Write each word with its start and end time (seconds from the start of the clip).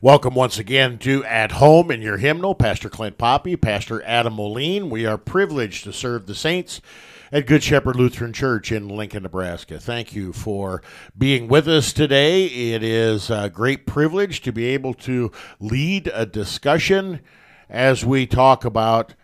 Welcome 0.00 0.34
once 0.34 0.58
again 0.58 0.98
to 0.98 1.24
At 1.24 1.50
Home 1.50 1.90
in 1.90 2.02
Your 2.02 2.18
Hymnal. 2.18 2.54
Pastor 2.54 2.88
Clint 2.88 3.18
Poppy, 3.18 3.56
Pastor 3.56 4.00
Adam 4.04 4.34
Moline. 4.34 4.90
We 4.90 5.04
are 5.06 5.18
privileged 5.18 5.82
to 5.82 5.92
serve 5.92 6.26
the 6.26 6.36
saints 6.36 6.80
at 7.32 7.48
Good 7.48 7.64
Shepherd 7.64 7.96
Lutheran 7.96 8.32
Church 8.32 8.70
in 8.70 8.86
Lincoln, 8.86 9.24
Nebraska. 9.24 9.80
Thank 9.80 10.14
you 10.14 10.32
for 10.32 10.84
being 11.18 11.48
with 11.48 11.66
us 11.66 11.92
today. 11.92 12.44
It 12.44 12.84
is 12.84 13.28
a 13.28 13.50
great 13.52 13.86
privilege 13.86 14.40
to 14.42 14.52
be 14.52 14.66
able 14.66 14.94
to 14.94 15.32
lead 15.58 16.08
a 16.14 16.24
discussion 16.24 17.18
as 17.68 18.06
we 18.06 18.24
talk 18.24 18.64
about 18.64 19.16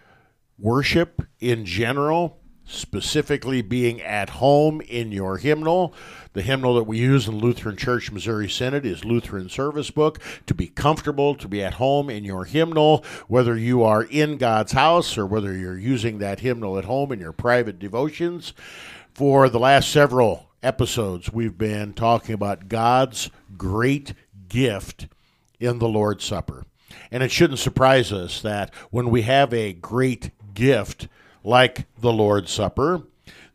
worship 0.58 1.22
in 1.38 1.64
general, 1.64 2.40
specifically 2.66 3.62
being 3.62 4.00
at 4.00 4.30
home 4.30 4.80
in 4.82 5.12
your 5.12 5.38
hymnal. 5.38 5.94
The 6.32 6.42
hymnal 6.42 6.74
that 6.74 6.84
we 6.84 6.98
use 6.98 7.28
in 7.28 7.38
Lutheran 7.38 7.76
Church 7.76 8.10
Missouri 8.10 8.48
Synod 8.48 8.84
is 8.84 9.04
Lutheran 9.04 9.48
Service 9.48 9.90
Book. 9.90 10.18
To 10.46 10.54
be 10.54 10.66
comfortable, 10.66 11.34
to 11.36 11.48
be 11.48 11.62
at 11.62 11.74
home 11.74 12.10
in 12.10 12.24
your 12.24 12.44
hymnal, 12.44 13.04
whether 13.28 13.56
you 13.56 13.82
are 13.82 14.02
in 14.02 14.36
God's 14.36 14.72
house 14.72 15.16
or 15.16 15.26
whether 15.26 15.52
you're 15.52 15.78
using 15.78 16.18
that 16.18 16.40
hymnal 16.40 16.78
at 16.78 16.84
home 16.84 17.12
in 17.12 17.20
your 17.20 17.32
private 17.32 17.78
devotions. 17.78 18.52
For 19.12 19.48
the 19.48 19.60
last 19.60 19.90
several 19.90 20.50
episodes, 20.62 21.32
we've 21.32 21.56
been 21.56 21.92
talking 21.92 22.34
about 22.34 22.68
God's 22.68 23.30
great 23.56 24.14
gift 24.48 25.06
in 25.60 25.78
the 25.78 25.88
Lord's 25.88 26.24
Supper. 26.24 26.64
And 27.10 27.22
it 27.22 27.30
shouldn't 27.30 27.58
surprise 27.58 28.12
us 28.12 28.40
that 28.42 28.74
when 28.90 29.10
we 29.10 29.22
have 29.22 29.52
a 29.52 29.72
great 29.72 30.30
gift 30.54 31.08
like 31.44 31.86
the 32.00 32.12
Lord's 32.12 32.50
Supper, 32.50 33.02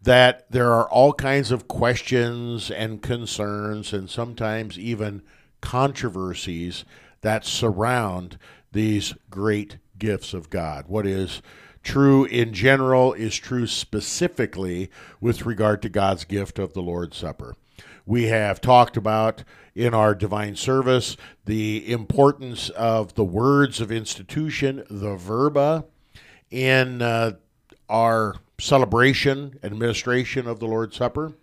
that 0.01 0.49
there 0.49 0.71
are 0.71 0.89
all 0.89 1.11
kinds 1.11 1.51
of 1.51 1.67
questions 1.67 2.71
and 2.71 3.01
concerns 3.01 3.91
and 3.91 4.09
sometimes 4.09 4.79
even 4.79 5.21
controversies 5.59 6.85
that 7.21 7.43
surround 7.43 8.37
these 8.71 9.13
great 9.29 9.77
gifts 9.97 10.33
of 10.33 10.49
God. 10.49 10.85
What 10.87 11.05
is 11.05 11.41
true 11.83 12.25
in 12.25 12.53
general 12.53 13.13
is 13.13 13.35
true 13.35 13.67
specifically 13.67 14.89
with 15.19 15.45
regard 15.45 15.81
to 15.81 15.89
God's 15.89 16.23
gift 16.23 16.59
of 16.59 16.73
the 16.73 16.81
Lord's 16.81 17.17
Supper. 17.17 17.55
We 18.05 18.25
have 18.25 18.61
talked 18.61 18.97
about 18.97 19.43
in 19.75 19.93
our 19.93 20.15
divine 20.15 20.55
service 20.55 21.17
the 21.45 21.91
importance 21.91 22.69
of 22.69 23.15
the 23.15 23.23
words 23.23 23.79
of 23.81 23.91
institution, 23.91 24.83
the 24.89 25.15
verba, 25.15 25.85
in 26.49 27.01
uh, 27.01 27.33
our 27.89 28.35
celebration, 28.59 29.59
and 29.63 29.73
administration 29.73 30.47
of 30.47 30.59
the 30.59 30.67
Lord's 30.67 30.97
Supper. 30.97 31.33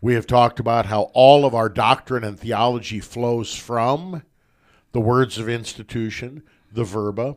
We 0.00 0.14
have 0.14 0.26
talked 0.26 0.58
about 0.58 0.86
how 0.86 1.10
all 1.14 1.44
of 1.44 1.54
our 1.54 1.68
doctrine 1.68 2.24
and 2.24 2.38
theology 2.38 3.00
flows 3.00 3.54
from 3.54 4.22
the 4.92 5.00
words 5.00 5.38
of 5.38 5.48
institution, 5.48 6.42
the 6.72 6.84
verba. 6.84 7.36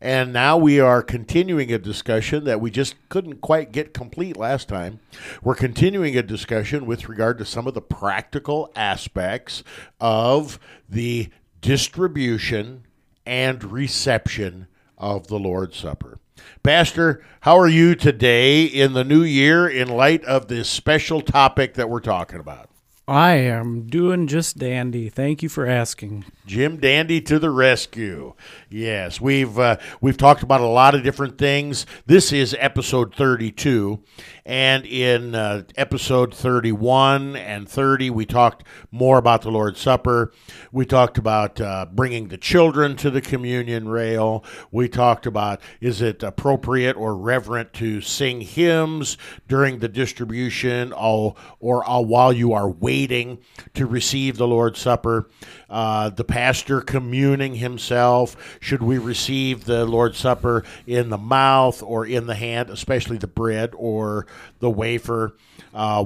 And 0.00 0.32
now 0.32 0.56
we 0.56 0.80
are 0.80 1.02
continuing 1.02 1.72
a 1.72 1.78
discussion 1.78 2.44
that 2.44 2.60
we 2.60 2.70
just 2.70 2.94
couldn't 3.08 3.40
quite 3.40 3.72
get 3.72 3.92
complete 3.92 4.36
last 4.36 4.68
time. 4.68 5.00
We're 5.42 5.54
continuing 5.54 6.16
a 6.16 6.22
discussion 6.22 6.86
with 6.86 7.08
regard 7.08 7.38
to 7.38 7.44
some 7.44 7.66
of 7.66 7.74
the 7.74 7.82
practical 7.82 8.72
aspects 8.74 9.62
of 10.00 10.58
the 10.88 11.28
distribution 11.60 12.86
and 13.26 13.62
reception 13.64 14.68
of 14.96 15.26
the 15.26 15.38
Lord's 15.38 15.76
Supper. 15.76 16.18
Pastor, 16.62 17.24
how 17.40 17.58
are 17.58 17.68
you 17.68 17.94
today 17.94 18.64
in 18.64 18.92
the 18.92 19.04
new 19.04 19.22
year 19.22 19.68
in 19.68 19.88
light 19.88 20.24
of 20.24 20.48
this 20.48 20.68
special 20.68 21.20
topic 21.20 21.74
that 21.74 21.90
we're 21.90 22.00
talking 22.00 22.40
about? 22.40 22.70
I 23.06 23.32
am 23.32 23.86
doing 23.86 24.26
just 24.26 24.56
dandy. 24.56 25.10
Thank 25.10 25.42
you 25.42 25.50
for 25.50 25.66
asking. 25.66 26.24
Jim 26.46 26.78
Dandy 26.78 27.20
to 27.20 27.38
the 27.38 27.50
rescue. 27.50 28.32
Yes, 28.70 29.20
we've 29.20 29.58
uh, 29.58 29.76
we've 30.00 30.16
talked 30.16 30.42
about 30.42 30.62
a 30.62 30.66
lot 30.66 30.94
of 30.94 31.02
different 31.02 31.36
things. 31.36 31.84
This 32.06 32.32
is 32.32 32.56
episode 32.58 33.14
32, 33.14 34.02
and 34.46 34.84
in 34.84 35.34
uh, 35.34 35.62
episode 35.76 36.34
31 36.34 37.34
and 37.34 37.66
30, 37.66 38.10
we 38.10 38.26
talked 38.26 38.64
more 38.90 39.16
about 39.16 39.40
the 39.40 39.50
Lord's 39.50 39.80
Supper. 39.80 40.32
We 40.70 40.84
talked 40.84 41.16
about 41.16 41.60
uh, 41.62 41.86
bringing 41.90 42.28
the 42.28 42.36
children 42.36 42.94
to 42.96 43.10
the 43.10 43.22
communion 43.22 43.88
rail. 43.88 44.44
We 44.70 44.88
talked 44.88 45.24
about 45.24 45.62
is 45.80 46.02
it 46.02 46.22
appropriate 46.22 46.96
or 46.96 47.16
reverent 47.16 47.72
to 47.74 48.02
sing 48.02 48.42
hymns 48.42 49.16
during 49.48 49.78
the 49.78 49.88
distribution 49.88 50.92
or, 50.92 51.36
or 51.58 51.88
uh, 51.88 52.00
while 52.00 52.32
you 52.32 52.52
are 52.52 52.68
waiting 52.68 53.38
to 53.72 53.86
receive 53.86 54.36
the 54.36 54.46
Lord's 54.46 54.78
Supper. 54.78 55.30
Uh, 55.74 56.08
the 56.08 56.22
pastor 56.22 56.80
communing 56.80 57.56
himself. 57.56 58.36
Should 58.60 58.80
we 58.80 58.96
receive 58.96 59.64
the 59.64 59.84
Lord's 59.84 60.18
Supper 60.18 60.62
in 60.86 61.10
the 61.10 61.18
mouth 61.18 61.82
or 61.82 62.06
in 62.06 62.28
the 62.28 62.36
hand, 62.36 62.70
especially 62.70 63.16
the 63.16 63.26
bread 63.26 63.72
or 63.76 64.28
the 64.60 64.70
wafer? 64.70 65.36
Uh, 65.74 66.04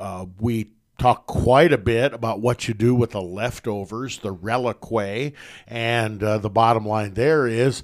uh, 0.00 0.24
we 0.40 0.70
talk 0.96 1.26
quite 1.26 1.70
a 1.70 1.76
bit 1.76 2.14
about 2.14 2.40
what 2.40 2.66
you 2.66 2.72
do 2.72 2.94
with 2.94 3.10
the 3.10 3.20
leftovers, 3.20 4.20
the 4.20 4.34
reliquiae, 4.34 5.34
and 5.66 6.22
uh, 6.22 6.38
the 6.38 6.48
bottom 6.48 6.86
line 6.88 7.12
there 7.12 7.46
is 7.46 7.82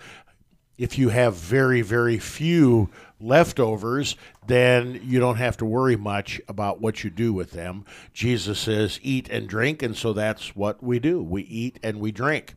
if 0.79 0.99
you 0.99 1.11
have 1.11 1.35
very, 1.35 1.83
very 1.83 2.19
few 2.19 2.89
leftovers, 3.21 4.17
then 4.47 5.01
you 5.03 5.21
don't 5.21 5.37
have 5.37 5.57
to 5.59 5.65
worry 5.65 5.97
much 5.97 6.41
about 6.49 6.81
what 6.81 7.05
you 7.05 7.11
do 7.11 7.33
with 7.33 7.53
them. 7.53 7.85
Jesus 8.13 8.59
says, 8.59 9.01
eat 9.03 9.29
and 9.29 9.49
drink, 9.49 9.83
and 9.83 9.97
so 9.97 10.13
that's 10.13 10.55
what 10.55 10.83
we 10.83 10.99
do. 10.99 11.23
We 11.23 11.43
eat 11.43 11.79
and 11.83 12.01
we 12.01 12.13
drink. 12.13 12.55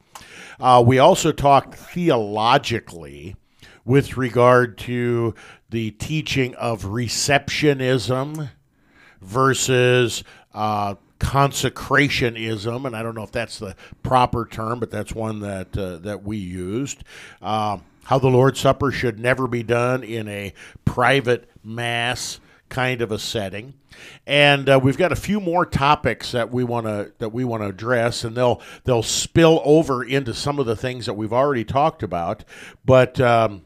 Uh, 0.59 0.83
we 0.85 0.99
also 0.99 1.31
talked 1.31 1.75
theologically 1.75 3.35
with 3.85 4.17
regard 4.17 4.77
to 4.77 5.33
the 5.69 5.91
teaching 5.91 6.55
of 6.55 6.83
receptionism 6.83 8.49
versus 9.21 10.23
uh, 10.53 10.95
consecrationism, 11.19 12.85
and 12.85 12.95
I 12.95 13.01
don't 13.01 13.15
know 13.15 13.23
if 13.23 13.31
that's 13.31 13.59
the 13.59 13.75
proper 14.03 14.45
term, 14.45 14.79
but 14.79 14.91
that's 14.91 15.13
one 15.13 15.39
that 15.39 15.77
uh, 15.77 15.97
that 15.97 16.23
we 16.23 16.37
used. 16.37 17.03
Uh, 17.41 17.77
how 18.05 18.19
the 18.19 18.29
Lord's 18.29 18.59
Supper 18.59 18.91
should 18.91 19.19
never 19.19 19.47
be 19.47 19.63
done 19.63 20.03
in 20.03 20.27
a 20.29 20.53
private 20.85 21.49
mass 21.67 22.39
kind 22.69 23.01
of 23.01 23.11
a 23.11 23.19
setting. 23.19 23.73
And 24.25 24.69
uh, 24.69 24.79
we've 24.81 24.97
got 24.97 25.11
a 25.11 25.15
few 25.15 25.39
more 25.39 25.65
topics 25.65 26.31
that 26.31 26.51
we 26.51 26.63
want 26.63 26.85
to 26.85 27.11
that 27.17 27.29
we 27.29 27.43
want 27.43 27.63
to 27.63 27.69
address, 27.69 28.23
and 28.23 28.35
they'll 28.35 28.61
they'll 28.83 29.03
spill 29.03 29.61
over 29.65 30.03
into 30.03 30.33
some 30.33 30.59
of 30.59 30.65
the 30.65 30.75
things 30.75 31.05
that 31.07 31.13
we've 31.13 31.33
already 31.33 31.63
talked 31.63 32.03
about. 32.03 32.43
But 32.85 33.19
um, 33.19 33.63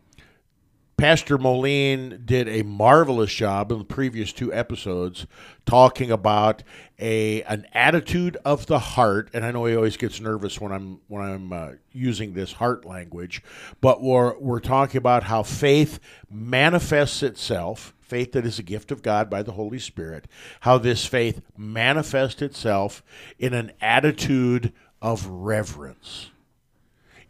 Pastor 1.02 1.40
Moline 1.40 2.22
did 2.26 2.48
a 2.48 2.62
marvelous 2.62 3.34
job 3.34 3.72
in 3.72 3.80
the 3.80 3.84
previous 3.84 4.32
two 4.32 4.54
episodes 4.54 5.26
talking 5.66 6.12
about 6.12 6.62
a 7.00 7.42
an 7.42 7.66
attitude 7.74 8.38
of 8.46 8.68
the 8.68 8.78
heart, 8.78 9.32
and 9.34 9.44
I 9.44 9.50
know 9.50 9.66
he 9.66 9.76
always 9.76 9.98
gets 9.98 10.22
nervous 10.22 10.62
when 10.62 10.72
I'm 10.72 11.00
when 11.08 11.24
I'm 11.24 11.52
uh, 11.52 11.70
using 11.92 12.36
this 12.36 12.54
heart 12.54 12.86
language, 12.86 13.42
but 13.82 14.04
we're 14.04 14.38
we're 14.38 14.60
talking 14.60 15.00
about 15.00 15.24
how 15.24 15.42
faith 15.42 16.00
manifests 16.30 17.24
itself, 17.24 17.96
faith 18.00 18.34
that 18.34 18.46
is 18.46 18.60
a 18.60 18.64
gift 18.64 18.92
of 18.92 19.02
God 19.02 19.28
by 19.28 19.42
the 19.42 19.54
Holy 19.54 19.80
Spirit, 19.80 20.28
how 20.60 20.78
this 20.78 21.04
faith 21.04 21.42
manifests 21.58 22.44
itself 22.44 23.02
in 23.40 23.56
an 23.56 23.72
attitude 23.82 24.72
of 25.02 25.26
reverence. 25.26 26.30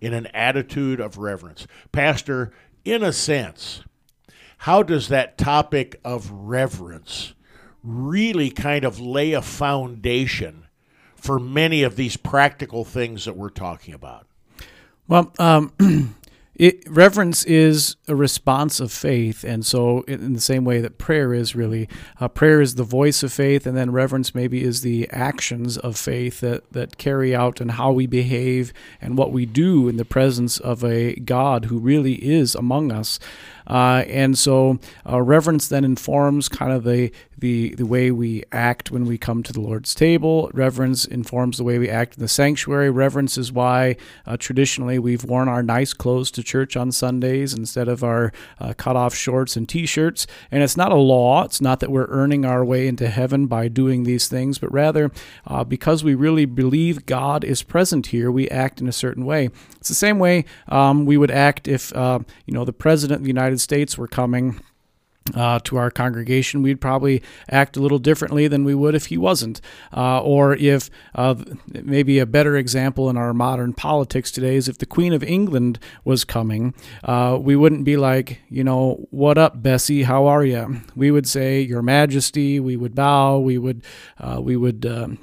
In 0.01 0.13
an 0.15 0.25
attitude 0.33 0.99
of 0.99 1.19
reverence. 1.19 1.67
Pastor, 1.91 2.51
in 2.83 3.03
a 3.03 3.13
sense, 3.13 3.83
how 4.59 4.83
does 4.83 5.07
that 5.07 5.37
topic 5.37 5.99
of 6.03 6.29
reverence 6.31 7.33
really 7.83 8.49
kind 8.49 8.85
of 8.85 8.99
lay 8.99 9.33
a 9.33 9.41
foundation 9.41 10.67
for 11.15 11.39
many 11.39 11.83
of 11.83 11.95
these 11.95 12.17
practical 12.17 12.85
things 12.85 13.25
that 13.25 13.35
we're 13.35 13.49
talking 13.49 13.93
about? 13.93 14.27
Well, 15.07 15.33
um, 15.39 15.73
it, 16.55 16.83
reverence 16.89 17.43
is 17.45 17.95
a 18.07 18.15
response 18.15 18.79
of 18.79 18.91
faith, 18.91 19.43
and 19.43 19.65
so 19.65 20.01
in 20.01 20.33
the 20.33 20.41
same 20.41 20.65
way 20.65 20.81
that 20.81 20.97
prayer 20.97 21.33
is 21.33 21.55
really, 21.55 21.87
uh, 22.19 22.27
prayer 22.27 22.61
is 22.61 22.75
the 22.75 22.83
voice 22.83 23.23
of 23.23 23.31
faith, 23.31 23.65
and 23.65 23.75
then 23.75 23.91
reverence 23.91 24.35
maybe 24.35 24.61
is 24.63 24.81
the 24.81 25.09
actions 25.11 25.77
of 25.77 25.97
faith 25.97 26.41
that 26.41 26.71
that 26.73 26.97
carry 26.97 27.33
out 27.33 27.61
and 27.61 27.71
how 27.71 27.91
we 27.91 28.05
behave 28.05 28.73
and 28.99 29.17
what 29.17 29.31
we 29.31 29.45
do 29.45 29.87
in 29.87 29.97
the 29.97 30.05
presence 30.05 30.59
of 30.59 30.83
a 30.83 31.15
God 31.15 31.65
who 31.65 31.79
really 31.79 32.15
is 32.15 32.53
among 32.53 32.91
us. 32.91 33.19
Uh, 33.67 34.03
and 34.07 34.37
so 34.37 34.79
uh, 35.09 35.21
reverence 35.21 35.67
then 35.67 35.85
informs 35.85 36.49
kind 36.49 36.73
of 36.73 36.83
the, 36.83 37.11
the, 37.41 37.75
the 37.75 37.85
way 37.85 38.11
we 38.11 38.43
act 38.51 38.91
when 38.91 39.05
we 39.05 39.17
come 39.17 39.43
to 39.43 39.51
the 39.51 39.59
Lord's 39.59 39.93
table. 39.93 40.49
Reverence 40.53 41.05
informs 41.05 41.57
the 41.57 41.63
way 41.63 41.77
we 41.77 41.89
act 41.89 42.15
in 42.15 42.21
the 42.21 42.27
sanctuary. 42.27 42.89
Reverence 42.89 43.37
is 43.37 43.51
why 43.51 43.97
uh, 44.25 44.37
traditionally 44.37 44.99
we've 44.99 45.25
worn 45.25 45.49
our 45.49 45.63
nice 45.63 45.93
clothes 45.93 46.31
to 46.31 46.43
church 46.43 46.77
on 46.77 46.91
Sundays 46.91 47.53
instead 47.53 47.87
of 47.87 48.03
our 48.03 48.31
uh, 48.59 48.73
cut 48.77 48.95
off 48.95 49.13
shorts 49.13 49.55
and 49.55 49.67
t 49.67 49.85
shirts. 49.85 50.25
And 50.51 50.63
it's 50.63 50.77
not 50.77 50.91
a 50.91 50.95
law, 50.95 51.43
it's 51.43 51.59
not 51.61 51.79
that 51.81 51.91
we're 51.91 52.07
earning 52.07 52.45
our 52.45 52.63
way 52.63 52.87
into 52.87 53.09
heaven 53.09 53.47
by 53.47 53.67
doing 53.67 54.03
these 54.03 54.27
things, 54.27 54.59
but 54.59 54.71
rather 54.71 55.11
uh, 55.47 55.63
because 55.63 56.03
we 56.03 56.15
really 56.15 56.45
believe 56.45 57.05
God 57.05 57.43
is 57.43 57.63
present 57.63 58.07
here, 58.07 58.31
we 58.31 58.47
act 58.49 58.79
in 58.79 58.87
a 58.87 58.93
certain 58.93 59.25
way. 59.25 59.49
It's 59.77 59.89
the 59.89 59.95
same 59.95 60.19
way 60.19 60.45
um, 60.67 61.05
we 61.05 61.17
would 61.17 61.31
act 61.31 61.67
if 61.67 61.93
uh, 61.95 62.19
you 62.45 62.53
know 62.53 62.65
the 62.65 62.73
president 62.73 63.17
of 63.17 63.23
the 63.23 63.29
United 63.29 63.59
States 63.59 63.97
were 63.97 64.07
coming. 64.07 64.61
Uh, 65.35 65.59
to 65.59 65.77
our 65.77 65.91
congregation, 65.91 66.63
we'd 66.63 66.81
probably 66.81 67.21
act 67.47 67.77
a 67.77 67.79
little 67.79 67.99
differently 67.99 68.47
than 68.47 68.63
we 68.63 68.73
would 68.73 68.95
if 68.95 69.05
he 69.05 69.17
wasn't. 69.19 69.61
Uh, 69.95 70.19
or 70.19 70.55
if 70.55 70.89
uh, 71.13 71.35
maybe 71.67 72.17
a 72.17 72.25
better 72.25 72.57
example 72.57 73.07
in 73.07 73.15
our 73.15 73.31
modern 73.31 73.71
politics 73.71 74.31
today 74.31 74.55
is 74.55 74.67
if 74.67 74.79
the 74.79 74.85
Queen 74.85 75.13
of 75.13 75.23
England 75.23 75.77
was 76.03 76.25
coming, 76.25 76.73
uh, 77.03 77.37
we 77.39 77.55
wouldn't 77.55 77.85
be 77.85 77.97
like, 77.97 78.41
you 78.49 78.63
know, 78.63 79.05
what 79.11 79.37
up, 79.37 79.61
Bessie? 79.61 80.03
How 80.03 80.25
are 80.25 80.43
you? 80.43 80.81
We 80.95 81.11
would 81.11 81.27
say, 81.27 81.61
Your 81.61 81.83
Majesty. 81.83 82.59
We 82.59 82.75
would 82.75 82.95
bow. 82.95 83.37
We 83.37 83.59
would 83.59 83.83
uh, 84.19 84.41
we 84.41 84.57
would 84.57 84.87
um, 84.87 85.19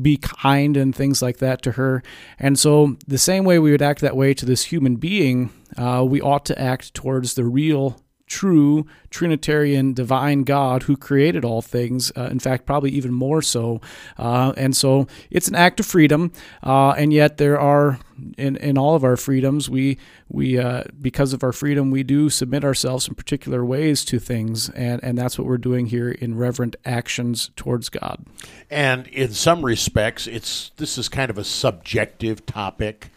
be 0.00 0.16
kind 0.16 0.76
and 0.76 0.94
things 0.94 1.22
like 1.22 1.38
that 1.38 1.62
to 1.62 1.72
her. 1.72 2.02
And 2.38 2.58
so, 2.58 2.96
the 3.06 3.18
same 3.18 3.44
way 3.44 3.58
we 3.58 3.70
would 3.70 3.82
act 3.82 4.00
that 4.00 4.16
way 4.16 4.34
to 4.34 4.46
this 4.46 4.64
human 4.64 4.96
being, 4.96 5.50
uh, 5.76 6.04
we 6.06 6.20
ought 6.20 6.44
to 6.46 6.60
act 6.60 6.94
towards 6.94 7.34
the 7.34 7.44
real, 7.44 8.00
true 8.26 8.86
Trinitarian 9.10 9.92
divine 9.92 10.42
God 10.42 10.84
who 10.84 10.96
created 10.96 11.44
all 11.44 11.62
things. 11.62 12.12
Uh, 12.16 12.28
in 12.30 12.38
fact, 12.38 12.66
probably 12.66 12.90
even 12.90 13.12
more 13.12 13.42
so. 13.42 13.80
Uh, 14.18 14.52
and 14.56 14.76
so, 14.76 15.06
it's 15.30 15.48
an 15.48 15.54
act 15.54 15.80
of 15.80 15.86
freedom. 15.86 16.32
Uh, 16.62 16.90
and 16.90 17.12
yet, 17.12 17.36
there 17.36 17.58
are 17.58 17.98
in, 18.38 18.56
in 18.56 18.78
all 18.78 18.94
of 18.94 19.04
our 19.04 19.16
freedoms, 19.16 19.68
we 19.68 19.98
we 20.28 20.58
uh, 20.58 20.84
because 21.00 21.32
of 21.32 21.42
our 21.42 21.52
freedom, 21.52 21.90
we 21.90 22.02
do 22.02 22.30
submit 22.30 22.64
ourselves 22.64 23.08
in 23.08 23.14
particular 23.14 23.64
ways 23.64 24.04
to 24.06 24.18
things, 24.18 24.70
and 24.70 25.02
and 25.02 25.18
that's 25.18 25.38
what 25.38 25.46
we're 25.46 25.58
doing 25.58 25.86
here 25.86 26.10
in 26.10 26.36
reverent 26.36 26.76
actions 26.84 27.50
towards 27.56 27.88
God. 27.88 28.24
And 28.70 29.06
in 29.08 29.32
some 29.32 29.64
respects, 29.64 30.26
it's 30.26 30.70
this 30.76 30.98
is 30.98 31.08
kind 31.08 31.30
of 31.30 31.38
a 31.38 31.44
subjective 31.44 32.46
topic 32.46 33.10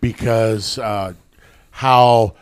because 0.00 0.78
uh, 0.78 1.14
how 1.70 2.34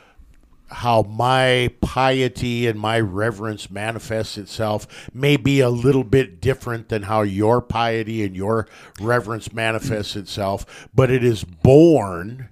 how 0.72 1.02
my 1.02 1.70
piety 1.80 2.66
and 2.66 2.78
my 2.78 2.98
reverence 2.98 3.70
manifests 3.70 4.38
itself 4.38 5.08
may 5.14 5.36
be 5.36 5.60
a 5.60 5.68
little 5.70 6.04
bit 6.04 6.40
different 6.40 6.88
than 6.88 7.02
how 7.04 7.22
your 7.22 7.60
piety 7.60 8.24
and 8.24 8.34
your 8.36 8.66
reverence 9.00 9.52
manifests 9.52 10.16
itself, 10.16 10.88
but 10.94 11.10
it 11.10 11.22
is 11.24 11.44
born 11.44 12.48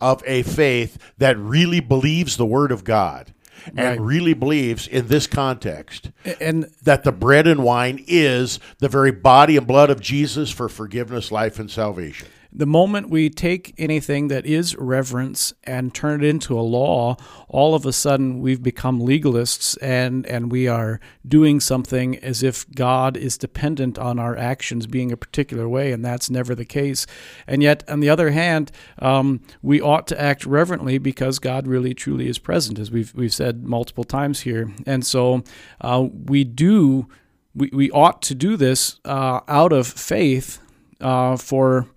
of 0.00 0.22
a 0.26 0.42
faith 0.42 0.96
that 1.18 1.36
really 1.38 1.80
believes 1.80 2.36
the 2.36 2.46
word 2.46 2.70
of 2.70 2.84
God 2.84 3.34
and 3.66 3.78
Right. 3.78 4.00
really 4.00 4.34
believes 4.34 4.86
in 4.86 5.08
this 5.08 5.26
context 5.26 6.12
And 6.40 6.70
that 6.84 7.02
the 7.02 7.10
bread 7.10 7.48
and 7.48 7.64
wine 7.64 8.04
is 8.06 8.60
the 8.78 8.88
very 8.88 9.10
body 9.10 9.56
and 9.56 9.66
blood 9.66 9.90
of 9.90 10.00
Jesus 10.00 10.50
for 10.50 10.68
forgiveness, 10.68 11.32
life, 11.32 11.58
and 11.58 11.68
salvation. 11.68 12.28
The 12.50 12.66
moment 12.66 13.10
we 13.10 13.28
take 13.28 13.74
anything 13.76 14.28
that 14.28 14.46
is 14.46 14.74
reverence 14.76 15.52
and 15.64 15.94
turn 15.94 16.24
it 16.24 16.26
into 16.26 16.58
a 16.58 16.62
law, 16.62 17.16
all 17.48 17.74
of 17.74 17.84
a 17.84 17.92
sudden 17.92 18.40
we've 18.40 18.62
become 18.62 19.00
legalists 19.00 19.76
and, 19.82 20.26
and 20.26 20.50
we 20.50 20.66
are 20.66 20.98
doing 21.26 21.60
something 21.60 22.16
as 22.18 22.42
if 22.42 22.68
God 22.70 23.16
is 23.16 23.36
dependent 23.36 23.98
on 23.98 24.18
our 24.18 24.34
actions 24.36 24.86
being 24.86 25.12
a 25.12 25.16
particular 25.16 25.68
way, 25.68 25.92
and 25.92 26.02
that's 26.02 26.30
never 26.30 26.54
the 26.54 26.64
case. 26.64 27.06
And 27.46 27.62
yet, 27.62 27.84
on 27.88 28.00
the 28.00 28.08
other 28.08 28.30
hand, 28.30 28.72
um, 28.98 29.40
we 29.62 29.80
ought 29.80 30.06
to 30.08 30.20
act 30.20 30.46
reverently 30.46 30.96
because 30.96 31.38
God 31.38 31.66
really 31.66 31.92
truly 31.92 32.28
is 32.28 32.38
present, 32.38 32.78
as 32.78 32.90
we've, 32.90 33.14
we've 33.14 33.34
said 33.34 33.64
multiple 33.64 34.04
times 34.04 34.40
here. 34.40 34.72
And 34.86 35.04
so 35.04 35.42
uh, 35.82 36.08
we 36.26 36.44
do, 36.44 37.08
we, 37.54 37.68
we 37.74 37.90
ought 37.90 38.22
to 38.22 38.34
do 38.34 38.56
this 38.56 39.00
uh, 39.04 39.40
out 39.48 39.72
of 39.72 39.86
faith 39.86 40.60
uh, 41.00 41.36
for 41.36 41.88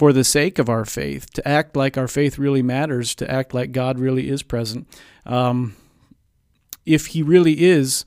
for 0.00 0.14
the 0.14 0.24
sake 0.24 0.58
of 0.58 0.70
our 0.70 0.86
faith, 0.86 1.30
to 1.34 1.46
act 1.46 1.76
like 1.76 1.98
our 1.98 2.08
faith 2.08 2.38
really 2.38 2.62
matters, 2.62 3.14
to 3.14 3.30
act 3.30 3.52
like 3.52 3.70
God 3.70 3.98
really 3.98 4.30
is 4.30 4.42
present. 4.42 4.88
Um, 5.26 5.76
if 6.86 7.08
He 7.08 7.22
really 7.22 7.64
is, 7.64 8.06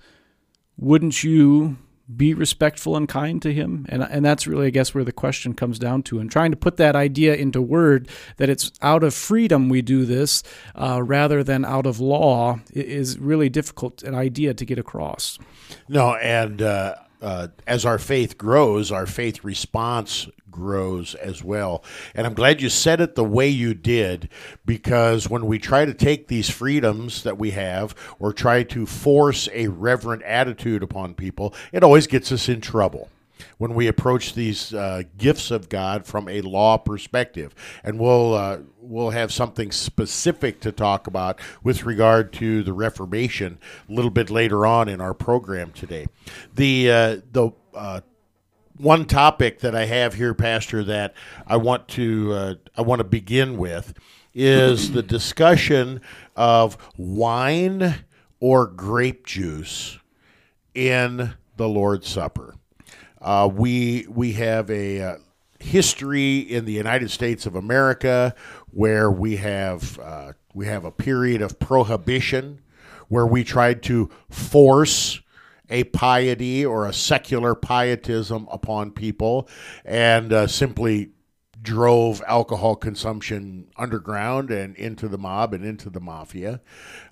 wouldn't 0.76 1.24
you 1.24 1.78
be 2.18 2.34
respectful 2.34 2.98
and 2.98 3.08
kind 3.08 3.40
to 3.44 3.54
Him? 3.54 3.86
And 3.90 4.02
and 4.02 4.26
that's 4.26 4.48
really, 4.48 4.66
I 4.66 4.70
guess, 4.72 4.96
where 4.96 5.04
the 5.04 5.12
question 5.12 5.54
comes 5.54 5.78
down 5.78 6.02
to. 6.04 6.18
And 6.18 6.32
trying 6.32 6.50
to 6.50 6.58
put 6.58 6.78
that 6.78 6.96
idea 6.96 7.36
into 7.36 7.62
word 7.62 8.10
that 8.38 8.50
it's 8.50 8.72
out 8.82 9.04
of 9.04 9.14
freedom 9.14 9.70
we 9.70 9.84
do 9.84 10.04
this 10.04 10.42
uh, 10.74 11.00
rather 11.04 11.44
than 11.44 11.64
out 11.64 11.86
of 11.86 12.00
law 12.00 12.60
is 12.74 13.20
really 13.20 13.50
difficult 13.50 14.02
an 14.02 14.16
idea 14.16 14.56
to 14.56 14.66
get 14.66 14.80
across. 14.80 15.38
No, 15.88 16.16
and 16.16 16.60
uh, 16.60 16.96
uh, 17.24 17.48
as 17.66 17.86
our 17.86 17.98
faith 17.98 18.38
grows, 18.38 18.92
our 18.92 19.06
faith 19.06 19.44
response 19.44 20.28
grows 20.52 21.16
as 21.16 21.44
well. 21.44 21.84
And 22.14 22.28
I'm 22.28 22.36
glad 22.36 22.62
you 22.62 22.70
said 22.70 23.02
it 23.02 23.16
the 23.16 23.24
way 23.24 23.48
you 23.48 23.74
did, 23.74 24.30
because 24.66 25.30
when 25.30 25.48
we 25.48 25.58
try 25.58 25.86
to 25.86 25.94
take 25.94 26.28
these 26.28 26.50
freedoms 26.50 27.24
that 27.24 27.40
we 27.40 27.52
have 27.52 27.96
or 28.20 28.34
try 28.34 28.64
to 28.64 28.86
force 28.86 29.50
a 29.52 29.68
reverent 29.68 30.22
attitude 30.24 30.84
upon 30.84 31.16
people, 31.16 31.54
it 31.72 31.84
always 31.84 32.06
gets 32.06 32.32
us 32.32 32.48
in 32.48 32.62
trouble. 32.62 33.10
When 33.58 33.74
we 33.74 33.88
approach 33.88 34.34
these 34.34 34.74
uh, 34.74 35.04
gifts 35.18 35.52
of 35.52 35.70
God 35.70 36.06
from 36.06 36.28
a 36.28 36.42
law 36.42 36.78
perspective, 36.78 37.54
and 37.84 38.00
we'll 38.00 38.34
uh, 38.34 38.60
we'll 38.80 39.12
have 39.12 39.32
something 39.32 39.72
specific 39.72 40.60
to 40.62 40.72
talk 40.72 41.08
about 41.08 41.40
with 41.64 41.86
regard 41.86 42.34
to 42.34 42.64
the 42.64 42.74
Reformation 42.74 43.58
a 43.90 43.92
little 43.92 44.12
bit 44.12 44.30
later 44.30 44.66
on 44.66 44.88
in 44.90 45.02
our 45.02 45.14
program 45.14 45.72
today. 45.72 46.08
The 46.54 46.92
uh, 46.92 47.18
the 47.32 47.52
uh, 47.74 48.02
one 48.78 49.06
topic 49.06 49.60
that 49.60 49.76
I 49.76 49.86
have 49.86 50.16
here, 50.16 50.34
Pastor, 50.34 50.84
that 50.86 51.14
I 51.48 51.58
want 51.58 51.88
to 51.90 52.34
uh, 52.34 52.54
I 52.78 52.82
want 52.82 53.00
to 53.00 53.06
begin 53.06 53.58
with 53.58 53.94
is 54.34 54.92
the 54.92 55.04
discussion 55.04 56.02
of 56.36 56.78
wine 56.98 58.04
or 58.40 58.66
grape 58.68 59.26
juice 59.26 60.00
in 60.74 61.34
the 61.56 61.70
Lord's 61.70 62.08
Supper. 62.08 62.56
Uh, 63.24 63.50
we 63.52 64.06
we 64.10 64.34
have 64.34 64.70
a 64.70 65.02
uh, 65.02 65.18
history 65.60 66.40
in 66.40 66.66
the 66.66 66.74
United 66.74 67.10
States 67.10 67.46
of 67.46 67.56
America 67.56 68.36
where 68.72 69.10
we 69.10 69.38
have 69.38 69.98
uh, 70.00 70.34
we 70.54 70.68
have 70.68 70.84
a 70.84 70.92
period 70.92 71.42
of 71.42 71.58
prohibition 71.58 72.60
where 73.08 73.26
we 73.26 73.44
tried 73.44 73.82
to 73.84 74.10
force 74.30 75.22
a 75.70 75.86
piety 75.86 76.66
or 76.66 76.86
a 76.86 76.94
secular 76.94 77.56
pietism 77.56 78.48
upon 78.52 78.92
people 78.92 79.48
and 79.86 80.34
uh, 80.34 80.46
simply 80.46 81.12
drove 81.64 82.22
alcohol 82.28 82.76
consumption 82.76 83.68
underground 83.78 84.52
and 84.52 84.76
into 84.76 85.08
the 85.08 85.18
mob 85.18 85.54
and 85.54 85.66
into 85.66 85.90
the 85.90 86.00
mafia. 86.02 86.60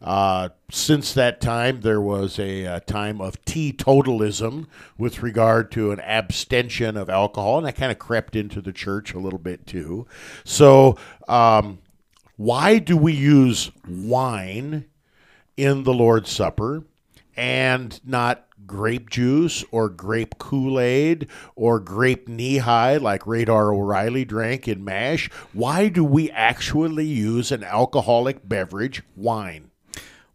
Uh, 0.01 0.49
since 0.69 1.13
that 1.13 1.39
time, 1.41 1.81
there 1.81 2.01
was 2.01 2.37
a, 2.37 2.67
uh 2.67 2.79
time 2.81 3.21
of 3.21 3.41
teetotalism 3.45 4.67
with 4.97 5.23
regard 5.23 5.71
to 5.71 5.91
an 5.91 5.99
abstention 6.01 6.97
of 6.97 7.09
alcohol, 7.09 7.57
and 7.57 7.65
that 7.65 7.75
kind 7.75 7.91
of 7.91 7.97
crept 7.97 8.35
into 8.35 8.61
the 8.61 8.73
church 8.73 9.13
a 9.13 9.19
little 9.19 9.39
bit 9.39 9.65
too. 9.65 10.05
So, 10.43 10.97
um, 11.27 11.79
why 12.35 12.79
do 12.79 12.97
we 12.97 13.13
use 13.13 13.71
wine 13.87 14.85
in 15.55 15.83
the 15.83 15.93
Lord's 15.93 16.29
Supper 16.31 16.83
and 17.37 17.99
not 18.05 18.45
grape 18.65 19.09
juice 19.09 19.63
or 19.71 19.89
grape 19.89 20.37
Kool 20.37 20.79
Aid 20.79 21.27
or 21.55 21.79
grape 21.79 22.27
Nehi 22.27 23.01
like 23.01 23.27
Radar 23.27 23.73
O'Reilly 23.73 24.25
drank 24.25 24.67
in 24.67 24.83
MASH? 24.83 25.29
Why 25.53 25.89
do 25.89 26.03
we 26.03 26.31
actually 26.31 27.05
use 27.05 27.51
an 27.51 27.63
alcoholic 27.63 28.47
beverage, 28.47 29.03
wine? 29.15 29.71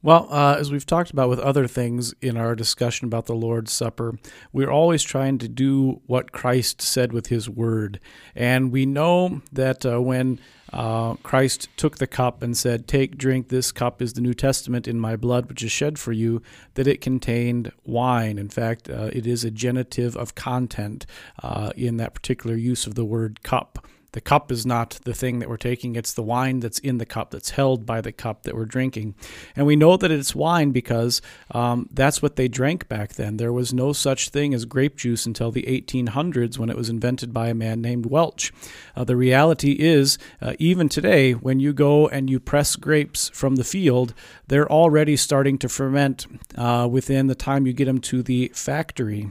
Well, 0.02 0.28
uh, 0.30 0.56
as 0.56 0.70
we've 0.70 0.86
talked 0.86 1.10
about 1.10 1.28
with 1.28 1.40
other 1.40 1.66
things 1.66 2.14
in 2.20 2.36
our 2.36 2.54
discussion 2.54 3.06
about 3.06 3.26
the 3.26 3.34
Lord's 3.34 3.72
Supper, 3.72 4.16
we're 4.52 4.70
always 4.70 5.02
trying 5.02 5.38
to 5.38 5.48
do 5.48 6.00
what 6.06 6.30
Christ 6.30 6.80
said 6.80 7.12
with 7.12 7.26
his 7.26 7.50
word. 7.50 7.98
And 8.34 8.70
we 8.70 8.86
know 8.86 9.42
that 9.50 9.84
uh, 9.84 10.00
when 10.00 10.38
uh, 10.72 11.14
Christ 11.22 11.68
took 11.76 11.98
the 11.98 12.06
cup 12.06 12.42
and 12.42 12.56
said, 12.56 12.86
Take, 12.86 13.16
drink, 13.16 13.48
this 13.48 13.72
cup 13.72 14.02
is 14.02 14.14
the 14.14 14.20
New 14.20 14.34
Testament 14.34 14.88
in 14.88 14.98
my 14.98 15.16
blood, 15.16 15.46
which 15.48 15.62
is 15.62 15.72
shed 15.72 15.98
for 15.98 16.12
you, 16.12 16.42
that 16.74 16.86
it 16.86 17.00
contained 17.00 17.72
wine. 17.84 18.38
In 18.38 18.48
fact, 18.48 18.90
uh, 18.90 19.10
it 19.12 19.26
is 19.26 19.44
a 19.44 19.50
genitive 19.50 20.16
of 20.16 20.34
content 20.34 21.06
uh, 21.42 21.70
in 21.76 21.96
that 21.98 22.14
particular 22.14 22.56
use 22.56 22.86
of 22.86 22.94
the 22.94 23.04
word 23.04 23.42
cup 23.42 23.86
the 24.16 24.20
cup 24.22 24.50
is 24.50 24.64
not 24.64 24.98
the 25.04 25.12
thing 25.12 25.40
that 25.40 25.48
we're 25.50 25.58
taking, 25.58 25.94
it's 25.94 26.14
the 26.14 26.22
wine 26.22 26.60
that's 26.60 26.78
in 26.78 26.96
the 26.96 27.04
cup, 27.04 27.32
that's 27.32 27.50
held 27.50 27.84
by 27.84 28.00
the 28.00 28.12
cup 28.12 28.44
that 28.44 28.54
we're 28.54 28.64
drinking. 28.64 29.14
And 29.54 29.66
we 29.66 29.76
know 29.76 29.98
that 29.98 30.10
it's 30.10 30.34
wine 30.34 30.70
because 30.70 31.20
um, 31.50 31.90
that's 31.92 32.22
what 32.22 32.36
they 32.36 32.48
drank 32.48 32.88
back 32.88 33.12
then. 33.12 33.36
There 33.36 33.52
was 33.52 33.74
no 33.74 33.92
such 33.92 34.30
thing 34.30 34.54
as 34.54 34.64
grape 34.64 34.96
juice 34.96 35.26
until 35.26 35.50
the 35.50 35.64
1800s 35.64 36.56
when 36.56 36.70
it 36.70 36.78
was 36.78 36.88
invented 36.88 37.34
by 37.34 37.48
a 37.48 37.54
man 37.54 37.82
named 37.82 38.06
Welch. 38.06 38.54
Uh, 38.96 39.04
the 39.04 39.16
reality 39.16 39.72
is, 39.72 40.16
uh, 40.40 40.54
even 40.58 40.88
today, 40.88 41.32
when 41.32 41.60
you 41.60 41.74
go 41.74 42.08
and 42.08 42.30
you 42.30 42.40
press 42.40 42.74
grapes 42.74 43.28
from 43.34 43.56
the 43.56 43.64
field, 43.64 44.14
they're 44.46 44.72
already 44.72 45.18
starting 45.18 45.58
to 45.58 45.68
ferment 45.68 46.26
uh, 46.56 46.88
within 46.90 47.26
the 47.26 47.34
time 47.34 47.66
you 47.66 47.74
get 47.74 47.84
them 47.84 48.00
to 48.00 48.22
the 48.22 48.50
factory. 48.54 49.30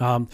Um, 0.00 0.28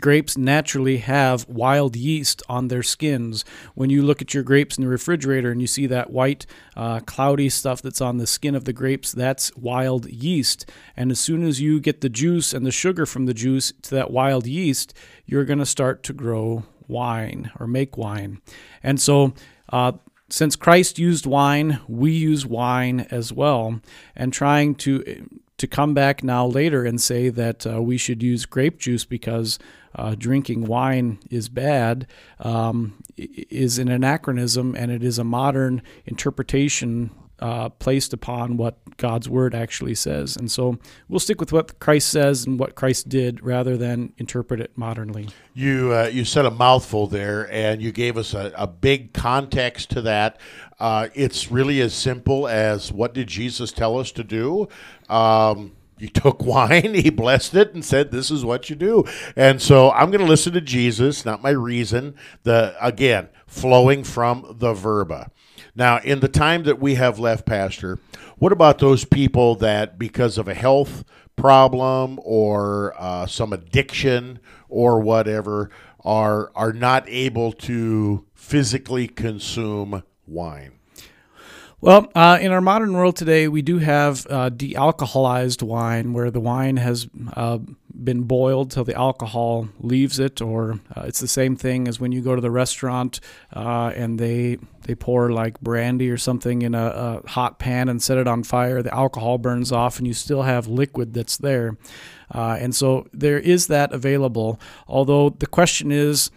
grapes 0.00 0.36
naturally 0.36 0.98
have 0.98 1.46
wild 1.48 1.96
yeast 1.96 2.42
on 2.48 2.68
their 2.68 2.82
skins. 2.82 3.44
When 3.74 3.90
you 3.90 4.02
look 4.02 4.20
at 4.20 4.34
your 4.34 4.42
grapes 4.42 4.76
in 4.76 4.84
the 4.84 4.90
refrigerator 4.90 5.50
and 5.50 5.60
you 5.60 5.66
see 5.66 5.86
that 5.86 6.10
white, 6.10 6.46
uh, 6.76 7.00
cloudy 7.00 7.48
stuff 7.48 7.82
that's 7.82 8.00
on 8.00 8.18
the 8.18 8.26
skin 8.26 8.54
of 8.54 8.64
the 8.64 8.72
grapes, 8.72 9.12
that's 9.12 9.54
wild 9.56 10.06
yeast. 10.06 10.68
And 10.96 11.10
as 11.10 11.20
soon 11.20 11.44
as 11.44 11.60
you 11.60 11.80
get 11.80 12.00
the 12.00 12.08
juice 12.08 12.52
and 12.52 12.66
the 12.66 12.72
sugar 12.72 13.06
from 13.06 13.26
the 13.26 13.34
juice 13.34 13.72
to 13.82 13.94
that 13.94 14.10
wild 14.10 14.46
yeast, 14.46 14.94
you're 15.26 15.44
going 15.44 15.58
to 15.58 15.66
start 15.66 16.02
to 16.04 16.12
grow 16.12 16.64
wine 16.88 17.52
or 17.58 17.66
make 17.66 17.96
wine. 17.96 18.40
And 18.82 19.00
so, 19.00 19.34
uh, 19.70 19.92
since 20.28 20.54
Christ 20.54 20.98
used 20.98 21.26
wine, 21.26 21.80
we 21.88 22.12
use 22.12 22.46
wine 22.46 23.06
as 23.10 23.32
well. 23.32 23.80
And 24.14 24.32
trying 24.32 24.76
to 24.76 25.28
to 25.60 25.66
come 25.66 25.92
back 25.92 26.24
now 26.24 26.46
later 26.46 26.86
and 26.86 26.98
say 26.98 27.28
that 27.28 27.66
uh, 27.66 27.82
we 27.82 27.98
should 27.98 28.22
use 28.22 28.46
grape 28.46 28.78
juice 28.78 29.04
because 29.04 29.58
uh, 29.94 30.14
drinking 30.16 30.64
wine 30.64 31.18
is 31.30 31.50
bad 31.50 32.06
um, 32.38 33.02
is 33.18 33.78
an 33.78 33.88
anachronism 33.88 34.74
and 34.74 34.90
it 34.90 35.04
is 35.04 35.18
a 35.18 35.24
modern 35.24 35.82
interpretation 36.06 37.10
uh, 37.40 37.68
placed 37.70 38.12
upon 38.12 38.56
what 38.56 38.78
God's 38.96 39.28
word 39.28 39.54
actually 39.54 39.94
says. 39.94 40.36
And 40.36 40.50
so 40.50 40.78
we'll 41.08 41.20
stick 41.20 41.40
with 41.40 41.52
what 41.52 41.78
Christ 41.78 42.08
says 42.08 42.46
and 42.46 42.58
what 42.58 42.74
Christ 42.74 43.08
did 43.08 43.42
rather 43.42 43.76
than 43.76 44.12
interpret 44.18 44.60
it 44.60 44.76
modernly. 44.76 45.28
You 45.54 45.92
uh, 45.92 46.10
you 46.12 46.24
said 46.24 46.44
a 46.44 46.50
mouthful 46.50 47.06
there, 47.06 47.50
and 47.50 47.80
you 47.80 47.92
gave 47.92 48.16
us 48.16 48.34
a, 48.34 48.52
a 48.56 48.66
big 48.66 49.12
context 49.12 49.90
to 49.90 50.02
that. 50.02 50.38
Uh, 50.80 51.08
it's 51.14 51.50
really 51.50 51.80
as 51.82 51.92
simple 51.92 52.48
as 52.48 52.90
what 52.90 53.12
did 53.12 53.28
Jesus 53.28 53.70
tell 53.70 53.98
us 53.98 54.10
to 54.12 54.24
do? 54.24 54.66
Um, 55.10 55.72
he 55.98 56.08
took 56.08 56.42
wine, 56.42 56.94
he 56.94 57.10
blessed 57.10 57.54
it, 57.54 57.74
and 57.74 57.84
said, 57.84 58.10
"This 58.10 58.30
is 58.30 58.44
what 58.44 58.70
you 58.70 58.76
do." 58.76 59.04
And 59.36 59.60
so 59.60 59.90
I'm 59.92 60.10
going 60.10 60.24
to 60.24 60.30
listen 60.30 60.54
to 60.54 60.60
Jesus, 60.60 61.24
not 61.26 61.42
my 61.42 61.50
reason. 61.50 62.14
The 62.42 62.74
again 62.80 63.28
flowing 63.46 64.02
from 64.02 64.56
the 64.58 64.72
verba. 64.72 65.30
Now, 65.74 65.98
in 65.98 66.20
the 66.20 66.28
time 66.28 66.64
that 66.64 66.80
we 66.80 66.94
have 66.96 67.18
left, 67.18 67.46
Pastor, 67.46 67.98
what 68.38 68.52
about 68.52 68.78
those 68.78 69.04
people 69.04 69.54
that, 69.56 69.98
because 69.98 70.38
of 70.38 70.48
a 70.48 70.54
health 70.54 71.04
problem 71.36 72.18
or 72.22 72.94
uh, 72.98 73.26
some 73.26 73.52
addiction 73.52 74.40
or 74.68 75.00
whatever, 75.00 75.70
are 76.02 76.50
are 76.54 76.72
not 76.72 77.04
able 77.06 77.52
to 77.52 78.24
physically 78.34 79.06
consume 79.06 80.02
wine? 80.30 80.72
Well, 81.82 82.10
uh, 82.14 82.38
in 82.40 82.52
our 82.52 82.60
modern 82.60 82.92
world 82.92 83.16
today, 83.16 83.48
we 83.48 83.62
do 83.62 83.78
have 83.78 84.26
uh, 84.28 84.50
de 84.50 84.74
alcoholized 84.74 85.62
wine 85.62 86.12
where 86.12 86.30
the 86.30 86.40
wine 86.40 86.76
has 86.76 87.08
uh, 87.34 87.58
been 88.04 88.24
boiled 88.24 88.70
till 88.70 88.84
the 88.84 88.94
alcohol 88.94 89.68
leaves 89.78 90.18
it, 90.18 90.42
or 90.42 90.80
uh, 90.94 91.04
it's 91.06 91.20
the 91.20 91.28
same 91.28 91.56
thing 91.56 91.88
as 91.88 91.98
when 91.98 92.12
you 92.12 92.20
go 92.20 92.34
to 92.34 92.42
the 92.42 92.50
restaurant 92.50 93.20
uh, 93.54 93.92
and 93.96 94.18
they 94.18 94.58
they 94.82 94.94
pour 94.94 95.32
like 95.32 95.58
brandy 95.60 96.10
or 96.10 96.18
something 96.18 96.60
in 96.60 96.74
a, 96.74 97.22
a, 97.24 97.28
hot 97.30 97.58
pan 97.58 97.88
and 97.88 98.02
set 98.02 98.18
it 98.18 98.28
on 98.28 98.42
fire. 98.42 98.82
The 98.82 98.94
alcohol 98.94 99.38
burns 99.38 99.72
off, 99.72 99.96
and 99.96 100.06
you 100.06 100.12
still 100.12 100.42
have 100.42 100.66
liquid 100.66 101.14
that's 101.14 101.38
there. 101.38 101.78
Uh, 102.30 102.58
and 102.60 102.74
so 102.74 103.06
there 103.12 103.38
is 103.38 103.68
that 103.68 103.92
available. 103.92 104.60
Although 104.86 105.30
the 105.30 105.46
question 105.46 105.90
is, 105.90 106.30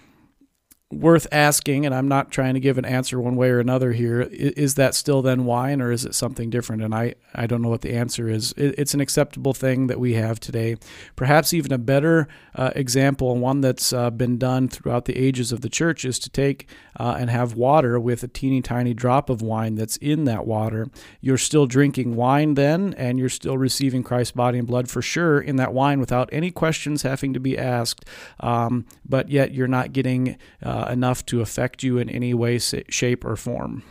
worth 1.00 1.28
asking, 1.32 1.86
and 1.86 1.94
I'm 1.94 2.08
not 2.08 2.32
trying 2.32 2.54
to 2.54 2.60
give 2.60 2.78
an 2.78 2.86
answer 2.86 3.20
one 3.20 3.36
way 3.36 3.50
or 3.50 3.60
another 3.60 3.92
here. 3.92 4.22
Is 4.22 4.76
that 4.76 4.96
still 4.96 5.22
then 5.22 5.46
wine, 5.46 5.82
or 5.82 5.92
is 5.92 6.06
it 6.06 6.16
something 6.16 6.50
different? 6.50 6.82
And 6.82 6.94
I, 6.94 7.16
I 7.36 7.48
don't 7.48 7.62
know 7.62 7.70
what 7.70 7.82
the 7.82 7.94
answer 7.94 8.30
is. 8.30 8.54
It's 8.58 8.94
an 8.94 9.02
acceptable 9.02 9.54
thing 9.54 9.88
that 9.88 10.00
we 10.00 10.14
have 10.14 10.40
today. 10.40 10.78
Perhaps 11.16 11.54
even 11.54 11.72
a 11.72 11.78
better 11.78 12.28
uh, 12.56 12.72
example, 12.76 13.38
one 13.38 13.62
that's 13.62 13.94
uh, 13.94 14.10
been 14.10 14.38
done 14.38 14.70
throughout 14.70 15.06
the 15.06 15.18
ages 15.18 15.52
of 15.52 15.62
the 15.62 15.70
church, 15.70 16.06
is 16.06 16.20
to 16.20 16.30
take 16.30 16.68
uh, 17.00 17.16
and 17.20 17.30
have 17.30 17.56
water 17.56 18.00
with 18.00 18.24
a 18.24 18.28
teeny 18.28 18.62
tiny 18.62 18.94
drop 18.94 19.30
of 19.30 19.42
wine 19.42 19.76
that's 19.76 19.98
in 19.98 20.26
that 20.26 20.46
water. 20.46 20.88
You're 21.22 21.38
still 21.38 21.66
drinking 21.66 22.16
wine 22.16 22.54
then, 22.54 22.94
and 22.96 23.20
you're 23.20 23.30
still 23.30 23.58
receiving 23.58 24.04
Christ's 24.04 24.32
body 24.32 24.58
and 24.60 24.68
blood 24.68 24.90
for 24.90 25.02
sure 25.02 25.40
in 25.40 25.56
that 25.58 25.74
wine 25.74 26.00
without 26.00 26.30
any 26.32 26.52
questions 26.52 27.02
having 27.02 27.34
to 27.34 27.40
be 27.40 27.58
asked. 27.58 28.06
Um, 28.40 28.86
but 29.08 29.30
yet 29.30 29.54
you're 29.54 29.68
not 29.68 29.94
getting 29.94 30.38
uh, 30.62 30.83
uh, 30.84 30.92
enough 30.92 31.26
to 31.28 31.42
affect 31.42 31.84
you 31.84 31.98
in 31.98 32.10
any 32.10 32.34
way, 32.34 32.60
shape, 32.60 33.26
or 33.26 33.36
form. 33.36 33.84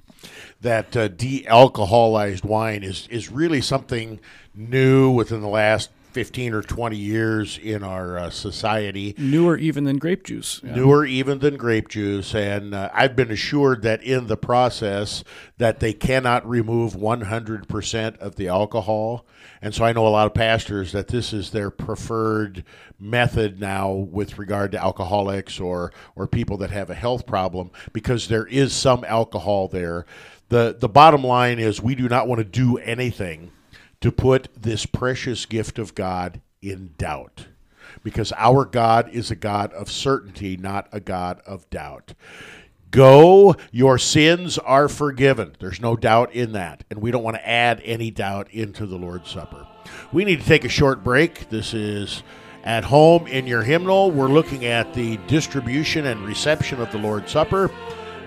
That 0.61 0.96
uh, 0.96 1.08
de-alcoholized 1.08 2.44
wine 2.44 2.84
is 2.84 3.08
is 3.11 3.30
really 3.30 3.61
something 3.61 4.20
new 4.54 5.11
within 5.11 5.40
the 5.40 5.49
last 5.49 5.90
15 6.12 6.54
or 6.54 6.62
20 6.62 6.97
years 6.97 7.59
in 7.59 7.83
our 7.83 8.19
uh, 8.19 8.31
society. 8.31 9.14
Newer 9.16 9.57
even 9.57 9.85
than 9.85 9.99
grape 9.99 10.25
juice. 10.25 10.61
Yeah. 10.62 10.76
Newer 10.76 11.07
even 11.07 11.38
than 11.38 11.57
grape 11.57 11.88
juice. 11.88 12.35
And 12.35 12.75
uh, 12.75 12.90
I've 12.92 13.16
been 13.16 13.31
assured 13.31 13.83
that 13.83 14.02
in 14.02 14.26
the 14.26 14.37
process 14.37 15.25
that 15.59 15.81
they 15.81 15.92
cannot 15.92 16.49
remove 16.49 16.95
100% 16.95 18.19
of 18.19 18.37
the 18.37 18.49
alcohol. 18.49 19.26
And 19.61 19.75
so 19.75 19.85
I 19.85 19.92
know 19.92 20.07
a 20.07 20.09
lot 20.09 20.26
of 20.26 20.35
pastors 20.35 20.92
that 20.92 21.09
this 21.09 21.33
is 21.33 21.50
their 21.50 21.71
preferred 21.71 22.64
method 22.99 23.61
now 23.61 23.90
with 23.90 24.38
regard 24.38 24.73
to 24.73 24.83
alcoholics 24.83 25.59
or, 25.59 25.92
or 26.14 26.26
people 26.26 26.57
that 26.59 26.71
have 26.71 26.90
a 26.90 26.95
health 26.95 27.26
problem 27.26 27.71
because 27.92 28.28
there 28.28 28.47
is 28.47 28.73
some 28.73 29.04
alcohol 29.04 29.69
there. 29.69 30.04
The, 30.50 30.76
the 30.78 30.88
bottom 30.88 31.25
line 31.25 31.59
is 31.59 31.81
we 31.81 31.95
do 31.95 32.09
not 32.09 32.28
want 32.28 32.40
to 32.40 32.45
do 32.45 32.76
anything– 32.76 33.50
to 34.02 34.12
put 34.12 34.49
this 34.61 34.85
precious 34.85 35.47
gift 35.47 35.78
of 35.78 35.94
God 35.94 36.40
in 36.61 36.90
doubt. 36.99 37.47
Because 38.04 38.32
our 38.37 38.64
God 38.64 39.09
is 39.11 39.30
a 39.30 39.37
God 39.37 39.73
of 39.73 39.90
certainty, 39.90 40.56
not 40.56 40.88
a 40.92 41.00
God 41.00 41.40
of 41.47 41.68
doubt. 41.71 42.14
Go, 42.90 43.54
your 43.71 43.97
sins 43.99 44.59
are 44.59 44.88
forgiven. 44.88 45.56
There's 45.61 45.80
no 45.80 45.97
doubt 45.97 46.35
in 46.35 46.52
that. 46.52 46.85
And 46.90 47.00
we 47.00 47.11
don't 47.11 47.23
want 47.23 47.37
to 47.37 47.49
add 47.49 47.80
any 47.85 48.11
doubt 48.11 48.50
into 48.50 48.87
the 48.87 48.99
Lord's 48.99 49.30
Supper. 49.30 49.66
We 50.12 50.25
need 50.25 50.40
to 50.40 50.47
take 50.47 50.64
a 50.64 50.68
short 50.68 51.02
break. 51.02 51.49
This 51.49 51.73
is 51.73 52.23
at 52.64 52.85
home 52.85 53.26
in 53.26 53.47
your 53.47 53.62
hymnal. 53.62 54.11
We're 54.11 54.28
looking 54.28 54.66
at 54.66 54.92
the 54.94 55.16
distribution 55.26 56.06
and 56.06 56.21
reception 56.26 56.80
of 56.80 56.90
the 56.92 56.99
Lord's 56.99 57.32
Supper. 57.32 57.71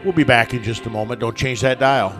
We'll 0.03 0.13
be 0.13 0.23
back 0.23 0.53
in 0.53 0.63
just 0.63 0.85
a 0.85 0.89
moment. 0.89 1.19
Don't 1.19 1.37
change 1.37 1.61
that 1.61 1.79
dial. 1.79 2.19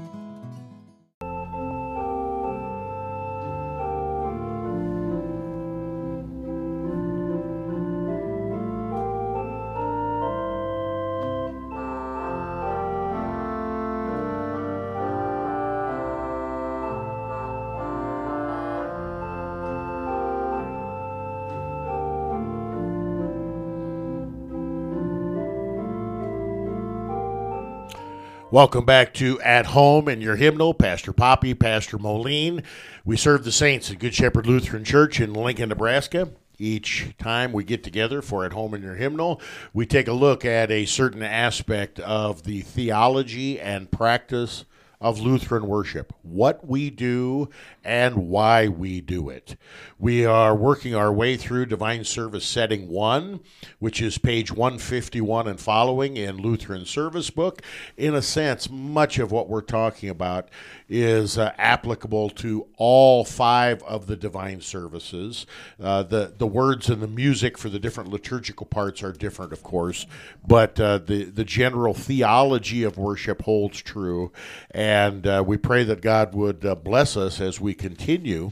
Welcome 28.51 28.83
back 28.83 29.13
to 29.13 29.39
At 29.39 29.67
Home 29.67 30.09
in 30.09 30.19
your 30.19 30.35
hymnal, 30.35 30.73
Pastor 30.73 31.13
Poppy, 31.13 31.53
Pastor 31.53 31.97
Moline. 31.97 32.63
We 33.05 33.15
serve 33.15 33.45
the 33.45 33.51
saints 33.53 33.89
at 33.89 33.99
Good 33.99 34.13
Shepherd 34.13 34.45
Lutheran 34.45 34.83
Church 34.83 35.21
in 35.21 35.33
Lincoln, 35.33 35.69
Nebraska. 35.69 36.31
Each 36.57 37.13
time 37.17 37.53
we 37.53 37.63
get 37.63 37.81
together 37.81 38.21
for 38.21 38.43
At 38.43 38.51
Home 38.51 38.73
in 38.73 38.81
Your 38.81 38.95
Hymnal, 38.95 39.39
we 39.73 39.85
take 39.85 40.09
a 40.09 40.11
look 40.11 40.43
at 40.43 40.69
a 40.69 40.83
certain 40.83 41.23
aspect 41.23 41.97
of 42.01 42.43
the 42.43 42.59
theology 42.59 43.57
and 43.57 43.89
practice 43.89 44.65
of 45.01 45.19
Lutheran 45.19 45.67
worship, 45.67 46.13
what 46.21 46.67
we 46.67 46.91
do 46.91 47.49
and 47.83 48.29
why 48.29 48.67
we 48.67 49.01
do 49.01 49.29
it. 49.29 49.55
We 49.97 50.25
are 50.27 50.55
working 50.55 50.93
our 50.93 51.11
way 51.11 51.35
through 51.37 51.65
Divine 51.65 52.03
Service 52.03 52.45
Setting 52.45 52.87
1, 52.87 53.39
which 53.79 53.99
is 53.99 54.19
page 54.19 54.51
151 54.51 55.47
and 55.47 55.59
following 55.59 56.17
in 56.17 56.37
Lutheran 56.37 56.85
Service 56.85 57.31
Book. 57.31 57.63
In 57.97 58.13
a 58.13 58.21
sense, 58.21 58.69
much 58.69 59.17
of 59.17 59.31
what 59.31 59.49
we're 59.49 59.61
talking 59.61 60.07
about 60.07 60.49
is 60.91 61.37
uh, 61.37 61.53
applicable 61.57 62.29
to 62.29 62.67
all 62.77 63.23
five 63.23 63.81
of 63.83 64.07
the 64.07 64.15
divine 64.15 64.59
services. 64.59 65.45
Uh, 65.81 66.03
the, 66.03 66.33
the 66.37 66.45
words 66.45 66.89
and 66.89 67.01
the 67.01 67.07
music 67.07 67.57
for 67.57 67.69
the 67.69 67.79
different 67.79 68.09
liturgical 68.09 68.65
parts 68.65 69.01
are 69.01 69.13
different, 69.13 69.53
of 69.53 69.63
course, 69.63 70.05
but 70.45 70.79
uh, 70.79 70.97
the, 70.97 71.23
the 71.23 71.45
general 71.45 71.93
theology 71.93 72.83
of 72.83 72.97
worship 72.97 73.41
holds 73.43 73.81
true. 73.81 74.31
And 74.71 75.25
uh, 75.25 75.43
we 75.47 75.57
pray 75.57 75.83
that 75.85 76.01
God 76.01 76.35
would 76.35 76.65
uh, 76.65 76.75
bless 76.75 77.15
us 77.15 77.39
as 77.39 77.61
we 77.61 77.73
continue 77.73 78.51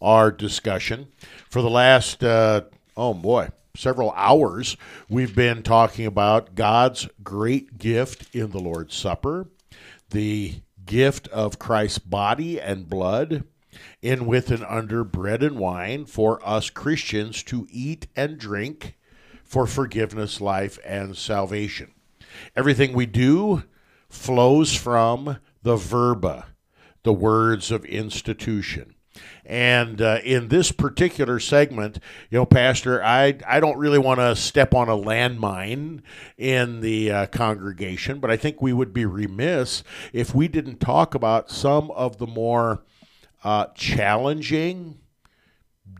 our 0.00 0.30
discussion. 0.30 1.08
For 1.48 1.60
the 1.60 1.70
last, 1.70 2.22
uh, 2.22 2.62
oh 2.96 3.14
boy, 3.14 3.48
several 3.76 4.12
hours, 4.12 4.76
we've 5.08 5.34
been 5.34 5.62
talking 5.62 6.06
about 6.06 6.54
God's 6.54 7.08
great 7.22 7.78
gift 7.78 8.34
in 8.34 8.50
the 8.50 8.60
Lord's 8.60 8.94
Supper, 8.94 9.48
the 10.10 10.54
gift 10.90 11.28
of 11.28 11.60
Christ's 11.60 12.00
body 12.00 12.60
and 12.60 12.88
blood, 12.88 13.44
in 14.02 14.26
with 14.26 14.50
and 14.50 14.64
under 14.64 15.04
bread 15.04 15.40
and 15.40 15.56
wine 15.56 16.04
for 16.04 16.44
us 16.44 16.68
Christians 16.68 17.44
to 17.44 17.68
eat 17.70 18.08
and 18.16 18.36
drink 18.36 18.98
for 19.44 19.68
forgiveness, 19.68 20.40
life, 20.40 20.80
and 20.84 21.16
salvation. 21.16 21.92
Everything 22.56 22.92
we 22.92 23.06
do 23.06 23.62
flows 24.08 24.74
from 24.74 25.38
the 25.62 25.76
verba, 25.76 26.48
the 27.04 27.12
words 27.12 27.70
of 27.70 27.84
institution. 27.84 28.96
And 29.44 30.00
uh, 30.00 30.18
in 30.24 30.48
this 30.48 30.70
particular 30.70 31.40
segment, 31.40 31.98
you 32.30 32.38
know, 32.38 32.46
Pastor, 32.46 33.02
I, 33.02 33.38
I 33.46 33.58
don't 33.58 33.78
really 33.78 33.98
want 33.98 34.20
to 34.20 34.36
step 34.36 34.74
on 34.74 34.88
a 34.88 34.96
landmine 34.96 36.02
in 36.38 36.80
the 36.80 37.10
uh, 37.10 37.26
congregation, 37.26 38.20
but 38.20 38.30
I 38.30 38.36
think 38.36 38.62
we 38.62 38.72
would 38.72 38.92
be 38.92 39.04
remiss 39.04 39.82
if 40.12 40.34
we 40.34 40.46
didn't 40.46 40.78
talk 40.78 41.14
about 41.14 41.50
some 41.50 41.90
of 41.92 42.18
the 42.18 42.26
more 42.26 42.84
uh, 43.42 43.66
challenging, 43.74 45.00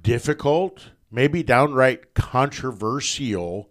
difficult, 0.03 0.91
maybe 1.11 1.43
downright 1.43 2.15
controversial 2.15 3.71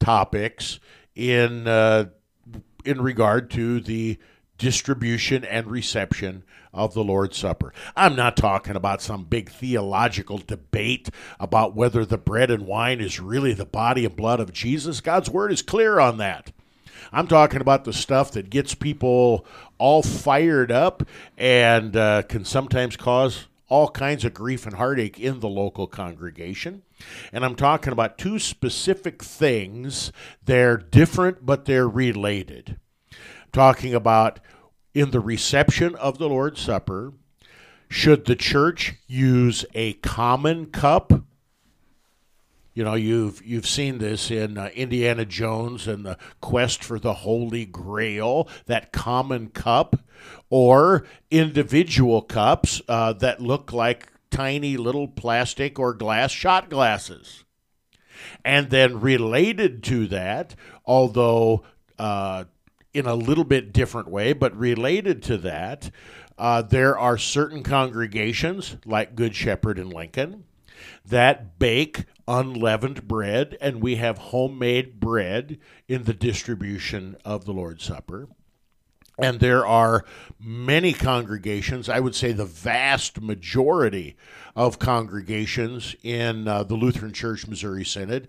topics 0.00 0.80
in 1.14 1.68
uh, 1.68 2.06
in 2.84 3.00
regard 3.00 3.50
to 3.50 3.80
the 3.80 4.18
distribution 4.60 5.42
and 5.42 5.66
reception 5.66 6.44
of 6.72 6.92
the 6.92 7.02
Lord's 7.02 7.38
Supper. 7.38 7.72
I'm 7.96 8.14
not 8.14 8.36
talking 8.36 8.76
about 8.76 9.00
some 9.00 9.24
big 9.24 9.50
theological 9.50 10.36
debate 10.36 11.08
about 11.40 11.74
whether 11.74 12.04
the 12.04 12.18
bread 12.18 12.50
and 12.50 12.66
wine 12.66 13.00
is 13.00 13.18
really 13.18 13.54
the 13.54 13.64
body 13.64 14.04
and 14.04 14.14
blood 14.14 14.38
of 14.38 14.52
Jesus. 14.52 15.00
God's 15.00 15.30
word 15.30 15.50
is 15.50 15.62
clear 15.62 15.98
on 15.98 16.18
that. 16.18 16.52
I'm 17.10 17.26
talking 17.26 17.62
about 17.62 17.84
the 17.84 17.94
stuff 17.94 18.32
that 18.32 18.50
gets 18.50 18.74
people 18.74 19.46
all 19.78 20.02
fired 20.02 20.70
up 20.70 21.02
and 21.38 21.96
uh, 21.96 22.22
can 22.22 22.44
sometimes 22.44 22.98
cause 22.98 23.46
all 23.68 23.88
kinds 23.88 24.26
of 24.26 24.34
grief 24.34 24.66
and 24.66 24.76
heartache 24.76 25.18
in 25.18 25.40
the 25.40 25.48
local 25.48 25.86
congregation. 25.86 26.82
And 27.32 27.46
I'm 27.46 27.56
talking 27.56 27.94
about 27.94 28.18
two 28.18 28.38
specific 28.38 29.24
things. 29.24 30.12
They're 30.44 30.76
different, 30.76 31.46
but 31.46 31.64
they're 31.64 31.88
related. 31.88 32.78
Talking 33.52 33.94
about 33.94 34.40
in 34.94 35.10
the 35.10 35.20
reception 35.20 35.94
of 35.96 36.18
the 36.18 36.28
Lord's 36.28 36.60
Supper, 36.60 37.12
should 37.88 38.24
the 38.24 38.36
church 38.36 38.94
use 39.06 39.64
a 39.74 39.94
common 39.94 40.66
cup? 40.66 41.12
You 42.72 42.84
know, 42.84 42.94
you've 42.94 43.44
you've 43.44 43.66
seen 43.66 43.98
this 43.98 44.30
in 44.30 44.56
uh, 44.56 44.70
Indiana 44.74 45.24
Jones 45.24 45.88
and 45.88 46.06
the 46.06 46.16
quest 46.40 46.84
for 46.84 47.00
the 47.00 47.14
Holy 47.14 47.66
Grail, 47.66 48.48
that 48.66 48.92
common 48.92 49.48
cup, 49.48 49.96
or 50.48 51.04
individual 51.30 52.22
cups 52.22 52.80
uh, 52.88 53.12
that 53.14 53.42
look 53.42 53.72
like 53.72 54.06
tiny 54.30 54.76
little 54.76 55.08
plastic 55.08 55.78
or 55.78 55.92
glass 55.92 56.30
shot 56.30 56.70
glasses. 56.70 57.44
And 58.44 58.70
then 58.70 59.00
related 59.00 59.82
to 59.84 60.06
that, 60.06 60.54
although 60.86 61.64
uh, 61.98 62.44
in 62.92 63.06
a 63.06 63.14
little 63.14 63.44
bit 63.44 63.72
different 63.72 64.08
way, 64.08 64.32
but 64.32 64.56
related 64.56 65.22
to 65.24 65.38
that, 65.38 65.90
uh, 66.38 66.62
there 66.62 66.98
are 66.98 67.18
certain 67.18 67.62
congregations 67.62 68.76
like 68.84 69.14
Good 69.14 69.34
Shepherd 69.34 69.78
in 69.78 69.90
Lincoln 69.90 70.44
that 71.04 71.58
bake 71.58 72.04
unleavened 72.26 73.06
bread, 73.06 73.56
and 73.60 73.82
we 73.82 73.96
have 73.96 74.18
homemade 74.18 74.98
bread 74.98 75.58
in 75.88 76.04
the 76.04 76.14
distribution 76.14 77.16
of 77.24 77.44
the 77.44 77.52
Lord's 77.52 77.84
Supper. 77.84 78.28
And 79.18 79.38
there 79.38 79.66
are 79.66 80.06
many 80.38 80.94
congregations, 80.94 81.90
I 81.90 82.00
would 82.00 82.14
say 82.14 82.32
the 82.32 82.46
vast 82.46 83.20
majority 83.20 84.16
of 84.56 84.78
congregations 84.78 85.94
in 86.02 86.48
uh, 86.48 86.62
the 86.62 86.74
Lutheran 86.74 87.12
Church 87.12 87.46
Missouri 87.46 87.84
Synod 87.84 88.28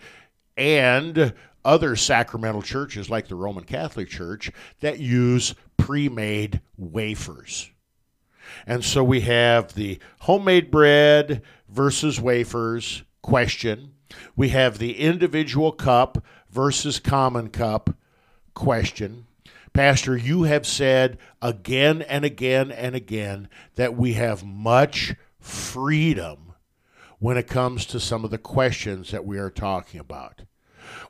and 0.58 1.34
other 1.64 1.96
sacramental 1.96 2.62
churches 2.62 3.10
like 3.10 3.28
the 3.28 3.36
Roman 3.36 3.64
Catholic 3.64 4.10
Church 4.10 4.52
that 4.80 5.00
use 5.00 5.56
pre 5.78 6.10
made 6.10 6.62
wafers. 6.78 7.72
And 8.66 8.84
so 8.84 9.04
we 9.04 9.22
have 9.22 9.74
the 9.74 10.00
homemade 10.22 10.72
bread 10.72 11.42
versus 11.70 12.20
wafers 12.20 13.04
question. 13.22 13.94
We 14.36 14.50
have 14.50 14.78
the 14.78 14.98
individual 15.00 15.72
cup 15.72 16.24
versus 16.50 17.00
common 17.00 17.50
cup 17.50 17.96
question. 18.54 19.28
Pastor, 19.74 20.18
you 20.18 20.44
have 20.44 20.68
said 20.68 21.18
again 21.42 22.02
and 22.02 22.26
again 22.26 22.72
and 22.72 22.94
again 22.94 23.48
that 23.76 23.96
we 23.96 24.14
have 24.14 24.44
much 24.44 25.16
freedom 25.40 26.54
when 27.20 27.38
it 27.38 27.48
comes 27.48 27.86
to 27.86 28.00
some 28.00 28.26
of 28.26 28.32
the 28.32 28.38
questions 28.38 29.12
that 29.12 29.26
we 29.26 29.38
are 29.38 29.50
talking 29.50 30.00
about. 30.00 30.42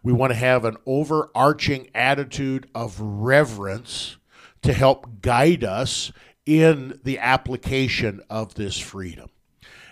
We 0.04 0.14
want 0.14 0.32
to 0.32 0.38
have 0.38 0.66
an 0.66 0.78
overarching 0.86 1.90
attitude 1.94 2.70
of 2.74 3.00
reverence 3.00 4.18
to 4.62 4.74
help 4.74 5.22
guide 5.22 5.64
us 5.64 6.12
in 6.46 7.00
the 7.04 7.20
application 7.20 8.22
of 8.30 8.56
this 8.56 8.78
freedom. 8.78 9.30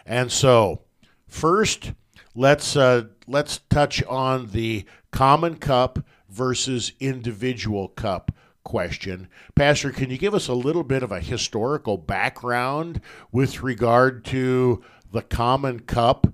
And 0.06 0.32
so, 0.32 0.82
first, 1.28 1.93
let's 2.36 2.75
uh, 2.75 3.04
let's 3.28 3.60
touch 3.69 4.04
on 4.04 4.47
the 4.47 4.86
common 5.12 5.56
cup 5.58 5.99
versus 6.30 6.93
individual 6.99 7.88
cup 7.89 8.32
question. 8.63 9.28
Pastor, 9.56 9.91
can 9.91 10.10
you 10.10 10.17
give 10.17 10.34
us 10.34 10.47
a 10.47 10.54
little 10.54 10.84
bit 10.84 11.04
of 11.04 11.12
a 11.12 11.19
historical 11.19 11.97
background 11.97 13.02
with 13.32 13.63
regard 13.63 14.23
to 14.25 14.84
the 15.12 15.21
common 15.21 15.80
cup 15.80 16.28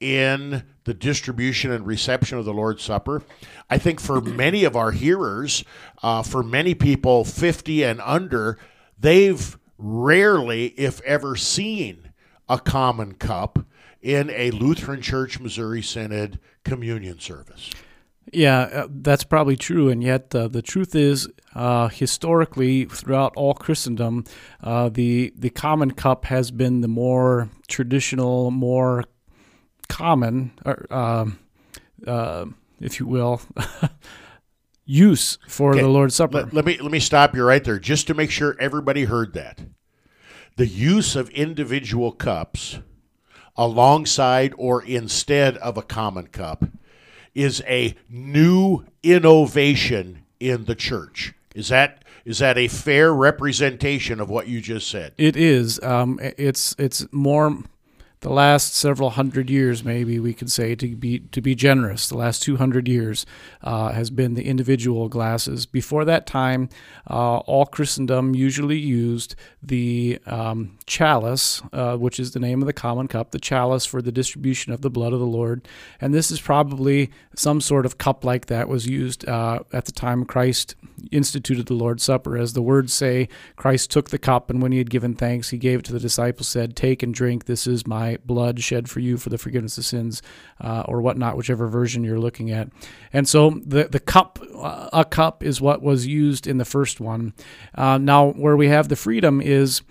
in 0.00 0.64
the 0.84 0.94
distribution 0.94 1.70
and 1.70 1.86
reception 1.86 2.38
of 2.38 2.44
the 2.46 2.54
Lord's 2.54 2.82
Supper. 2.82 3.22
I 3.68 3.78
think 3.78 4.00
for 4.00 4.20
many 4.20 4.64
of 4.64 4.74
our 4.74 4.90
hearers, 4.90 5.62
uh, 6.02 6.22
for 6.22 6.42
many 6.42 6.74
people 6.74 7.24
50 7.24 7.84
and 7.84 8.00
under, 8.00 8.58
they've 8.98 9.58
rarely, 9.78 10.68
if 10.68 11.00
ever, 11.02 11.36
seen 11.36 12.12
a 12.48 12.58
common 12.58 13.14
cup 13.14 13.60
in 14.00 14.30
a 14.30 14.50
Lutheran 14.50 15.02
Church 15.02 15.38
Missouri 15.38 15.82
Synod 15.82 16.40
communion 16.64 17.20
service. 17.20 17.70
Yeah, 18.32 18.60
uh, 18.60 18.88
that's 18.88 19.24
probably 19.24 19.56
true. 19.56 19.88
And 19.88 20.02
yet, 20.02 20.34
uh, 20.34 20.48
the 20.48 20.62
truth 20.62 20.94
is, 20.94 21.28
uh, 21.54 21.88
historically, 21.88 22.84
throughout 22.84 23.34
all 23.36 23.54
Christendom, 23.54 24.24
uh, 24.62 24.88
the 24.88 25.32
the 25.36 25.50
common 25.50 25.92
cup 25.92 26.26
has 26.26 26.50
been 26.50 26.80
the 26.80 26.88
more 26.88 27.48
traditional, 27.66 28.50
more 28.50 29.04
common, 29.90 30.52
or, 30.64 30.86
um, 30.90 31.38
uh, 32.06 32.46
if 32.80 32.98
you 32.98 33.06
will, 33.06 33.42
use 34.86 35.38
for 35.48 35.72
okay. 35.72 35.82
the 35.82 35.88
Lord's 35.88 36.14
Supper. 36.14 36.44
Let, 36.44 36.54
let, 36.54 36.64
me 36.64 36.78
let 36.78 36.90
me 36.90 37.00
stop 37.00 37.34
you 37.34 37.44
right 37.44 37.62
there, 37.62 37.78
just 37.78 38.06
to 38.06 38.14
make 38.14 38.30
sure 38.30 38.56
everybody 38.58 39.04
heard 39.04 39.34
that. 39.34 39.60
The 40.56 40.66
use 40.66 41.16
of 41.16 41.28
individual 41.30 42.12
cups 42.12 42.78
alongside 43.56 44.54
or 44.56 44.82
instead 44.82 45.56
of 45.58 45.76
a 45.76 45.82
common 45.82 46.28
cup 46.28 46.64
is 47.34 47.62
a 47.66 47.94
new 48.08 48.84
innovation 49.02 50.24
in 50.38 50.64
the 50.64 50.74
church. 50.74 51.34
Is 51.54 51.68
that 51.68 52.04
is 52.24 52.38
that 52.38 52.58
a 52.58 52.68
fair 52.68 53.12
representation 53.12 54.20
of 54.20 54.28
what 54.28 54.48
you 54.48 54.60
just 54.60 54.88
said? 54.88 55.12
It 55.16 55.36
is. 55.36 55.82
Um, 55.82 56.18
it's 56.22 56.74
it's 56.78 57.06
more 57.12 57.62
the 58.20 58.30
last 58.30 58.74
several 58.74 59.10
hundred 59.10 59.48
years, 59.48 59.82
maybe 59.82 60.18
we 60.18 60.34
could 60.34 60.52
say 60.52 60.74
to 60.74 60.94
be 60.94 61.20
to 61.20 61.40
be 61.40 61.54
generous, 61.54 62.08
the 62.08 62.18
last 62.18 62.42
200 62.42 62.86
years 62.86 63.24
uh, 63.62 63.92
has 63.92 64.10
been 64.10 64.34
the 64.34 64.44
individual 64.44 65.08
glasses. 65.08 65.64
Before 65.64 66.04
that 66.04 66.26
time, 66.26 66.68
uh, 67.08 67.38
all 67.38 67.64
Christendom 67.64 68.34
usually 68.34 68.78
used 68.78 69.36
the 69.62 70.18
um, 70.26 70.76
chalice, 70.86 71.62
uh, 71.72 71.96
which 71.96 72.20
is 72.20 72.32
the 72.32 72.40
name 72.40 72.60
of 72.60 72.66
the 72.66 72.74
common 72.74 73.08
cup, 73.08 73.30
the 73.30 73.38
chalice 73.38 73.86
for 73.86 74.02
the 74.02 74.12
distribution 74.12 74.72
of 74.72 74.82
the 74.82 74.90
blood 74.90 75.14
of 75.14 75.20
the 75.20 75.26
Lord, 75.26 75.66
and 75.98 76.12
this 76.12 76.30
is 76.30 76.40
probably 76.40 77.10
some 77.34 77.60
sort 77.62 77.86
of 77.86 77.96
cup 77.96 78.22
like 78.22 78.46
that 78.46 78.68
was 78.68 78.86
used 78.86 79.26
uh, 79.28 79.60
at 79.72 79.86
the 79.86 79.92
time 79.92 80.26
Christ 80.26 80.74
instituted 81.10 81.66
the 81.66 81.74
Lord's 81.74 82.02
Supper. 82.02 82.36
As 82.36 82.52
the 82.52 82.62
words 82.62 82.92
say, 82.92 83.28
Christ 83.56 83.90
took 83.90 84.10
the 84.10 84.18
cup, 84.18 84.50
and 84.50 84.60
when 84.60 84.72
he 84.72 84.78
had 84.78 84.90
given 84.90 85.14
thanks, 85.14 85.48
he 85.50 85.58
gave 85.58 85.78
it 85.78 85.84
to 85.86 85.92
the 85.92 86.00
disciples, 86.00 86.48
said, 86.48 86.76
"Take 86.76 87.02
and 87.02 87.14
drink. 87.14 87.46
This 87.46 87.66
is 87.66 87.86
my 87.86 88.09
blood 88.16 88.60
shed 88.60 88.88
for 88.88 89.00
you 89.00 89.16
for 89.16 89.28
the 89.28 89.38
forgiveness 89.38 89.78
of 89.78 89.84
sins, 89.84 90.22
uh, 90.60 90.84
or 90.86 91.00
whatnot, 91.00 91.36
whichever 91.36 91.68
version 91.68 92.04
you're 92.04 92.18
looking 92.18 92.50
at. 92.50 92.68
And 93.12 93.28
so 93.28 93.60
the 93.64 93.84
the 93.84 94.00
cup, 94.00 94.38
uh, 94.56 94.88
a 94.92 95.04
cup, 95.04 95.42
is 95.42 95.60
what 95.60 95.82
was 95.82 96.06
used 96.06 96.46
in 96.46 96.58
the 96.58 96.64
first 96.64 97.00
one. 97.00 97.32
Uh, 97.74 97.98
now, 97.98 98.30
where 98.30 98.56
we 98.56 98.68
have 98.68 98.88
the 98.88 98.96
freedom 98.96 99.40
is, 99.40 99.82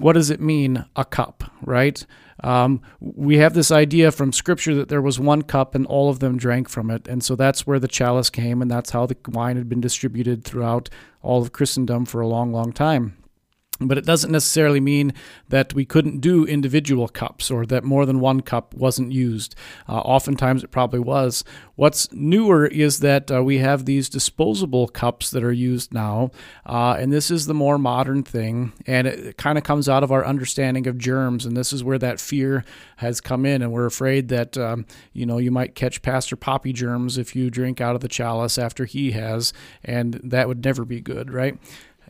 what 0.00 0.14
does 0.14 0.30
it 0.30 0.40
mean, 0.40 0.84
a 0.96 1.04
cup, 1.04 1.44
right? 1.62 2.04
Um, 2.42 2.82
we 3.00 3.38
have 3.38 3.54
this 3.54 3.70
idea 3.70 4.10
from 4.10 4.32
Scripture 4.32 4.74
that 4.74 4.88
there 4.88 5.00
was 5.00 5.20
one 5.20 5.42
cup 5.42 5.74
and 5.74 5.86
all 5.86 6.10
of 6.10 6.18
them 6.18 6.36
drank 6.36 6.68
from 6.68 6.90
it. 6.90 7.06
And 7.06 7.22
so 7.22 7.36
that's 7.36 7.66
where 7.66 7.78
the 7.78 7.88
chalice 7.88 8.28
came, 8.28 8.60
and 8.60 8.70
that's 8.70 8.90
how 8.90 9.06
the 9.06 9.16
wine 9.28 9.56
had 9.56 9.68
been 9.68 9.80
distributed 9.80 10.44
throughout 10.44 10.90
all 11.22 11.40
of 11.40 11.52
Christendom 11.52 12.04
for 12.04 12.20
a 12.20 12.26
long, 12.26 12.52
long 12.52 12.72
time. 12.72 13.16
But 13.80 13.98
it 13.98 14.06
doesn't 14.06 14.30
necessarily 14.30 14.78
mean 14.78 15.12
that 15.48 15.74
we 15.74 15.84
couldn't 15.84 16.20
do 16.20 16.44
individual 16.44 17.08
cups 17.08 17.50
or 17.50 17.66
that 17.66 17.82
more 17.82 18.06
than 18.06 18.20
one 18.20 18.40
cup 18.40 18.72
wasn't 18.72 19.10
used. 19.12 19.56
Uh, 19.88 19.98
oftentimes 19.98 20.62
it 20.62 20.70
probably 20.70 21.00
was. 21.00 21.42
What's 21.74 22.10
newer 22.12 22.66
is 22.66 23.00
that 23.00 23.32
uh, 23.32 23.42
we 23.42 23.58
have 23.58 23.84
these 23.84 24.08
disposable 24.08 24.86
cups 24.86 25.30
that 25.30 25.42
are 25.42 25.52
used 25.52 25.92
now, 25.92 26.30
uh, 26.64 26.96
and 26.98 27.12
this 27.12 27.32
is 27.32 27.46
the 27.46 27.54
more 27.54 27.78
modern 27.78 28.22
thing, 28.22 28.72
and 28.86 29.08
it 29.08 29.36
kind 29.38 29.58
of 29.58 29.64
comes 29.64 29.88
out 29.88 30.04
of 30.04 30.12
our 30.12 30.24
understanding 30.24 30.86
of 30.86 30.96
germs, 30.96 31.44
and 31.44 31.56
this 31.56 31.72
is 31.72 31.82
where 31.82 31.98
that 31.98 32.20
fear 32.20 32.64
has 32.98 33.20
come 33.20 33.44
in, 33.44 33.60
and 33.60 33.72
we're 33.72 33.86
afraid 33.86 34.28
that 34.28 34.56
um, 34.56 34.86
you 35.12 35.26
know 35.26 35.38
you 35.38 35.50
might 35.50 35.74
catch 35.74 36.00
Pastor 36.00 36.36
Poppy 36.36 36.72
germs 36.72 37.18
if 37.18 37.34
you 37.34 37.50
drink 37.50 37.80
out 37.80 37.96
of 37.96 38.02
the 38.02 38.08
chalice 38.08 38.56
after 38.56 38.84
he 38.84 39.10
has, 39.10 39.52
and 39.84 40.14
that 40.22 40.46
would 40.46 40.64
never 40.64 40.84
be 40.84 41.00
good, 41.00 41.32
right? 41.32 41.58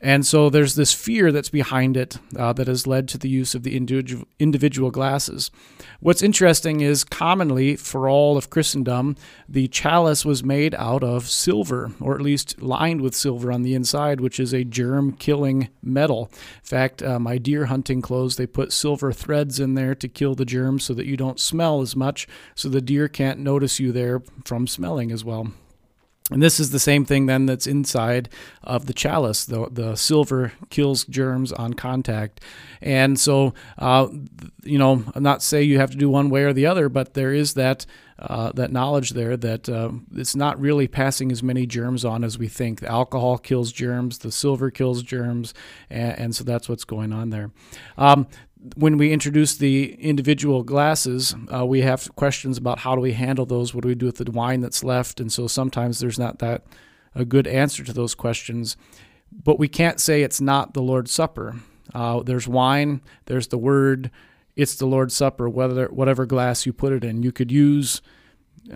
And 0.05 0.27
so 0.27 0.51
there's 0.51 0.75
this 0.75 0.93
fear 0.93 1.33
that's 1.33 1.49
behind 1.49 1.97
it 1.97 2.19
uh, 2.37 2.53
that 2.53 2.67
has 2.67 2.87
led 2.87 3.09
to 3.09 3.17
the 3.17 3.31
use 3.31 3.55
of 3.55 3.63
the 3.63 3.75
individual, 3.75 4.91
glasses. 4.91 5.51
What's 6.01 6.23
interesting 6.23 6.83
is 6.83 7.05
commonly 7.05 7.77
for 7.77 8.07
all 8.07 8.37
of 8.37 8.51
Christendom, 8.51 9.17
the 9.49 9.67
chalice 9.69 10.23
was 10.23 10.45
made 10.45 10.75
out 10.75 11.03
of 11.03 11.31
silver, 11.31 11.93
or 12.03 12.15
at 12.15 12.21
least 12.21 12.61
lined 12.61 13.01
with 13.01 13.15
silver 13.15 13.51
on 13.51 13.63
the 13.63 13.73
inside, 13.73 14.21
which 14.21 14.39
is 14.39 14.53
a 14.53 14.63
germ 14.63 15.13
killing 15.13 15.71
metal. 15.83 16.29
In 16.31 16.65
fact, 16.65 17.03
uh, 17.03 17.19
my 17.19 17.39
deer 17.39 17.65
hunting 17.65 18.03
clothes, 18.03 18.37
they 18.37 18.47
put 18.47 18.75
silver 18.75 19.11
threads 19.11 19.59
in 19.59 19.73
there 19.73 19.95
to 19.95 20.07
kill 20.07 20.35
the 20.35 20.45
germs 20.45 20.85
so 20.85 20.93
that 20.93 21.07
you 21.07 21.17
don't 21.17 21.41
smell 21.41 21.81
as 21.81 21.97
much, 21.97 22.29
so 22.55 22.69
the 22.69 22.83
deer 22.83 23.09
can't 23.09 23.39
notice 23.39 23.81
you 23.81 23.91
there 23.91 24.21
from 24.45 24.67
smelling 24.67 25.11
as 25.11 25.25
well. 25.25 25.51
And 26.31 26.43
this 26.43 26.59
is 26.59 26.71
the 26.71 26.79
same 26.79 27.05
thing 27.05 27.27
then 27.27 27.45
that's 27.45 27.67
inside 27.67 28.31
of 28.63 28.87
the 28.87 28.95
chalice. 28.95 29.45
The, 29.45 29.69
the 29.71 29.95
silver 29.95 30.53
kills 30.71 31.05
germs 31.05 31.53
on 31.53 31.75
contact. 31.75 32.41
And 32.81 33.21
so, 33.21 33.53
uh, 33.77 34.09
you 34.63 34.79
know, 34.79 35.05
I'm 35.15 35.23
not 35.23 35.43
saying 35.43 35.69
you 35.69 35.79
have 35.81 35.91
to 35.91 35.99
do 35.99 36.09
one 36.09 36.31
way 36.31 36.45
or 36.45 36.55
the 36.55 36.65
other, 36.65 36.89
but 36.89 37.13
there 37.13 37.35
is 37.35 37.53
that, 37.55 37.85
uh, 38.19 38.53
that 38.53 38.73
knowledge 38.73 39.11
there 39.11 39.37
that 39.37 39.69
uh, 39.69 39.91
it's 40.17 40.35
not 40.35 40.59
really 40.59 40.89
passing 40.89 41.31
as 41.31 41.43
many 41.43 41.67
germs 41.67 42.07
on 42.07 42.25
as 42.25 42.39
we 42.39 42.49
think. 42.49 42.81
The 42.81 42.91
alcohol 42.91 43.37
kills 43.37 43.71
germs, 43.71 44.21
the 44.21 44.33
silver 44.33 44.71
kills 44.71 45.03
germs, 45.03 45.53
and, 45.91 46.19
and 46.19 46.37
so 46.37 46.43
that's 46.43 46.71
what's 46.71 46.85
going 46.85 47.13
on 47.13 47.29
there. 47.29 47.51
Um, 47.99 48.29
when 48.77 48.97
we 48.97 49.13
introduce 49.13 49.57
the 49.57 49.95
individual 49.95 50.63
glasses, 50.63 51.35
uh, 51.55 51.67
we 51.67 51.83
have 51.83 52.15
questions 52.17 52.57
about 52.57 52.81
how 52.81 52.95
do 52.95 53.01
we 53.01 53.13
handle 53.13 53.45
those? 53.45 53.75
What 53.75 53.83
do 53.83 53.89
we 53.89 53.95
do 53.95 54.07
with 54.07 54.17
the 54.17 54.31
wine 54.31 54.61
that's 54.61 54.83
left? 54.83 55.21
And 55.21 55.31
so 55.31 55.47
sometimes 55.47 55.99
there's 55.99 56.19
not 56.19 56.39
that 56.39 56.65
a 57.15 57.25
good 57.25 57.47
answer 57.47 57.85
to 57.85 57.93
those 57.93 58.15
questions. 58.15 58.77
But 59.31 59.59
we 59.59 59.69
can't 59.69 60.01
say 60.01 60.23
it's 60.23 60.41
not 60.41 60.75
the 60.75 60.83
Lord's 60.83 61.13
Supper. 61.13 61.57
Uh, 61.93 62.23
there's 62.23 62.49
wine, 62.49 63.03
there's 63.27 63.49
the 63.49 63.59
Word, 63.59 64.11
it's 64.57 64.77
the 64.77 64.87
Lord's 64.87 65.15
Supper. 65.15 65.49
Whether 65.49 65.87
whatever 65.89 66.25
glass 66.25 66.65
you 66.65 66.73
put 66.73 66.93
it 66.93 67.05
in, 67.05 67.23
you 67.23 67.33
could 67.33 67.53
use. 67.53 68.01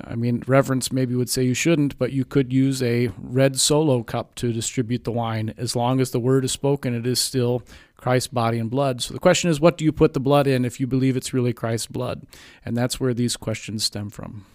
I 0.04 0.16
mean, 0.16 0.42
reverence 0.46 0.92
maybe 0.92 1.14
would 1.14 1.30
say 1.30 1.44
you 1.44 1.54
shouldn't, 1.54 1.98
but 1.98 2.12
you 2.12 2.26
could 2.26 2.52
use 2.52 2.82
a 2.82 3.10
red 3.16 3.58
solo 3.58 4.02
cup 4.02 4.34
to 4.34 4.52
distribute 4.52 5.04
the 5.04 5.12
wine. 5.12 5.54
As 5.56 5.74
long 5.74 5.98
as 6.00 6.10
the 6.10 6.20
word 6.20 6.44
is 6.44 6.52
spoken, 6.52 6.94
it 6.94 7.06
is 7.06 7.18
still 7.18 7.62
Christ's 7.98 8.28
body 8.28 8.58
and 8.58 8.70
blood. 8.70 9.02
So 9.02 9.12
the 9.12 9.20
question 9.20 9.50
is, 9.50 9.60
what 9.60 9.76
do 9.76 9.84
you 9.84 9.92
put 9.92 10.14
the 10.14 10.20
blood 10.20 10.46
in 10.46 10.64
if 10.64 10.80
you 10.80 10.86
believe 10.86 11.16
it's 11.16 11.34
really 11.34 11.52
Christ's 11.52 11.88
blood? 11.88 12.26
And 12.64 12.76
that's 12.76 12.98
where 12.98 13.12
these 13.12 13.36
questions 13.36 13.84
stem 13.84 14.08
from. 14.08 14.46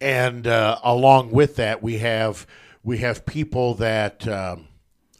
And 0.00 0.46
uh, 0.46 0.78
along 0.84 1.30
with 1.30 1.56
that, 1.56 1.82
we 1.82 1.98
have 1.98 2.46
we 2.82 2.98
have 2.98 3.24
people 3.24 3.74
that 3.76 4.28
um, 4.28 4.68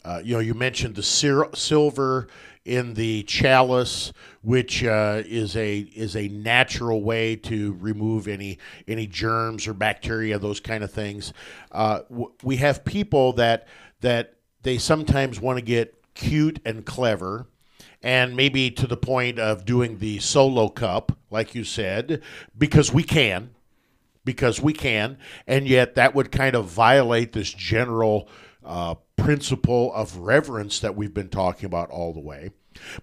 uh, 0.04 0.20
you 0.22 0.34
know. 0.34 0.40
You 0.40 0.54
mentioned 0.54 0.94
the 0.94 1.02
silver 1.02 2.28
in 2.64 2.94
the 2.94 3.22
chalice, 3.22 4.12
which 4.42 4.84
uh, 4.84 5.22
is 5.24 5.56
a 5.56 5.78
is 5.78 6.16
a 6.16 6.28
natural 6.28 7.02
way 7.02 7.36
to 7.36 7.74
remove 7.80 8.28
any 8.28 8.58
any 8.86 9.06
germs 9.06 9.66
or 9.66 9.72
bacteria, 9.72 10.38
those 10.38 10.60
kind 10.60 10.84
of 10.84 10.90
things. 10.90 11.32
Uh, 11.72 12.00
w- 12.10 12.32
we 12.42 12.56
have 12.56 12.84
people 12.84 13.32
that 13.34 13.68
that 14.00 14.34
they 14.62 14.76
sometimes 14.76 15.40
want 15.40 15.58
to 15.58 15.64
get 15.64 15.94
cute 16.14 16.60
and 16.64 16.84
clever 16.84 17.46
and 18.04 18.36
maybe 18.36 18.70
to 18.70 18.86
the 18.86 18.98
point 18.98 19.38
of 19.38 19.64
doing 19.64 19.98
the 19.98 20.18
solo 20.18 20.68
cup, 20.68 21.16
like 21.30 21.54
you 21.54 21.64
said, 21.64 22.20
because 22.56 22.92
we 22.92 23.02
can, 23.02 23.54
because 24.26 24.60
we 24.60 24.74
can, 24.74 25.16
and 25.46 25.66
yet 25.66 25.94
that 25.94 26.14
would 26.14 26.30
kind 26.30 26.54
of 26.54 26.66
violate 26.66 27.32
this 27.32 27.52
general 27.52 28.28
uh, 28.62 28.94
principle 29.16 29.90
of 29.94 30.18
reverence 30.18 30.80
that 30.80 30.94
we've 30.94 31.14
been 31.14 31.30
talking 31.30 31.64
about 31.64 31.90
all 31.90 32.12
the 32.12 32.20
way. 32.20 32.50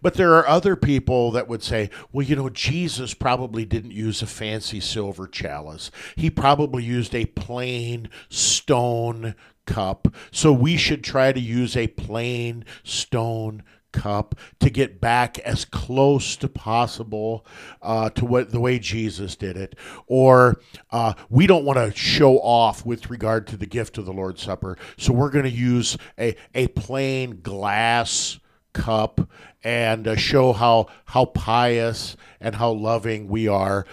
But 0.04 0.14
there 0.14 0.36
are 0.36 0.48
other 0.48 0.76
people 0.76 1.32
that 1.32 1.48
would 1.48 1.64
say, 1.64 1.90
well, 2.12 2.26
you 2.26 2.36
know, 2.36 2.50
Jesus 2.50 3.16
probably 3.16 3.66
didn't 3.66 3.92
use 3.92 4.22
a 4.22 4.28
fancy 4.28 4.80
silver 4.80 5.28
chalice. 5.28 5.90
He 6.16 6.30
probably 6.30 6.84
used 6.84 7.16
a 7.16 7.26
plain 7.26 8.08
stone 8.30 9.34
cup. 9.66 10.14
So 10.30 10.54
we 10.54 10.78
should 10.78 11.04
try 11.04 11.32
to 11.32 11.40
use 11.40 11.76
a 11.76 11.88
plain 11.88 12.66
stone 12.84 13.64
cup 13.92 14.36
to 14.60 14.70
get 14.70 15.00
back 15.02 15.40
as 15.40 15.66
close 15.66 16.36
to 16.38 16.48
possible 16.48 17.46
uh, 17.82 18.10
to 18.12 18.26
what 18.26 18.52
the 18.52 18.60
way 18.60 18.80
Jesus 18.80 19.36
did 19.36 19.58
it. 19.58 19.76
Or 20.08 20.60
uh, 20.92 21.14
we 21.30 21.48
don't 21.48 21.66
want 21.66 21.78
to 21.78 21.98
show 21.98 22.38
off 22.40 22.86
with 22.86 23.10
regard 23.10 23.48
to 23.48 23.58
the 23.58 23.66
gift 23.66 23.98
of 23.98 24.06
the 24.06 24.14
Lord's 24.14 24.42
Supper, 24.42 24.78
so 24.98 25.14
we're 25.14 25.32
going 25.32 25.46
to 25.46 25.52
use 25.52 25.98
a, 26.18 26.36
a 26.54 26.68
plain 26.70 27.42
glass 27.42 28.40
cup 28.74 29.30
and 29.64 30.08
uh, 30.08 30.16
show 30.16 30.54
how 30.54 30.88
how 31.06 31.26
pious 31.26 32.16
and 32.40 32.56
how 32.56 32.72
loving 32.72 33.28
we 33.28 33.48
are. 33.48 33.86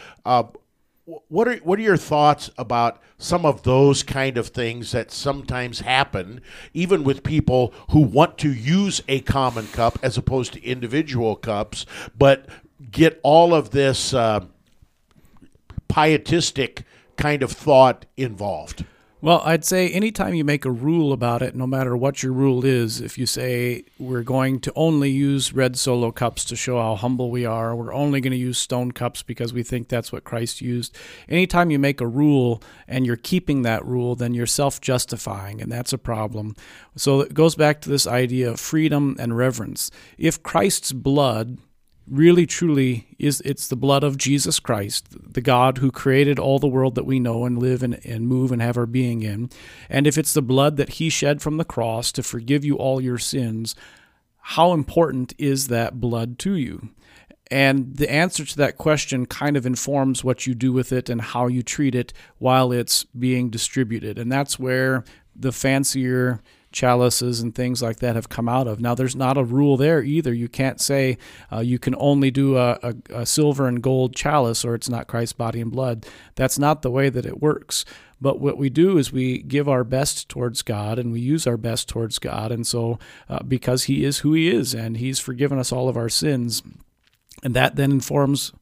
What 1.29 1.49
are 1.49 1.57
what 1.57 1.79
are 1.79 1.83
your 1.83 1.97
thoughts 1.97 2.51
about 2.59 3.01
some 3.17 3.47
of 3.47 3.63
those 3.63 4.03
kind 4.03 4.37
of 4.37 4.49
things 4.49 4.93
that 4.93 5.11
sometimes 5.11 5.81
happen, 5.81 6.43
even 6.75 7.03
with 7.03 7.23
people 7.23 7.73
who 7.91 8.01
want 8.01 8.37
to 8.39 8.53
use 8.53 9.01
a 9.09 9.21
common 9.21 9.69
cup 9.69 9.99
as 10.03 10.19
opposed 10.19 10.53
to 10.53 10.63
individual 10.63 11.35
cups, 11.35 11.87
but 12.17 12.47
get 12.91 13.19
all 13.23 13.55
of 13.55 13.71
this 13.71 14.13
uh, 14.13 14.45
pietistic 15.89 16.85
kind 17.17 17.43
of 17.43 17.53
thought 17.53 18.05
involved? 18.19 18.85
Well, 19.21 19.43
I'd 19.45 19.65
say 19.65 19.89
anytime 19.89 20.35
you 20.35 20.45
make 20.45 20.65
a 20.65 20.71
rule 20.71 21.13
about 21.13 21.43
it, 21.43 21.57
no 21.57 21.67
matter 21.67 21.97
what 21.97 22.23
your 22.23 22.33
rule 22.33 22.65
is, 22.65 23.01
if 23.01 23.19
you 23.19 23.27
say 23.27 23.83
we're 23.99 24.23
going 24.23 24.61
to 24.61 24.73
only 24.77 25.11
use 25.11 25.53
red 25.53 25.77
solo 25.77 26.13
cups 26.13 26.45
to 26.45 26.55
show 26.55 26.81
how 26.81 26.95
humble 26.95 27.29
we 27.29 27.45
are, 27.45 27.75
we're 27.75 27.93
only 27.93 28.21
going 28.21 28.31
to 28.31 28.37
use 28.37 28.59
stone 28.59 28.93
cups 28.93 29.25
because 29.25 29.53
we 29.53 29.65
think 29.65 29.89
that's 29.89 30.13
what 30.13 30.23
Christ 30.23 30.61
used. 30.61 30.97
Anytime 31.29 31.73
you 31.73 31.81
make 31.81 32.01
a 32.01 32.07
rule 32.07 32.63
and 32.87 33.05
you're 33.05 33.17
keeping 33.17 33.63
that 33.63 33.85
rule, 33.85 34.15
then 34.15 34.35
you're 34.35 34.47
self 34.47 34.81
justifying, 34.81 35.61
and 35.61 35.73
that's 35.73 35.93
a 35.93 35.99
problem. 35.99 36.55
So 36.95 37.21
it 37.21 37.35
goes 37.35 37.57
back 37.57 37.81
to 37.81 37.89
this 37.89 38.07
idea 38.07 38.49
of 38.49 38.61
freedom 38.61 39.17
and 39.19 39.37
reverence. 39.37 39.91
If 40.17 40.45
Christ's 40.45 40.93
blood 40.93 41.59
really 42.11 42.47
truly 42.47 43.07
is 43.19 43.41
it's 43.45 43.69
the 43.69 43.77
blood 43.77 44.05
of 44.05 44.17
Jesus 44.17 44.61
Christ, 44.61 45.07
the 45.35 45.41
God 45.41 45.79
who 45.79 45.91
created 45.91 46.39
all 46.39 46.59
the 46.59 46.67
world 46.67 46.95
that 46.95 47.07
we 47.07 47.21
know 47.21 47.45
and 47.45 47.59
live 47.59 47.83
and, 47.83 48.05
and 48.05 48.27
move 48.27 48.53
and 48.53 48.63
have 48.63 48.77
our 48.77 48.87
being 48.87 49.23
in. 49.23 49.51
And 49.89 50.07
if 50.07 50.19
it's 50.19 50.35
the 50.35 50.43
blood 50.43 50.77
that 50.77 50.95
he 50.95 51.11
shed 51.11 51.43
from 51.43 51.57
the 51.57 51.65
cross 51.65 52.13
to 52.13 52.23
forgive 52.23 52.65
you 52.65 52.77
all 52.77 53.01
your 53.01 53.19
sins, 53.19 53.75
how 54.39 54.73
important 54.73 55.35
is 55.39 55.69
that 55.69 56.01
blood 56.01 56.39
to 56.41 56.55
you? 56.55 56.91
And 57.51 57.97
the 57.97 58.11
answer 58.11 58.45
to 58.45 58.57
that 58.59 58.77
question 58.77 59.27
kind 59.27 59.57
of 59.57 59.65
informs 59.65 60.23
what 60.23 60.47
you 60.47 60.55
do 60.55 60.73
with 60.73 60.93
it 60.93 61.09
and 61.09 61.21
how 61.21 61.47
you 61.47 61.63
treat 61.63 61.95
it 61.95 62.13
while 62.39 62.73
it's 62.73 63.05
being 63.05 63.49
distributed. 63.49 64.19
And 64.19 64.31
that's 64.31 64.59
where 64.59 65.05
the 65.35 65.53
fancier 65.53 66.43
chalices 66.73 67.41
and 67.41 67.55
things 67.55 67.83
like 67.83 67.99
that 67.99 68.15
have 68.15 68.29
come 68.29 68.49
out 68.49 68.67
of. 68.67 68.81
Now, 68.81 68.95
there's 68.95 69.17
not 69.17 69.39
a 69.39 69.45
rule 69.45 69.77
there 69.77 70.03
either. 70.03 70.33
You 70.33 70.49
can't 70.49 70.81
say 70.81 71.17
uh, 71.53 71.61
you 71.61 71.79
can 71.79 71.95
only 71.99 72.31
do 72.31 72.57
a, 72.57 72.79
a, 72.83 72.95
a, 73.11 73.27
silver 73.27 73.67
and 73.67 73.83
gold 73.83 74.15
chalice 74.15 74.65
or 74.65 74.75
it's 74.75 74.89
not 74.89 75.07
Christ's 75.07 75.33
body 75.33 75.61
and 75.61 75.71
blood. 75.71 76.07
That's 76.35 76.59
not 76.59 76.83
the 76.83 76.91
way 76.91 77.09
that 77.09 77.27
it 77.27 77.41
works. 77.41 77.85
But 78.21 78.41
what 78.41 78.59
we 78.59 78.69
do 78.69 78.99
is 78.99 79.13
we 79.13 79.39
give 79.43 79.69
our 79.69 79.85
best 79.85 80.29
towards 80.29 80.63
God 80.63 80.99
and 80.99 81.13
we 81.13 81.21
use 81.21 81.47
our 81.47 81.57
best 81.57 81.89
towards 81.89 82.19
God. 82.19 82.53
And 82.53 82.67
so, 82.67 82.99
uh, 83.29 83.43
because 83.43 83.85
He 83.85 84.05
is 84.05 84.19
who 84.19 84.35
He 84.35 84.49
is 84.49 84.75
and 84.75 84.97
He's 84.97 85.21
forgiven 85.21 85.59
us 85.59 85.73
all 85.73 85.89
of 85.89 85.97
our 85.97 86.09
sins, 86.09 86.63
and 87.45 87.55
that 87.55 87.77
then 87.77 87.93
informs 87.93 88.53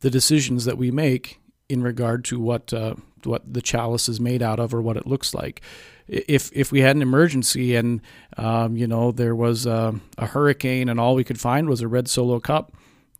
the 0.00 0.10
decisions 0.10 0.64
that 0.64 0.78
we 0.78 0.90
make 0.90 1.40
in 1.68 1.82
regard 1.82 2.24
to 2.24 2.40
what 2.40 2.72
uh, 2.72 2.94
what 3.24 3.52
the 3.52 3.60
chalice 3.60 4.08
is 4.08 4.20
made 4.20 4.42
out 4.42 4.58
of 4.58 4.72
or 4.72 4.80
what 4.80 4.96
it 4.96 5.06
looks 5.06 5.34
like 5.34 5.60
if 6.08 6.50
if 6.52 6.72
we 6.72 6.80
had 6.80 6.96
an 6.96 7.02
emergency 7.02 7.74
and 7.74 8.00
um, 8.36 8.76
you 8.76 8.86
know 8.86 9.12
there 9.12 9.34
was 9.34 9.66
a, 9.66 9.94
a, 10.18 10.26
hurricane 10.26 10.88
and 10.88 11.00
all 11.00 11.14
we 11.14 11.24
could 11.24 11.40
find 11.40 11.68
was 11.68 11.80
a 11.80 11.88
red 11.88 12.08
solo 12.08 12.40
cup, 12.40 12.72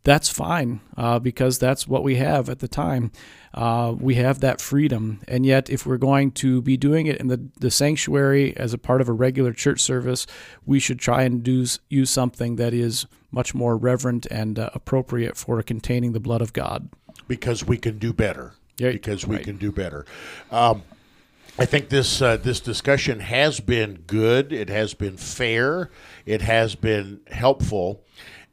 that's 0.03 0.29
fine 0.29 0.79
uh, 0.95 1.19
because 1.19 1.59
that's 1.59 1.87
what 1.87 2.03
we 2.03 2.15
have 2.15 2.49
at 2.49 2.59
the 2.59 2.67
time. 2.67 3.11
Uh, 3.53 3.93
we 3.97 4.15
have 4.15 4.39
that 4.39 4.61
freedom, 4.61 5.19
and 5.27 5.45
yet 5.45 5.69
if 5.69 5.85
we're 5.85 5.97
going 5.97 6.31
to 6.31 6.61
be 6.61 6.77
doing 6.77 7.07
it 7.07 7.17
in 7.17 7.27
the 7.27 7.49
the 7.59 7.71
sanctuary 7.71 8.55
as 8.55 8.73
a 8.73 8.77
part 8.77 9.01
of 9.01 9.09
a 9.09 9.13
regular 9.13 9.51
church 9.51 9.81
service, 9.81 10.27
we 10.65 10.79
should 10.79 10.99
try 10.99 11.23
and 11.23 11.43
do 11.43 11.65
use 11.89 12.09
something 12.09 12.55
that 12.55 12.73
is 12.73 13.05
much 13.31 13.53
more 13.53 13.75
reverent 13.75 14.25
and 14.27 14.57
uh, 14.57 14.69
appropriate 14.73 15.35
for 15.35 15.61
containing 15.61 16.13
the 16.13 16.19
blood 16.19 16.41
of 16.41 16.53
God. 16.53 16.89
Because 17.27 17.65
we 17.65 17.77
can 17.77 17.97
do 17.97 18.13
better. 18.13 18.53
Yeah, 18.77 18.91
because 18.91 19.25
we 19.25 19.37
right. 19.37 19.45
can 19.45 19.57
do 19.57 19.71
better. 19.71 20.05
Um, 20.51 20.83
I 21.59 21.65
think 21.65 21.89
this 21.89 22.21
uh, 22.21 22.37
this 22.37 22.59
discussion 22.59 23.19
has 23.19 23.59
been 23.59 24.03
good. 24.05 24.53
It 24.53 24.69
has 24.69 24.93
been 24.93 25.17
fair. 25.17 25.89
It 26.23 26.43
has 26.43 26.75
been 26.75 27.21
helpful. 27.31 28.03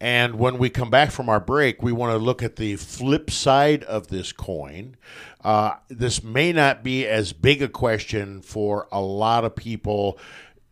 And 0.00 0.38
when 0.38 0.56
we 0.56 0.70
come 0.70 0.88
back 0.88 1.10
from 1.10 1.28
our 1.28 1.40
break, 1.40 1.82
we 1.82 1.92
want 1.92 2.12
to 2.12 2.18
look 2.18 2.42
at 2.42 2.56
the 2.56 2.76
flip 2.76 3.30
side 3.30 3.84
of 3.84 4.08
this 4.08 4.32
coin. 4.32 4.96
Uh, 5.42 5.74
this 5.88 6.24
may 6.24 6.50
not 6.50 6.82
be 6.82 7.06
as 7.06 7.34
big 7.34 7.60
a 7.60 7.68
question 7.68 8.40
for 8.40 8.88
a 8.90 9.02
lot 9.02 9.44
of 9.44 9.54
people 9.54 10.18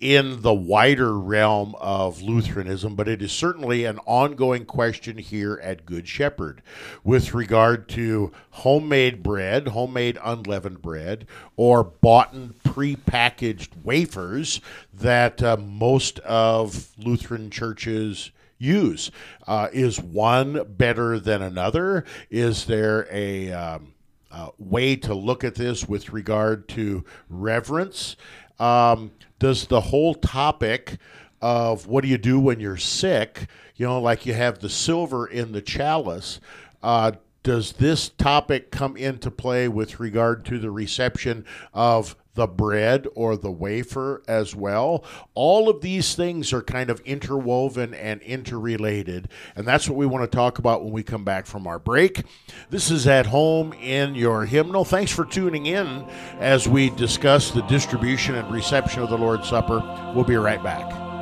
in 0.03 0.43
the 0.43 0.53
wider 0.53 1.17
realm 1.17 1.77
of 1.81 2.21
Lutheranism, 2.21 2.97
but 2.97 3.07
it 3.07 3.23
is 3.23 3.31
certainly 3.31 3.85
an 3.85 4.01
ongoing 4.05 4.65
question 4.65 5.17
here 5.17 5.61
at 5.63 5.87
Good 5.87 6.09
Shepherd 6.09 6.61
with 7.05 7.33
regard 7.33 7.89
to 7.91 8.33
homemade 8.51 9.23
bread, 9.23 9.69
homemade 9.69 10.19
unleavened 10.23 10.83
bread, 10.83 11.29
or 11.57 11.85
bought 11.85 12.33
and 12.33 12.61
prepackaged 12.65 13.69
wafers 13.85 14.61
that 14.93 15.41
uh, 15.41 15.57
most 15.57 16.19
of 16.21 16.89
Lutheran 16.99 17.49
churches 17.49 18.33
use. 18.59 19.13
Uh, 19.47 19.69
is 19.73 20.01
one 20.01 20.65
better 20.65 21.21
than 21.21 21.43
another? 21.43 22.05
Is 22.29 22.65
there 22.65 23.07
a 23.11 23.53
um, 23.53 23.92
uh, 24.33 24.49
way 24.59 24.97
to 24.97 25.15
look 25.15 25.45
at 25.45 25.55
this 25.55 25.89
with 25.89 26.13
regard 26.13 26.69
to 26.71 27.05
reverence? 27.29 28.17
Um, 28.59 29.13
does 29.39 29.67
the 29.67 29.81
whole 29.81 30.15
topic 30.15 30.99
of 31.41 31.87
what 31.87 32.03
do 32.03 32.09
you 32.09 32.19
do 32.19 32.39
when 32.39 32.61
you're 32.61 32.77
sick, 32.77 33.47
you 33.77 33.87
know, 33.87 34.01
like 34.01 34.25
you 34.25 34.33
have 34.33 34.61
the 34.61 34.69
silver 34.69 35.27
in 35.27 35.53
the 35.53 35.61
chalice, 35.61 36.41
uh, 36.83 37.13
does 37.43 37.73
this 37.73 38.09
topic 38.09 38.71
come 38.71 38.97
into 38.97 39.31
play 39.31 39.67
with 39.67 39.99
regard 39.99 40.45
to 40.45 40.59
the 40.59 40.71
reception 40.71 41.45
of 41.75 42.15
the 42.35 42.47
bread 42.47 43.07
or 43.15 43.37
the 43.37 43.51
wafer 43.51 44.23
as 44.27 44.55
well? 44.55 45.05
All 45.35 45.69
of 45.69 45.81
these 45.81 46.15
things 46.15 46.53
are 46.53 46.63
kind 46.63 46.91
of 46.91 47.01
interwoven 47.01 47.95
and 47.95 48.21
interrelated, 48.23 49.29
and 49.57 49.67
that's 49.67 49.89
what 49.89 49.99
we 49.99 50.07
want 50.07 50.31
to 50.31 50.37
talk 50.37 50.59
about 50.59 50.85
when 50.85 50.93
we 50.93 51.03
come 51.03 51.25
back 51.25 51.47
from 51.47 51.67
our 51.67 51.79
break. 51.79 52.23
This 52.71 52.91
is 52.91 53.07
at 53.07 53.27
home 53.27 53.73
in 53.75 54.15
your 54.15 54.45
hymnal. 54.45 54.85
Thanks 54.85 55.13
for 55.13 55.25
tuning 55.25 55.67
in 55.67 56.07
as 56.39 56.69
we 56.69 56.91
discuss 56.91 57.51
the 57.51 57.63
distribution 57.63 58.35
and 58.35 58.51
reception 58.53 59.03
of 59.03 59.11
the 59.11 59.19
Lord's 59.19 59.49
Supper. 59.49 59.81
We'll 60.15 60.25
be 60.25 60.37
right 60.37 60.63
back. 60.63 61.13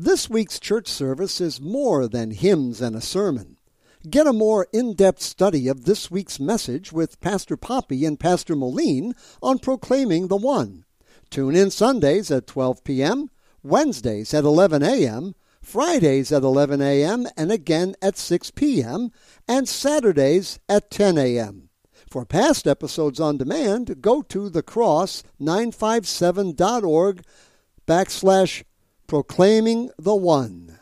This 0.00 0.30
week's 0.30 0.60
church 0.60 0.86
service 0.86 1.40
is 1.40 1.60
more 1.60 2.06
than 2.06 2.30
hymns 2.30 2.80
and 2.80 2.94
a 2.94 3.00
sermon. 3.00 3.57
Get 4.08 4.28
a 4.28 4.32
more 4.32 4.68
in 4.72 4.94
depth 4.94 5.20
study 5.20 5.66
of 5.66 5.84
this 5.84 6.08
week's 6.08 6.38
message 6.38 6.92
with 6.92 7.20
Pastor 7.20 7.56
Poppy 7.56 8.04
and 8.04 8.16
Pastor 8.18 8.54
Moline 8.54 9.12
on 9.42 9.58
Proclaiming 9.58 10.28
the 10.28 10.36
One. 10.36 10.84
Tune 11.30 11.56
in 11.56 11.72
Sundays 11.72 12.30
at 12.30 12.46
12 12.46 12.84
p.m., 12.84 13.28
Wednesdays 13.64 14.32
at 14.32 14.44
11 14.44 14.84
a.m., 14.84 15.34
Fridays 15.60 16.30
at 16.30 16.44
11 16.44 16.80
a.m., 16.80 17.26
and 17.36 17.50
again 17.50 17.96
at 18.00 18.16
6 18.16 18.52
p.m., 18.52 19.10
and 19.48 19.68
Saturdays 19.68 20.60
at 20.68 20.92
10 20.92 21.18
a.m. 21.18 21.68
For 22.08 22.24
past 22.24 22.68
episodes 22.68 23.18
on 23.18 23.36
demand, 23.36 24.00
go 24.00 24.22
to 24.22 24.48
thecross957.org 24.48 27.22
backslash 27.86 28.62
proclaiming 29.08 29.90
the 29.98 30.14
One. 30.14 30.77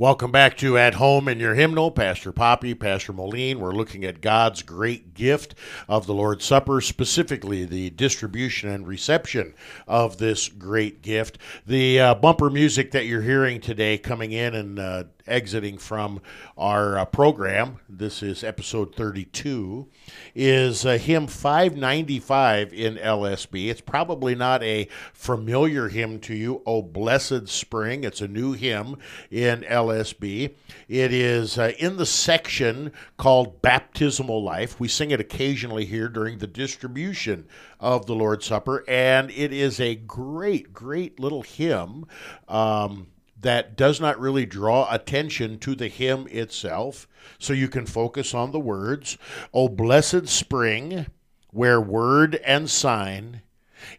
Welcome 0.00 0.30
back 0.30 0.56
to 0.58 0.78
At 0.78 0.94
Home 0.94 1.26
in 1.26 1.40
Your 1.40 1.56
Hymnal. 1.56 1.90
Pastor 1.90 2.30
Poppy, 2.30 2.72
Pastor 2.72 3.12
Moline. 3.12 3.58
We're 3.58 3.72
looking 3.72 4.04
at 4.04 4.20
God's 4.20 4.62
great 4.62 5.12
gift 5.12 5.56
of 5.88 6.06
the 6.06 6.14
Lord's 6.14 6.44
Supper, 6.44 6.80
specifically 6.80 7.64
the 7.64 7.90
distribution 7.90 8.70
and 8.70 8.86
reception 8.86 9.54
of 9.88 10.18
this 10.18 10.48
great 10.50 11.02
gift. 11.02 11.38
The 11.66 11.98
uh, 11.98 12.14
bumper 12.14 12.48
music 12.48 12.92
that 12.92 13.06
you're 13.06 13.22
hearing 13.22 13.60
today 13.60 13.98
coming 13.98 14.30
in 14.30 14.54
and 14.54 14.78
uh, 14.78 15.04
exiting 15.28 15.78
from 15.78 16.20
our 16.56 16.98
uh, 16.98 17.04
program, 17.04 17.78
this 17.88 18.22
is 18.22 18.42
episode 18.42 18.94
32, 18.94 19.86
is 20.34 20.84
uh, 20.84 20.98
hymn 20.98 21.26
595 21.26 22.72
in 22.72 22.96
LSB. 22.96 23.68
It's 23.68 23.80
probably 23.80 24.34
not 24.34 24.62
a 24.62 24.88
familiar 25.12 25.88
hymn 25.88 26.20
to 26.20 26.34
you, 26.34 26.62
Oh 26.66 26.82
Blessed 26.82 27.48
Spring. 27.48 28.04
It's 28.04 28.20
a 28.20 28.28
new 28.28 28.52
hymn 28.52 28.96
in 29.30 29.62
LSB. 29.62 30.54
It 30.88 31.12
is 31.12 31.58
uh, 31.58 31.72
in 31.78 31.96
the 31.96 32.06
section 32.06 32.92
called 33.16 33.62
Baptismal 33.62 34.42
Life. 34.42 34.80
We 34.80 34.88
sing 34.88 35.10
it 35.10 35.20
occasionally 35.20 35.84
here 35.84 36.08
during 36.08 36.38
the 36.38 36.46
distribution 36.46 37.46
of 37.80 38.06
the 38.06 38.14
Lord's 38.14 38.46
Supper, 38.46 38.84
and 38.88 39.30
it 39.30 39.52
is 39.52 39.80
a 39.80 39.94
great, 39.94 40.72
great 40.72 41.20
little 41.20 41.42
hymn. 41.42 42.06
Um, 42.48 43.08
that 43.40 43.76
does 43.76 44.00
not 44.00 44.18
really 44.18 44.46
draw 44.46 44.92
attention 44.92 45.58
to 45.60 45.74
the 45.74 45.88
hymn 45.88 46.26
itself, 46.28 47.06
so 47.38 47.52
you 47.52 47.68
can 47.68 47.86
focus 47.86 48.34
on 48.34 48.50
the 48.50 48.60
words. 48.60 49.16
Oh, 49.54 49.68
blessed 49.68 50.28
spring, 50.28 51.06
where 51.50 51.80
word 51.80 52.36
and 52.44 52.68
sign 52.68 53.42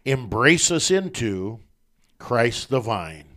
embrace 0.04 0.70
us 0.70 0.90
into 0.90 1.60
Christ 2.18 2.68
the 2.68 2.80
vine. 2.80 3.36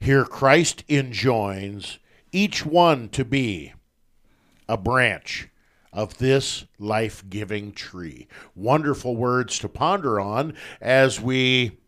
Here 0.00 0.24
Christ 0.24 0.84
enjoins 0.88 1.98
each 2.32 2.66
one 2.66 3.08
to 3.10 3.24
be 3.24 3.72
a 4.68 4.76
branch 4.76 5.48
of 5.92 6.18
this 6.18 6.66
life 6.78 7.24
giving 7.28 7.72
tree. 7.72 8.28
Wonderful 8.54 9.16
words 9.16 9.58
to 9.60 9.68
ponder 9.68 10.20
on 10.20 10.54
as 10.80 11.20
we 11.20 11.78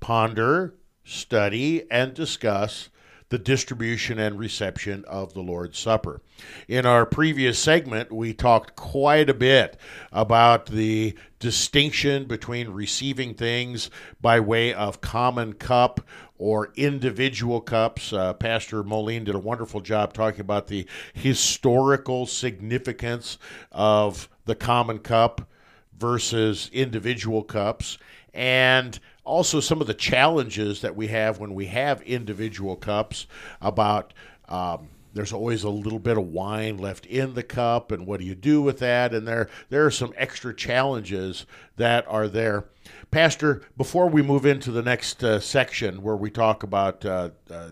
ponder 0.00 0.74
study 1.10 1.84
and 1.90 2.14
discuss 2.14 2.88
the 3.30 3.38
distribution 3.38 4.18
and 4.18 4.38
reception 4.38 5.04
of 5.06 5.34
the 5.34 5.40
Lord's 5.40 5.78
Supper. 5.78 6.20
In 6.66 6.84
our 6.84 7.06
previous 7.06 7.58
segment, 7.58 8.12
we 8.12 8.34
talked 8.34 8.74
quite 8.74 9.30
a 9.30 9.34
bit 9.34 9.76
about 10.10 10.66
the 10.66 11.14
distinction 11.38 12.24
between 12.24 12.70
receiving 12.70 13.34
things 13.34 13.88
by 14.20 14.40
way 14.40 14.74
of 14.74 15.00
common 15.00 15.52
cup 15.52 16.00
or 16.38 16.72
individual 16.74 17.60
cups. 17.60 18.12
Uh, 18.12 18.34
Pastor 18.34 18.82
Moline 18.82 19.24
did 19.24 19.36
a 19.36 19.40
wonderful 19.40 19.80
job 19.80 20.12
talking 20.12 20.40
about 20.40 20.66
the 20.66 20.86
historical 21.14 22.26
significance 22.26 23.38
of 23.70 24.28
the 24.44 24.56
common 24.56 24.98
cup 24.98 25.48
versus 25.96 26.68
individual 26.72 27.44
cups 27.44 27.96
and 28.34 28.98
also 29.24 29.60
some 29.60 29.80
of 29.80 29.86
the 29.86 29.94
challenges 29.94 30.80
that 30.80 30.96
we 30.96 31.08
have 31.08 31.38
when 31.38 31.54
we 31.54 31.66
have 31.66 32.02
individual 32.02 32.76
cups 32.76 33.26
about 33.60 34.12
um, 34.48 34.88
there's 35.12 35.32
always 35.32 35.64
a 35.64 35.70
little 35.70 35.98
bit 35.98 36.16
of 36.16 36.28
wine 36.28 36.78
left 36.78 37.04
in 37.06 37.34
the 37.34 37.42
cup 37.42 37.90
and 37.90 38.06
what 38.06 38.20
do 38.20 38.26
you 38.26 38.34
do 38.34 38.62
with 38.62 38.78
that? 38.78 39.12
And 39.12 39.26
there 39.26 39.48
there 39.68 39.84
are 39.84 39.90
some 39.90 40.12
extra 40.16 40.54
challenges 40.54 41.46
that 41.76 42.04
are 42.08 42.28
there. 42.28 42.66
Pastor 43.10 43.62
before 43.76 44.08
we 44.08 44.22
move 44.22 44.46
into 44.46 44.70
the 44.70 44.82
next 44.82 45.22
uh, 45.24 45.40
section 45.40 46.02
where 46.02 46.16
we 46.16 46.30
talk 46.30 46.62
about 46.62 47.04
uh, 47.04 47.30
uh, 47.50 47.70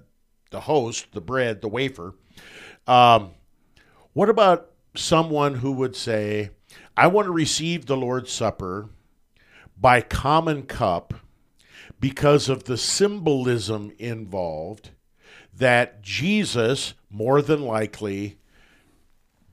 the 0.51 0.61
host 0.61 1.07
the 1.13 1.21
bread 1.21 1.61
the 1.61 1.69
wafer 1.69 2.15
um, 2.87 3.33
what 4.13 4.29
about 4.29 4.71
someone 4.95 5.55
who 5.57 5.73
would 5.73 5.95
say 5.95 6.51
i 6.97 7.07
want 7.07 7.27
to 7.27 7.33
receive 7.33 7.87
the 7.87 7.97
lord's 7.97 8.33
supper 8.33 8.89
by 9.79 10.01
common 10.01 10.63
cup 10.63 11.15
because 12.01 12.49
of 12.49 12.65
the 12.65 12.77
symbolism 12.77 13.93
involved 13.99 14.91
that 15.57 16.03
Jesus, 16.03 16.95
more 17.11 17.43
than 17.43 17.63
likely, 17.63 18.39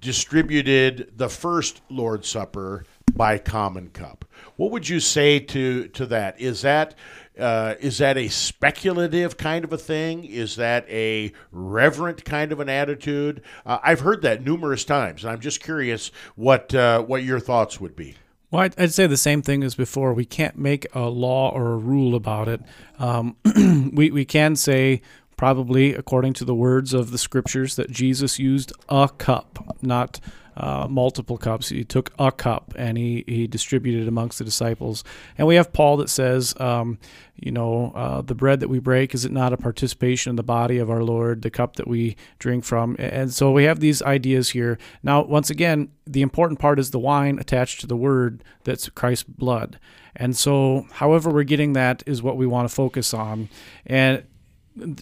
distributed 0.01 1.11
the 1.15 1.29
first 1.29 1.81
Lord's 1.89 2.27
Supper 2.27 2.85
by 3.15 3.37
common 3.37 3.89
cup. 3.89 4.25
What 4.55 4.71
would 4.71 4.87
you 4.87 4.99
say 4.99 5.39
to, 5.39 5.87
to 5.89 6.05
that? 6.07 6.39
Is 6.39 6.61
that 6.61 6.95
uh, 7.37 7.75
is 7.81 7.97
that 7.97 8.17
a 8.17 8.29
speculative 8.29 9.35
kind 9.35 9.65
of 9.65 9.73
a 9.73 9.77
thing? 9.77 10.23
Is 10.23 10.55
that 10.55 10.87
a 10.89 11.33
reverent 11.51 12.23
kind 12.23 12.53
of 12.53 12.61
an 12.61 12.69
attitude? 12.69 13.41
Uh, 13.65 13.77
I've 13.83 13.99
heard 13.99 14.21
that 14.21 14.45
numerous 14.45 14.85
times, 14.85 15.23
and 15.23 15.33
I'm 15.33 15.41
just 15.41 15.61
curious 15.61 16.11
what 16.35 16.73
uh, 16.73 17.01
what 17.01 17.23
your 17.23 17.39
thoughts 17.39 17.81
would 17.81 17.95
be. 17.95 18.15
Well, 18.55 18.69
I'd, 18.77 18.93
say 18.93 19.05
the 19.05 19.17
same 19.17 19.41
thing 19.41 19.65
as 19.65 19.75
before. 19.75 20.13
We 20.13 20.23
can't 20.23 20.57
make 20.57 20.87
a 20.95 21.09
law 21.09 21.49
or 21.49 21.73
a 21.73 21.75
rule 21.75 22.15
about 22.15 22.47
it. 22.47 22.61
Um, 22.97 23.35
we, 23.93 24.11
we 24.11 24.23
can 24.23 24.55
say, 24.55 25.01
probably 25.35 25.93
according 25.93 26.35
to 26.35 26.45
the 26.45 26.55
words 26.55 26.93
of 26.93 27.11
the 27.11 27.17
scriptures, 27.17 27.75
that 27.75 27.91
Jesus 27.91 28.39
used 28.39 28.71
a 28.87 29.09
cup, 29.17 29.75
not 29.81 30.21
uh, 30.57 30.87
multiple 30.89 31.37
cups. 31.37 31.69
He 31.69 31.83
took 31.83 32.11
a 32.17 32.31
cup 32.31 32.73
and 32.77 32.97
he, 32.97 33.23
he 33.27 33.47
distributed 33.47 34.07
amongst 34.07 34.39
the 34.39 34.45
disciples. 34.45 35.03
And 35.37 35.47
we 35.47 35.55
have 35.55 35.73
Paul 35.73 35.97
that 35.97 36.09
says, 36.09 36.53
um, 36.59 36.97
you 37.35 37.51
know, 37.51 37.91
uh, 37.95 38.21
the 38.21 38.35
bread 38.35 38.61
that 38.61 38.69
we 38.69 38.79
break, 38.79 39.13
is 39.13 39.25
it 39.25 39.31
not 39.31 39.53
a 39.53 39.57
participation 39.57 40.29
in 40.29 40.35
the 40.35 40.43
body 40.43 40.77
of 40.77 40.89
our 40.89 41.03
Lord, 41.03 41.41
the 41.41 41.49
cup 41.49 41.75
that 41.75 41.87
we 41.87 42.15
drink 42.39 42.63
from? 42.63 42.95
And 42.97 43.33
so 43.33 43.51
we 43.51 43.65
have 43.65 43.79
these 43.79 44.01
ideas 44.01 44.49
here. 44.49 44.77
Now, 45.03 45.23
once 45.23 45.49
again, 45.49 45.89
the 46.05 46.21
important 46.21 46.59
part 46.59 46.79
is 46.79 46.91
the 46.91 46.99
wine 46.99 47.39
attached 47.39 47.81
to 47.81 47.87
the 47.87 47.97
word 47.97 48.43
that's 48.63 48.87
Christ's 48.89 49.23
blood. 49.23 49.79
And 50.15 50.35
so, 50.35 50.87
however, 50.93 51.29
we're 51.29 51.43
getting 51.43 51.73
that 51.73 52.03
is 52.05 52.23
what 52.23 52.37
we 52.37 52.47
want 52.47 52.69
to 52.69 52.73
focus 52.73 53.13
on. 53.13 53.49
And 53.85 54.23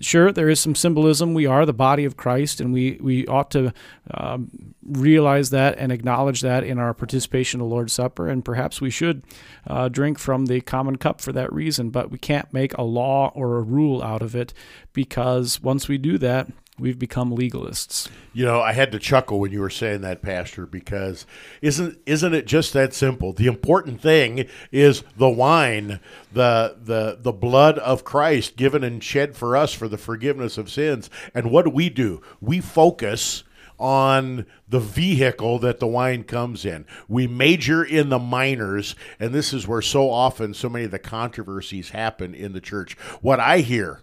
sure, 0.01 0.31
there 0.31 0.49
is 0.49 0.59
some 0.59 0.75
symbolism. 0.75 1.33
We 1.33 1.45
are 1.45 1.65
the 1.65 1.73
body 1.73 2.05
of 2.05 2.17
Christ, 2.17 2.61
and 2.61 2.73
we, 2.73 2.97
we 3.01 3.25
ought 3.27 3.51
to 3.51 3.73
um, 4.11 4.73
realize 4.83 5.49
that 5.51 5.77
and 5.77 5.91
acknowledge 5.91 6.41
that 6.41 6.63
in 6.63 6.79
our 6.79 6.93
participation 6.93 7.59
the 7.59 7.65
Lord's 7.65 7.93
Supper. 7.93 8.27
And 8.27 8.43
perhaps 8.43 8.81
we 8.81 8.89
should 8.89 9.23
uh, 9.67 9.89
drink 9.89 10.19
from 10.19 10.45
the 10.45 10.61
common 10.61 10.97
cup 10.97 11.21
for 11.21 11.31
that 11.33 11.51
reason. 11.51 11.89
But 11.89 12.11
we 12.11 12.17
can't 12.17 12.51
make 12.53 12.77
a 12.77 12.83
law 12.83 13.31
or 13.35 13.57
a 13.57 13.61
rule 13.61 14.03
out 14.03 14.21
of 14.21 14.35
it 14.35 14.53
because 14.93 15.61
once 15.61 15.87
we 15.87 15.97
do 15.97 16.17
that, 16.19 16.49
we've 16.79 16.97
become 16.97 17.35
legalists. 17.35 18.09
You 18.33 18.45
know, 18.45 18.61
I 18.61 18.73
had 18.73 18.91
to 18.93 18.99
chuckle 18.99 19.39
when 19.39 19.51
you 19.51 19.59
were 19.59 19.69
saying 19.69 20.01
that, 20.01 20.21
Pastor, 20.21 20.65
because 20.65 21.25
isn't 21.61 21.99
isn't 22.05 22.33
it 22.33 22.47
just 22.47 22.73
that 22.73 22.93
simple? 22.93 23.33
The 23.33 23.47
important 23.47 24.01
thing 24.01 24.47
is 24.71 25.03
the 25.17 25.29
wine, 25.29 25.99
the 26.31 26.77
the 26.81 27.17
the 27.19 27.31
blood 27.31 27.77
of 27.79 28.03
Christ 28.03 28.55
given 28.55 28.83
and 28.83 29.03
shed 29.03 29.35
for 29.35 29.55
us 29.55 29.73
for 29.73 29.87
the 29.87 29.97
forgiveness 29.97 30.57
of 30.57 30.71
sins. 30.71 31.09
And 31.33 31.51
what 31.51 31.65
do 31.65 31.71
we 31.71 31.89
do? 31.89 32.21
We 32.41 32.59
focus 32.59 33.43
on 33.79 34.45
the 34.69 34.79
vehicle 34.79 35.59
that 35.59 35.79
the 35.79 35.87
wine 35.87 36.23
comes 36.23 36.63
in. 36.63 36.85
We 37.07 37.27
major 37.27 37.83
in 37.83 38.09
the 38.09 38.19
minors, 38.19 38.95
and 39.19 39.33
this 39.33 39.51
is 39.51 39.67
where 39.67 39.81
so 39.81 40.09
often 40.09 40.53
so 40.53 40.69
many 40.69 40.85
of 40.85 40.91
the 40.91 40.99
controversies 40.99 41.89
happen 41.89 42.33
in 42.33 42.53
the 42.53 42.61
church. 42.61 42.93
What 43.21 43.39
I 43.39 43.59
hear 43.59 44.01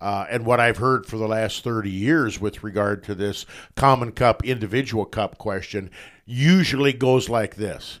uh, 0.00 0.26
and 0.28 0.44
what 0.44 0.60
I've 0.60 0.78
heard 0.78 1.06
for 1.06 1.16
the 1.16 1.28
last 1.28 1.64
30 1.64 1.90
years 1.90 2.40
with 2.40 2.62
regard 2.62 3.04
to 3.04 3.14
this 3.14 3.46
common 3.74 4.12
cup, 4.12 4.44
individual 4.44 5.04
cup 5.04 5.38
question 5.38 5.90
usually 6.26 6.92
goes 6.92 7.28
like 7.28 7.56
this. 7.56 8.00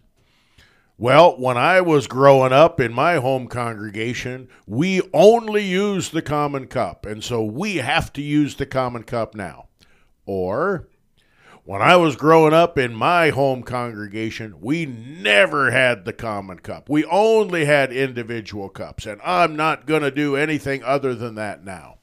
Well, 0.96 1.36
when 1.38 1.56
I 1.56 1.80
was 1.80 2.06
growing 2.06 2.52
up 2.52 2.80
in 2.80 2.92
my 2.92 3.16
home 3.16 3.48
congregation, 3.48 4.48
we 4.66 5.02
only 5.12 5.64
used 5.64 6.12
the 6.12 6.22
common 6.22 6.68
cup, 6.68 7.04
and 7.04 7.22
so 7.22 7.42
we 7.42 7.76
have 7.76 8.12
to 8.12 8.22
use 8.22 8.54
the 8.54 8.66
common 8.66 9.02
cup 9.02 9.34
now. 9.34 9.66
Or, 10.24 10.88
when 11.64 11.80
I 11.80 11.96
was 11.96 12.14
growing 12.14 12.52
up 12.52 12.78
in 12.78 12.94
my 12.94 13.30
home 13.30 13.62
congregation, 13.62 14.56
we 14.60 14.84
never 14.84 15.70
had 15.70 16.04
the 16.04 16.12
common 16.12 16.58
cup. 16.58 16.90
We 16.90 17.04
only 17.06 17.64
had 17.64 17.90
individual 17.90 18.68
cups, 18.68 19.06
and 19.06 19.20
I'm 19.24 19.56
not 19.56 19.86
going 19.86 20.02
to 20.02 20.10
do 20.10 20.36
anything 20.36 20.82
other 20.84 21.14
than 21.14 21.36
that 21.36 21.64
now. 21.64 21.98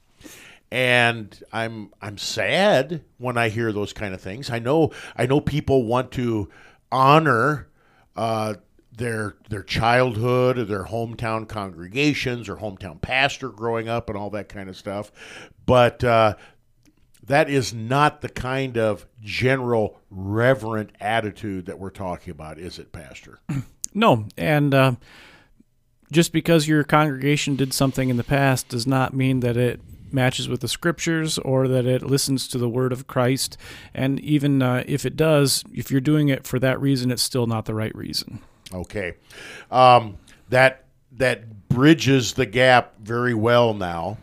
And 0.72 1.38
I'm 1.52 1.92
I'm 2.00 2.18
sad 2.18 3.04
when 3.18 3.36
I 3.36 3.50
hear 3.50 3.72
those 3.72 3.92
kind 3.92 4.14
of 4.14 4.20
things. 4.20 4.50
I 4.50 4.58
know 4.58 4.90
I 5.16 5.26
know 5.26 5.40
people 5.40 5.84
want 5.84 6.10
to 6.12 6.48
honor 6.90 7.68
uh, 8.16 8.54
their 8.96 9.36
their 9.48 9.62
childhood 9.62 10.58
or 10.58 10.64
their 10.64 10.84
hometown 10.84 11.46
congregations 11.46 12.48
or 12.48 12.56
hometown 12.56 13.00
pastor 13.00 13.50
growing 13.50 13.88
up 13.88 14.08
and 14.08 14.18
all 14.18 14.30
that 14.30 14.48
kind 14.48 14.68
of 14.68 14.76
stuff, 14.76 15.12
but 15.66 16.02
uh, 16.02 16.34
that 17.24 17.48
is 17.48 17.72
not 17.72 18.20
the 18.20 18.28
kind 18.28 18.76
of 18.76 19.06
general 19.20 20.00
reverent 20.10 20.90
attitude 21.00 21.66
that 21.66 21.78
we're 21.78 21.90
talking 21.90 22.30
about, 22.30 22.58
is 22.58 22.78
it, 22.78 22.92
Pastor? 22.92 23.40
No, 23.94 24.26
and 24.38 24.72
uh, 24.72 24.92
just 26.10 26.32
because 26.32 26.66
your 26.66 26.82
congregation 26.82 27.56
did 27.56 27.74
something 27.74 28.08
in 28.08 28.16
the 28.16 28.24
past 28.24 28.68
does 28.68 28.86
not 28.86 29.12
mean 29.12 29.40
that 29.40 29.58
it 29.58 29.80
matches 30.10 30.48
with 30.48 30.60
the 30.60 30.68
scriptures 30.68 31.38
or 31.38 31.68
that 31.68 31.86
it 31.86 32.02
listens 32.02 32.46
to 32.48 32.58
the 32.58 32.68
word 32.68 32.92
of 32.92 33.06
Christ. 33.06 33.56
And 33.94 34.20
even 34.20 34.62
uh, 34.62 34.84
if 34.86 35.04
it 35.04 35.16
does, 35.16 35.64
if 35.72 35.90
you're 35.90 36.00
doing 36.00 36.28
it 36.28 36.46
for 36.46 36.58
that 36.58 36.80
reason, 36.80 37.10
it's 37.10 37.22
still 37.22 37.46
not 37.46 37.64
the 37.64 37.74
right 37.74 37.94
reason. 37.94 38.40
Okay, 38.72 39.14
um, 39.70 40.16
that 40.48 40.84
that 41.12 41.68
bridges 41.68 42.32
the 42.32 42.46
gap 42.46 42.94
very 42.98 43.34
well 43.34 43.74
now 43.74 44.16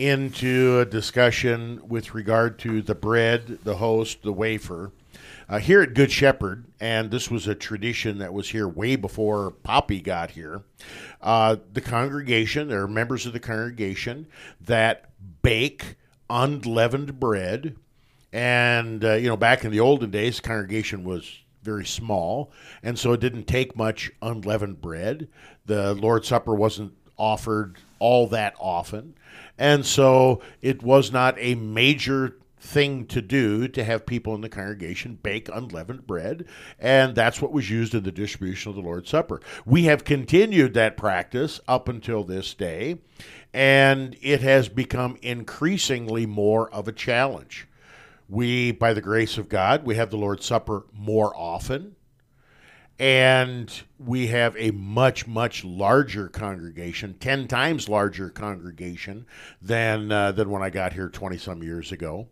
into 0.00 0.80
a 0.80 0.86
discussion 0.86 1.78
with 1.86 2.14
regard 2.14 2.58
to 2.58 2.80
the 2.80 2.94
bread, 2.94 3.58
the 3.64 3.76
host, 3.76 4.22
the 4.22 4.32
wafer. 4.32 4.92
Uh, 5.46 5.58
here 5.58 5.82
at 5.82 5.92
Good 5.92 6.10
Shepherd, 6.10 6.64
and 6.80 7.10
this 7.10 7.30
was 7.30 7.46
a 7.46 7.54
tradition 7.54 8.18
that 8.18 8.32
was 8.32 8.48
here 8.48 8.66
way 8.66 8.96
before 8.96 9.50
Poppy 9.50 10.00
got 10.00 10.30
here, 10.30 10.62
uh, 11.20 11.56
the 11.72 11.82
congregation, 11.82 12.68
there 12.68 12.82
are 12.82 12.88
members 12.88 13.26
of 13.26 13.34
the 13.34 13.40
congregation 13.40 14.26
that 14.60 15.10
bake 15.42 15.96
unleavened 16.30 17.20
bread. 17.20 17.76
And, 18.32 19.04
uh, 19.04 19.14
you 19.14 19.28
know, 19.28 19.36
back 19.36 19.64
in 19.64 19.70
the 19.70 19.80
olden 19.80 20.10
days, 20.10 20.36
the 20.36 20.48
congregation 20.48 21.04
was 21.04 21.40
very 21.62 21.84
small, 21.84 22.52
and 22.82 22.98
so 22.98 23.12
it 23.12 23.20
didn't 23.20 23.44
take 23.44 23.76
much 23.76 24.10
unleavened 24.22 24.80
bread. 24.80 25.28
The 25.66 25.92
Lord's 25.94 26.28
Supper 26.28 26.54
wasn't 26.54 26.94
offered 27.18 27.76
all 27.98 28.26
that 28.28 28.54
often. 28.58 29.14
And 29.60 29.84
so 29.84 30.40
it 30.62 30.82
was 30.82 31.12
not 31.12 31.36
a 31.38 31.54
major 31.54 32.38
thing 32.58 33.06
to 33.08 33.20
do 33.20 33.68
to 33.68 33.84
have 33.84 34.06
people 34.06 34.34
in 34.34 34.40
the 34.40 34.48
congregation 34.48 35.18
bake 35.22 35.50
unleavened 35.52 36.06
bread, 36.06 36.46
and 36.78 37.14
that's 37.14 37.42
what 37.42 37.52
was 37.52 37.68
used 37.68 37.94
in 37.94 38.02
the 38.02 38.10
distribution 38.10 38.70
of 38.70 38.76
the 38.76 38.82
Lord's 38.82 39.10
Supper. 39.10 39.40
We 39.66 39.84
have 39.84 40.04
continued 40.04 40.72
that 40.74 40.96
practice 40.96 41.60
up 41.68 41.90
until 41.90 42.24
this 42.24 42.54
day, 42.54 43.00
and 43.52 44.16
it 44.22 44.40
has 44.40 44.70
become 44.70 45.18
increasingly 45.20 46.24
more 46.24 46.70
of 46.72 46.88
a 46.88 46.92
challenge. 46.92 47.68
We, 48.30 48.72
by 48.72 48.94
the 48.94 49.02
grace 49.02 49.36
of 49.36 49.50
God, 49.50 49.84
we 49.84 49.96
have 49.96 50.10
the 50.10 50.16
Lord's 50.16 50.46
Supper 50.46 50.86
more 50.94 51.36
often 51.36 51.96
and 53.00 53.82
we 53.98 54.26
have 54.26 54.54
a 54.58 54.70
much 54.72 55.26
much 55.26 55.64
larger 55.64 56.28
congregation 56.28 57.14
10 57.18 57.48
times 57.48 57.88
larger 57.88 58.28
congregation 58.28 59.26
than 59.62 60.12
uh, 60.12 60.30
than 60.32 60.50
when 60.50 60.62
I 60.62 60.68
got 60.68 60.92
here 60.92 61.08
20 61.08 61.38
some 61.38 61.62
years 61.62 61.92
ago 61.92 62.28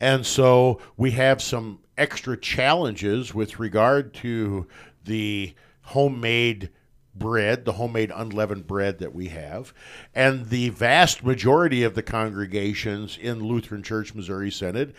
and 0.00 0.24
so 0.24 0.80
we 0.96 1.10
have 1.12 1.42
some 1.42 1.80
extra 1.98 2.36
challenges 2.36 3.34
with 3.34 3.58
regard 3.58 4.14
to 4.14 4.66
the 5.04 5.54
homemade 5.82 6.70
bread, 7.14 7.64
the 7.64 7.72
homemade 7.72 8.12
unleavened 8.14 8.66
bread 8.66 8.98
that 8.98 9.14
we 9.14 9.28
have. 9.28 9.72
And 10.14 10.46
the 10.46 10.68
vast 10.70 11.24
majority 11.24 11.82
of 11.82 11.94
the 11.94 12.02
congregations 12.02 13.18
in 13.20 13.42
Lutheran 13.42 13.82
Church 13.82 14.14
Missouri 14.14 14.50
Synod, 14.50 14.94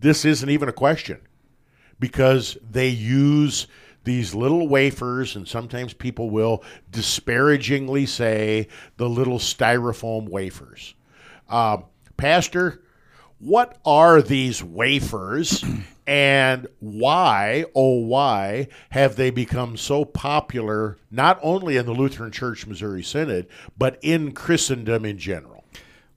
this 0.00 0.24
isn't 0.24 0.50
even 0.50 0.68
a 0.68 0.72
question 0.72 1.20
because 2.00 2.56
they 2.68 2.88
use 2.88 3.68
these 4.04 4.34
little 4.34 4.68
wafers, 4.68 5.36
and 5.36 5.46
sometimes 5.46 5.92
people 5.92 6.30
will 6.30 6.64
disparagingly 6.90 8.06
say 8.06 8.68
the 8.96 9.08
little 9.08 9.38
styrofoam 9.38 10.28
wafers. 10.28 10.94
Uh, 11.48 11.78
Pastor, 12.16 12.82
what 13.38 13.78
are 13.84 14.22
these 14.22 14.62
wafers 14.62 15.64
and 16.06 16.66
why, 16.78 17.64
oh, 17.74 17.98
why 17.98 18.68
have 18.90 19.16
they 19.16 19.30
become 19.30 19.76
so 19.76 20.04
popular, 20.04 20.98
not 21.10 21.38
only 21.42 21.76
in 21.76 21.86
the 21.86 21.92
Lutheran 21.92 22.32
Church 22.32 22.66
Missouri 22.66 23.02
Synod, 23.02 23.48
but 23.76 23.98
in 24.02 24.32
Christendom 24.32 25.04
in 25.04 25.18
general? 25.18 25.51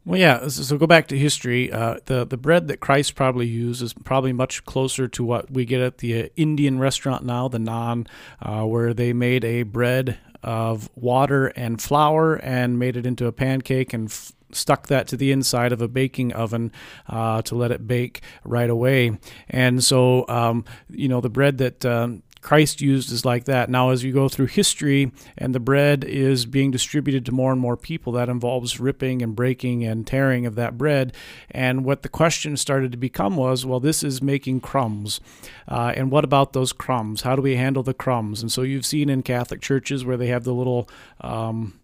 Well, 0.05 0.19
yeah. 0.19 0.47
So 0.49 0.77
go 0.77 0.85
back 0.85 1.07
to 1.07 1.17
history. 1.17 1.71
Uh, 1.71 1.97
the 2.05 2.25
the 2.25 2.37
bread 2.37 2.67
that 2.67 2.79
Christ 2.79 3.15
probably 3.15 3.47
used 3.47 3.81
is 3.81 3.93
probably 3.93 4.33
much 4.33 4.63
closer 4.65 5.07
to 5.07 5.23
what 5.23 5.49
we 5.49 5.65
get 5.65 5.81
at 5.81 5.97
the 5.97 6.25
uh, 6.25 6.27
Indian 6.35 6.77
restaurant 6.77 7.25
now, 7.25 7.47
the 7.47 7.57
naan, 7.57 8.07
uh, 8.41 8.63
where 8.65 8.93
they 8.93 9.13
made 9.13 9.43
a 9.43 9.63
bread 9.63 10.19
of 10.43 10.89
water 10.95 11.47
and 11.47 11.81
flour 11.81 12.35
and 12.35 12.77
made 12.77 12.95
it 12.95 13.05
into 13.07 13.25
a 13.25 13.31
pancake 13.31 13.93
and 13.93 14.09
f- 14.09 14.31
stuck 14.51 14.85
that 14.87 15.07
to 15.07 15.17
the 15.17 15.31
inside 15.31 15.71
of 15.71 15.81
a 15.81 15.87
baking 15.87 16.31
oven 16.33 16.71
uh, 17.09 17.41
to 17.41 17.55
let 17.55 17.71
it 17.71 17.87
bake 17.87 18.21
right 18.43 18.69
away. 18.69 19.17
And 19.49 19.83
so, 19.83 20.27
um, 20.27 20.65
you 20.87 21.07
know, 21.07 21.19
the 21.19 21.31
bread 21.31 21.57
that 21.57 21.83
um, 21.83 22.21
Christ 22.45 22.79
used 22.79 23.11
is 23.11 23.25
like 23.25 23.45
that. 23.45 23.71
Now, 23.71 23.89
as 23.89 24.03
you 24.03 24.13
go 24.13 24.29
through 24.29 24.45
history 24.45 25.11
and 25.35 25.55
the 25.55 25.59
bread 25.59 26.03
is 26.03 26.45
being 26.45 26.69
distributed 26.69 27.25
to 27.25 27.31
more 27.31 27.51
and 27.51 27.59
more 27.59 27.75
people, 27.75 28.13
that 28.13 28.29
involves 28.29 28.79
ripping 28.79 29.23
and 29.23 29.35
breaking 29.35 29.83
and 29.83 30.05
tearing 30.05 30.45
of 30.45 30.53
that 30.53 30.77
bread. 30.77 31.11
And 31.49 31.83
what 31.83 32.03
the 32.03 32.07
question 32.07 32.55
started 32.55 32.91
to 32.91 32.99
become 32.99 33.35
was, 33.35 33.65
well, 33.65 33.79
this 33.79 34.03
is 34.03 34.21
making 34.21 34.59
crumbs. 34.59 35.19
Uh, 35.67 35.93
and 35.95 36.11
what 36.11 36.23
about 36.23 36.53
those 36.53 36.71
crumbs? 36.71 37.23
How 37.23 37.35
do 37.35 37.41
we 37.41 37.55
handle 37.55 37.81
the 37.81 37.95
crumbs? 37.95 38.43
And 38.43 38.51
so 38.51 38.61
you've 38.61 38.85
seen 38.85 39.09
in 39.09 39.23
Catholic 39.23 39.59
churches 39.59 40.05
where 40.05 40.15
they 40.15 40.27
have 40.27 40.43
the 40.43 40.53
little. 40.53 40.87
Um, 41.21 41.79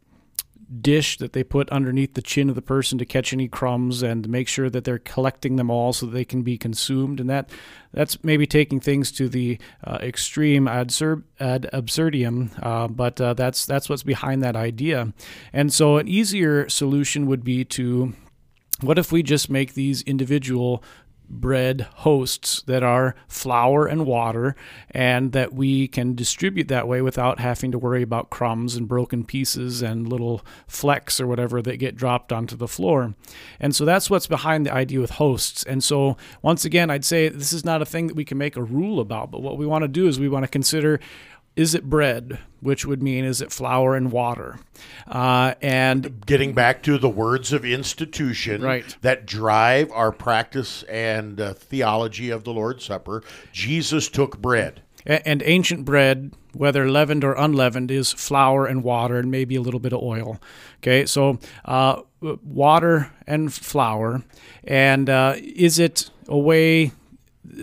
dish 0.80 1.17
that 1.17 1.34
they 1.34 1.43
put 1.43 1.69
underneath 1.69 2.13
the 2.13 2.22
chin 2.22 2.49
of 2.49 2.55
the 2.55 2.61
person 2.61 2.97
to 2.97 3.05
catch 3.05 3.34
any 3.34 3.47
crumbs 3.47 4.01
and 4.01 4.30
make 4.30 4.47
sure 4.47 4.69
that 4.69 4.84
they're 4.84 4.99
collecting 4.99 5.55
them 5.57 5.69
all 5.69 5.91
so 5.91 6.05
that 6.05 6.13
they 6.13 6.26
can 6.26 6.41
be 6.43 6.57
consumed. 6.57 7.19
And 7.19 7.30
that 7.30 7.49
that's 7.93 8.24
maybe 8.24 8.47
taking 8.47 8.80
things 8.80 9.11
to 9.13 9.28
the 9.28 9.59
uh, 9.84 9.97
extreme 10.01 10.67
ad, 10.67 10.93
ad 11.39 11.69
absurdum, 11.74 12.51
uh, 12.61 12.88
but 12.88 13.19
uh, 13.19 13.34
that's 13.34 13.65
that's 13.65 13.89
what's 13.89 14.03
behind 14.03 14.41
that 14.43 14.55
idea. 14.55 15.13
And 15.51 15.74
so 15.74 15.97
an 15.97 16.07
easier 16.07 16.69
solution 16.69 17.26
would 17.28 17.43
be 17.43 17.65
to 17.65 18.13
what 18.82 18.97
if 18.97 19.11
we 19.11 19.24
just 19.24 19.49
make 19.49 19.74
these 19.74 20.01
individual 20.03 20.84
bread 21.32 21.88
hosts 21.96 22.62
that 22.64 22.84
are 22.84 23.16
flour 23.28 23.86
and 23.86 24.06
water, 24.06 24.56
and 24.90 25.32
that 25.32 25.54
we 25.54 25.88
can 25.88 26.16
distribute 26.16 26.68
that 26.68 26.88
way 26.88 27.02
without 27.02 27.40
having 27.40 27.72
to 27.72 27.80
worry 27.80 28.02
about 28.02 28.30
crumbs 28.30 28.76
and 28.76 28.88
broken 28.88 29.24
pieces 29.24 29.82
and 29.82 30.08
little 30.08 30.42
flecks 30.68 31.20
or 31.20 31.28
whatever 31.28 31.62
that 31.62 31.78
get 31.78 31.96
dropped 31.96 32.32
onto 32.32 32.56
the 32.56 32.68
floor. 32.68 33.16
And 33.60 33.76
so 33.76 33.86
that's 33.86 34.10
what's 34.10 34.28
behind 34.28 34.66
the 34.66 34.74
idea 34.74 35.00
with 35.00 35.12
hosts. 35.12 35.64
And 35.64 35.84
so, 35.84 36.18
once 36.42 36.66
again, 36.66 36.90
I'd 36.90 37.06
say 37.06 37.30
this 37.30 37.54
is 37.54 37.66
not 37.66 37.82
a 37.82 37.86
thing 37.86 38.08
that 38.08 38.16
we 38.16 38.26
can 38.26 38.38
make 38.38 38.56
a 38.56 38.64
rule 38.64 39.00
about, 39.00 39.32
but 39.32 39.42
what 39.42 39.58
we 39.58 39.66
want 39.66 39.84
to 39.84 39.88
do 39.88 40.08
is 40.08 40.20
we 40.20 40.30
want 40.30 40.44
to 40.44 40.50
consider 40.50 41.00
is 41.56 41.76
it 41.76 41.90
bread, 41.90 42.40
which 42.62 42.86
would 42.86 43.03
mean 43.03 43.26
is 43.26 43.41
it 43.41 43.51
flour 43.51 43.95
and 43.95 44.12
water? 44.12 44.59
Uh, 45.07 45.55
and 45.62 46.26
getting 46.26 46.53
back 46.53 46.82
to 46.84 46.97
the 46.97 47.09
words 47.09 47.51
of 47.51 47.66
institution 47.66 48.62
right. 48.62 48.95
that 49.01 49.26
drive 49.26 49.91
our 49.91 50.12
practice 50.12 50.84
and 50.84 51.41
uh, 51.41 51.53
theology 51.53 52.30
of 52.30 52.43
the 52.43 52.53
Lord's 52.53 52.86
Supper, 52.86 53.24
Jesus 53.51 54.07
took 54.07 54.38
bread. 54.38 54.82
And 55.03 55.41
ancient 55.43 55.84
bread, 55.84 56.32
whether 56.53 56.88
leavened 56.88 57.24
or 57.24 57.34
unleavened, 57.34 57.89
is 57.89 58.14
flour 58.14 58.68
and 58.68 58.84
water 58.84 59.18
and 59.18 59.32
maybe 59.32 59.55
a 59.55 59.62
little 59.62 59.80
bit 59.80 59.93
of 59.93 60.03
oil. 60.03 60.39
Okay, 60.78 61.07
so 61.07 61.39
uh, 61.66 62.01
water 62.22 63.12
and 63.26 63.51
flour. 63.51 64.24
And 64.64 65.09
uh, 65.09 65.36
is 65.38 65.80
it 65.80 66.12
a 66.28 66.38
way 66.38 66.91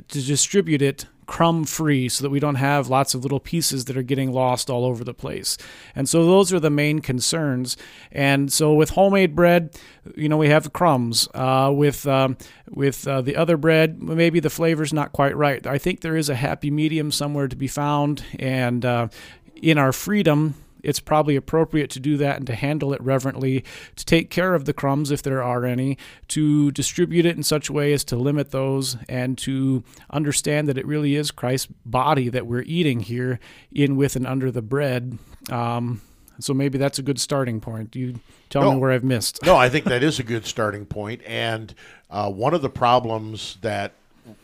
to 0.09 0.26
distribute 0.26 0.82
it 0.82 1.07
crumb 1.29 1.64
free 1.64 2.09
so 2.09 2.24
that 2.24 2.31
we 2.31 2.41
don't 2.41 2.57
have 2.57 2.89
lots 2.89 3.14
of 3.14 3.22
little 3.22 3.39
pieces 3.39 3.85
that 3.85 3.97
are 3.97 4.03
getting 4.03 4.33
lost 4.33 4.70
all 4.70 4.85
over 4.85 5.05
the 5.05 5.14
place. 5.14 5.59
And 5.95 6.09
so 6.09 6.24
those 6.24 6.53
are 6.53 6.59
the 6.59 6.70
main 6.70 7.01
concerns. 7.01 7.76
And 8.11 8.51
so 8.51 8.72
with 8.72 8.91
homemade 8.91 9.37
bread, 9.37 9.79
you 10.16 10.29
know, 10.29 10.39
we 10.39 10.49
have 10.49 10.72
crumbs. 10.72 11.29
Uh, 11.35 11.70
with 11.72 12.07
um, 12.07 12.37
with 12.70 13.07
uh, 13.07 13.20
the 13.20 13.37
other 13.37 13.57
bread, 13.57 14.03
maybe 14.03 14.41
the 14.41 14.51
flavor's 14.51 14.93
not 14.93 15.12
quite 15.12 15.37
right. 15.37 15.64
I 15.66 15.79
think 15.79 16.01
there 16.01 16.16
is 16.16 16.31
a 16.31 16.35
happy 16.35 16.70
medium 16.70 17.12
somewhere 17.12 17.47
to 17.47 17.57
be 17.57 17.68
found. 17.68 18.24
And 18.39 18.85
uh, 18.85 19.09
in 19.55 19.76
our 19.76 19.93
freedom, 19.93 20.55
it's 20.83 21.01
probably 21.01 21.37
appropriate 21.37 21.91
to 21.91 22.01
do 22.01 22.16
that 22.18 22.37
and 22.37 22.47
to 22.47 22.55
handle 22.55 22.93
it 22.93 23.01
reverently, 23.03 23.64
to 23.97 24.05
take 24.05 24.31
care 24.31 24.55
of 24.55 24.64
the 24.64 24.72
crumbs 24.72 25.11
if 25.11 25.22
there 25.22 25.43
are 25.43 25.64
any, 25.64 25.99
to 26.29 26.70
distribute 26.72 27.26
it 27.26 27.37
in 27.37 27.43
such 27.43 27.68
a 27.68 27.72
way 27.72 27.93
as 27.93 28.05
to 28.05 28.16
limit 28.16 28.51
those, 28.51 28.97
and 29.09 29.37
to 29.39 29.83
understand 30.11 30.68
that 30.68 30.79
it 30.79 30.87
really 30.87 31.14
is 31.14 31.31
Christ's 31.31 31.68
body 31.85 32.29
that 32.29 32.47
we're 32.47 32.62
eating 32.62 33.01
here 33.01 33.39
in, 33.72 33.97
with, 33.97 34.16
and 34.16 34.26
under 34.26 34.51
the 34.51 34.62
bread. 34.62 35.18
Um, 35.51 36.01
so 36.41 36.55
maybe 36.55 36.79
that's 36.79 36.99
a 36.99 37.03
good 37.03 37.20
starting 37.20 37.61
point. 37.61 37.97
You 37.97 38.20
tell 38.49 38.62
no, 38.62 38.72
me 38.72 38.79
where 38.79 38.93
I've 38.93 39.05
missed. 39.05 39.45
no, 39.45 39.57
I 39.57 39.68
think 39.68 39.87
that 39.87 40.03
is 40.03 40.18
a 40.18 40.22
good 40.22 40.47
starting 40.47 40.87
point. 40.87 41.22
And 41.26 41.74
uh, 42.11 42.31
one 42.31 42.55
of 42.55 42.62
the 42.62 42.70
problems 42.70 43.59
that 43.62 43.93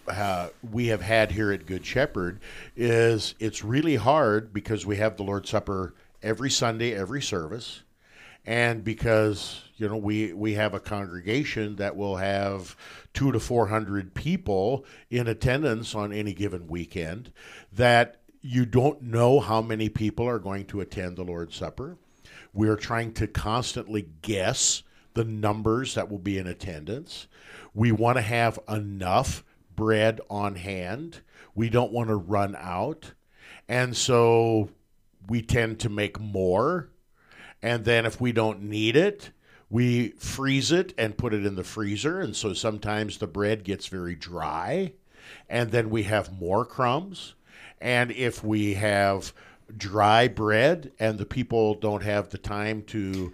uh, 0.09 0.49
we 0.73 0.89
have 0.89 1.03
had 1.03 1.33
here 1.33 1.53
at 1.53 1.67
Good 1.67 1.85
Shepherd 1.85 2.41
is 2.77 3.35
it's 3.39 3.65
really 3.65 3.97
hard 3.97 4.53
because 4.53 4.85
we 4.87 4.97
have 4.97 5.17
the 5.17 5.23
Lord's 5.23 5.51
Supper 5.51 5.95
every 6.25 6.51
Sunday, 6.51 6.95
every 6.95 7.23
service, 7.23 7.83
and 8.45 8.83
because 8.83 9.63
you 9.77 9.89
know 9.89 9.97
we 9.97 10.33
we 10.33 10.55
have 10.55 10.75
a 10.75 10.81
congregation 10.81 11.77
that 11.77 11.97
will 11.97 12.17
have 12.17 12.77
two 13.13 13.31
to 13.31 13.39
four 13.39 13.69
hundred 13.69 14.15
people 14.15 14.85
in 15.11 15.29
attendance 15.29 15.95
on 15.95 16.13
any 16.13 16.33
given 16.33 16.67
weekend, 16.67 17.33
that 17.73 18.23
you 18.41 18.67
don't 18.67 19.03
know 19.03 19.41
how 19.41 19.63
many 19.63 19.89
people 19.89 20.27
are 20.27 20.39
going 20.39 20.65
to 20.67 20.81
attend 20.81 21.17
the 21.17 21.23
Lord's 21.23 21.57
Supper. 21.57 21.97
We're 22.53 22.77
trying 22.77 23.13
to 23.15 23.27
constantly 23.27 24.09
guess 24.23 24.83
the 25.15 25.25
numbers 25.25 25.95
that 25.95 26.11
will 26.11 26.19
be 26.19 26.39
in 26.39 26.47
attendance. 26.47 27.27
We 27.73 27.93
want 27.93 28.17
to 28.17 28.23
have 28.23 28.59
enough 28.69 29.45
bread 29.75 30.21
on 30.29 30.57
hand. 30.57 31.21
We 31.55 31.69
don't 31.69 31.93
want 31.93 32.09
to 32.09 32.17
run 32.17 32.57
out. 32.57 33.13
And 33.69 33.97
so 33.97 34.71
we 35.29 35.43
tend 35.43 35.81
to 35.81 35.89
make 35.89 36.21
more. 36.21 36.91
And 37.63 37.85
then 37.85 38.07
if 38.07 38.21
we 38.21 38.33
don't 38.33 38.63
need 38.63 38.97
it, 38.97 39.31
we 39.71 40.11
freeze 40.11 40.71
it 40.71 40.93
and 40.99 41.17
put 41.17 41.35
it 41.35 41.47
in 41.47 41.57
the 41.57 41.65
freezer. 41.65 42.21
And 42.21 42.37
so 42.37 42.53
sometimes 42.53 43.19
the 43.19 43.27
bread 43.27 43.65
gets 43.65 43.87
very 43.87 44.15
dry. 44.15 44.93
And 45.49 45.71
then 45.71 45.91
we 45.91 46.05
have 46.05 46.39
more 46.39 46.65
crumbs. 46.65 47.35
And 47.81 48.11
if 48.13 48.45
we 48.45 48.75
have 48.75 49.33
dry 49.77 50.29
bread 50.29 50.93
and 50.99 51.19
the 51.19 51.27
people 51.27 51.75
don't 51.75 52.03
have 52.03 52.29
the 52.29 52.39
time 52.39 52.83
to 52.83 53.33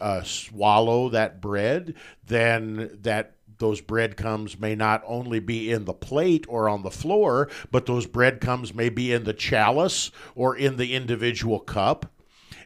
uh, 0.00 0.22
swallow 0.22 1.08
that 1.10 1.40
bread, 1.40 1.94
then 2.26 2.98
that 3.02 3.31
those 3.62 3.80
breadcrumbs 3.80 4.58
may 4.58 4.74
not 4.74 5.02
only 5.06 5.38
be 5.38 5.70
in 5.70 5.84
the 5.84 5.94
plate 5.94 6.44
or 6.48 6.68
on 6.68 6.82
the 6.82 6.90
floor, 6.90 7.48
but 7.70 7.86
those 7.86 8.06
breadcrumbs 8.06 8.74
may 8.74 8.88
be 8.88 9.12
in 9.12 9.22
the 9.22 9.32
chalice 9.32 10.10
or 10.34 10.56
in 10.56 10.76
the 10.76 10.94
individual 10.94 11.60
cup. 11.60 12.12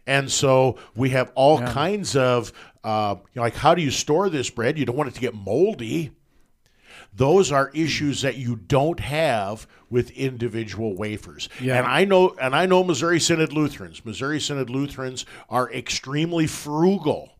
And 0.06 0.32
so 0.32 0.78
we 0.94 1.10
have 1.10 1.30
all 1.34 1.60
yeah. 1.60 1.72
kinds 1.72 2.16
of, 2.16 2.50
uh, 2.82 3.16
you 3.18 3.24
know, 3.34 3.42
like, 3.42 3.56
how 3.56 3.74
do 3.74 3.82
you 3.82 3.90
store 3.90 4.30
this 4.30 4.48
bread? 4.48 4.78
You 4.78 4.86
don't 4.86 4.96
want 4.96 5.10
it 5.10 5.14
to 5.16 5.20
get 5.20 5.34
moldy. 5.34 6.12
Those 7.12 7.52
are 7.52 7.70
issues 7.74 8.22
that 8.22 8.36
you 8.36 8.56
don't 8.56 9.00
have 9.00 9.66
with 9.90 10.10
individual 10.12 10.96
wafers. 10.96 11.50
Yeah. 11.60 11.78
And 11.78 11.86
I 11.86 12.04
know 12.06 12.34
and 12.40 12.56
I 12.56 12.64
know 12.66 12.82
Missouri 12.82 13.20
Synod 13.20 13.52
Lutherans. 13.52 14.04
Missouri 14.04 14.40
Synod 14.40 14.70
Lutherans 14.70 15.26
are 15.48 15.70
extremely 15.72 16.46
frugal 16.46 17.35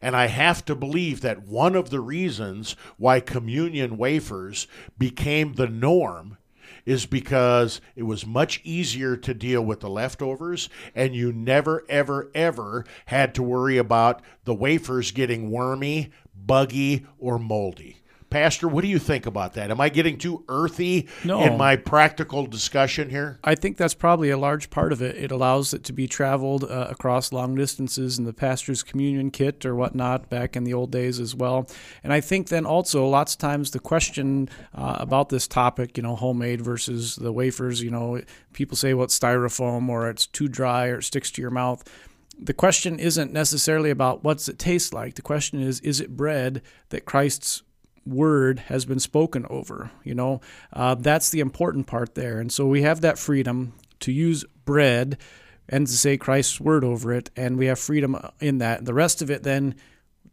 and 0.00 0.16
I 0.16 0.26
have 0.26 0.64
to 0.66 0.74
believe 0.74 1.20
that 1.20 1.46
one 1.46 1.74
of 1.74 1.90
the 1.90 2.00
reasons 2.00 2.76
why 2.96 3.20
communion 3.20 3.96
wafers 3.96 4.66
became 4.98 5.54
the 5.54 5.68
norm 5.68 6.38
is 6.84 7.04
because 7.04 7.80
it 7.96 8.04
was 8.04 8.24
much 8.24 8.60
easier 8.64 9.16
to 9.16 9.34
deal 9.34 9.60
with 9.62 9.80
the 9.80 9.90
leftovers, 9.90 10.68
and 10.94 11.14
you 11.14 11.32
never, 11.32 11.84
ever, 11.88 12.30
ever 12.34 12.84
had 13.06 13.34
to 13.34 13.42
worry 13.42 13.76
about 13.76 14.22
the 14.44 14.54
wafers 14.54 15.10
getting 15.10 15.50
wormy, 15.50 16.10
buggy, 16.34 17.04
or 17.18 17.38
moldy. 17.38 17.96
Pastor, 18.28 18.66
what 18.66 18.82
do 18.82 18.88
you 18.88 18.98
think 18.98 19.24
about 19.24 19.54
that? 19.54 19.70
Am 19.70 19.80
I 19.80 19.88
getting 19.88 20.18
too 20.18 20.44
earthy 20.48 21.08
No. 21.24 21.42
in 21.42 21.56
my 21.56 21.76
practical 21.76 22.44
discussion 22.46 23.08
here? 23.08 23.38
I 23.44 23.54
think 23.54 23.76
that's 23.76 23.94
probably 23.94 24.30
a 24.30 24.36
large 24.36 24.68
part 24.68 24.92
of 24.92 25.00
it. 25.00 25.16
It 25.16 25.30
allows 25.30 25.72
it 25.72 25.84
to 25.84 25.92
be 25.92 26.08
traveled 26.08 26.64
uh, 26.64 26.88
across 26.90 27.32
long 27.32 27.54
distances 27.54 28.18
in 28.18 28.24
the 28.24 28.32
pastor's 28.32 28.82
communion 28.82 29.30
kit 29.30 29.64
or 29.64 29.74
whatnot 29.76 30.28
back 30.28 30.56
in 30.56 30.64
the 30.64 30.74
old 30.74 30.90
days 30.90 31.20
as 31.20 31.34
well. 31.34 31.68
And 32.02 32.12
I 32.12 32.20
think 32.20 32.48
then 32.48 32.66
also 32.66 33.06
lots 33.06 33.34
of 33.34 33.38
times 33.38 33.70
the 33.70 33.78
question 33.80 34.48
uh, 34.74 34.96
about 34.98 35.28
this 35.28 35.46
topic, 35.46 35.96
you 35.96 36.02
know, 36.02 36.16
homemade 36.16 36.60
versus 36.60 37.16
the 37.16 37.32
wafers, 37.32 37.80
you 37.82 37.90
know, 37.90 38.20
people 38.52 38.76
say 38.76 38.92
well 38.92 39.04
it's 39.04 39.18
styrofoam 39.18 39.88
or 39.88 40.10
it's 40.10 40.26
too 40.26 40.48
dry 40.48 40.88
or 40.88 40.98
it 40.98 41.04
sticks 41.04 41.30
to 41.32 41.42
your 41.42 41.50
mouth. 41.50 41.84
The 42.38 42.52
question 42.54 42.98
isn't 42.98 43.32
necessarily 43.32 43.90
about 43.90 44.24
what's 44.24 44.48
it 44.48 44.58
taste 44.58 44.92
like. 44.92 45.14
The 45.14 45.22
question 45.22 45.62
is, 45.62 45.80
is 45.80 46.00
it 46.00 46.16
bread 46.16 46.60
that 46.90 47.06
Christ's 47.06 47.62
word 48.06 48.60
has 48.60 48.84
been 48.84 49.00
spoken 49.00 49.46
over. 49.50 49.90
You 50.04 50.14
know, 50.14 50.40
uh, 50.72 50.94
that's 50.94 51.30
the 51.30 51.40
important 51.40 51.86
part 51.86 52.14
there. 52.14 52.40
And 52.40 52.52
so 52.52 52.66
we 52.66 52.82
have 52.82 53.00
that 53.00 53.18
freedom 53.18 53.72
to 54.00 54.12
use 54.12 54.44
bread 54.64 55.18
and 55.68 55.86
to 55.86 55.92
say 55.92 56.16
Christ's 56.16 56.60
word 56.60 56.84
over 56.84 57.12
it, 57.12 57.30
and 57.36 57.58
we 57.58 57.66
have 57.66 57.78
freedom 57.78 58.16
in 58.40 58.58
that. 58.58 58.84
The 58.84 58.94
rest 58.94 59.20
of 59.20 59.30
it, 59.30 59.42
then, 59.42 59.74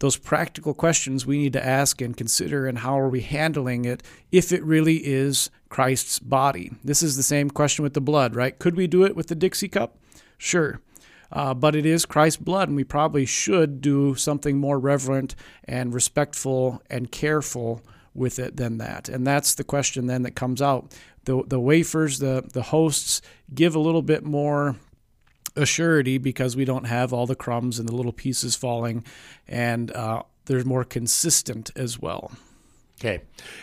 those 0.00 0.16
practical 0.16 0.74
questions 0.74 1.24
we 1.24 1.38
need 1.38 1.52
to 1.52 1.64
ask 1.64 2.00
and 2.00 2.16
consider, 2.16 2.66
and 2.66 2.78
how 2.78 2.98
are 2.98 3.08
we 3.08 3.20
handling 3.20 3.84
it 3.84 4.02
if 4.30 4.52
it 4.52 4.62
really 4.64 4.96
is 4.96 5.50
Christ's 5.68 6.18
body? 6.18 6.72
This 6.84 7.02
is 7.02 7.16
the 7.16 7.22
same 7.22 7.50
question 7.50 7.82
with 7.82 7.94
the 7.94 8.00
blood, 8.00 8.34
right? 8.34 8.58
Could 8.58 8.76
we 8.76 8.86
do 8.86 9.04
it 9.04 9.16
with 9.16 9.28
the 9.28 9.34
Dixie 9.34 9.68
cup? 9.68 9.98
Sure. 10.38 10.80
Uh, 11.34 11.52
but 11.52 11.74
it 11.74 11.84
is 11.84 12.06
Christ's 12.06 12.40
blood, 12.40 12.68
and 12.68 12.76
we 12.76 12.84
probably 12.84 13.26
should 13.26 13.80
do 13.80 14.14
something 14.14 14.56
more 14.56 14.78
reverent 14.78 15.34
and 15.64 15.92
respectful 15.92 16.80
and 16.88 17.10
careful 17.10 17.82
with 18.14 18.38
it 18.38 18.56
than 18.56 18.78
that. 18.78 19.08
And 19.08 19.26
that's 19.26 19.54
the 19.54 19.64
question 19.64 20.06
then 20.06 20.22
that 20.22 20.36
comes 20.36 20.62
out. 20.62 20.94
The, 21.24 21.42
the 21.44 21.58
wafers, 21.58 22.20
the, 22.20 22.44
the 22.52 22.62
hosts, 22.62 23.20
give 23.52 23.74
a 23.74 23.80
little 23.80 24.02
bit 24.02 24.24
more 24.24 24.76
assurity 25.56 26.22
because 26.22 26.56
we 26.56 26.64
don't 26.64 26.84
have 26.84 27.12
all 27.12 27.26
the 27.26 27.34
crumbs 27.34 27.80
and 27.80 27.88
the 27.88 27.96
little 27.96 28.12
pieces 28.12 28.54
falling, 28.54 29.04
and 29.48 29.90
uh, 29.90 30.22
they're 30.44 30.64
more 30.64 30.84
consistent 30.84 31.72
as 31.74 31.98
well. 31.98 32.30
Okay. 33.00 33.22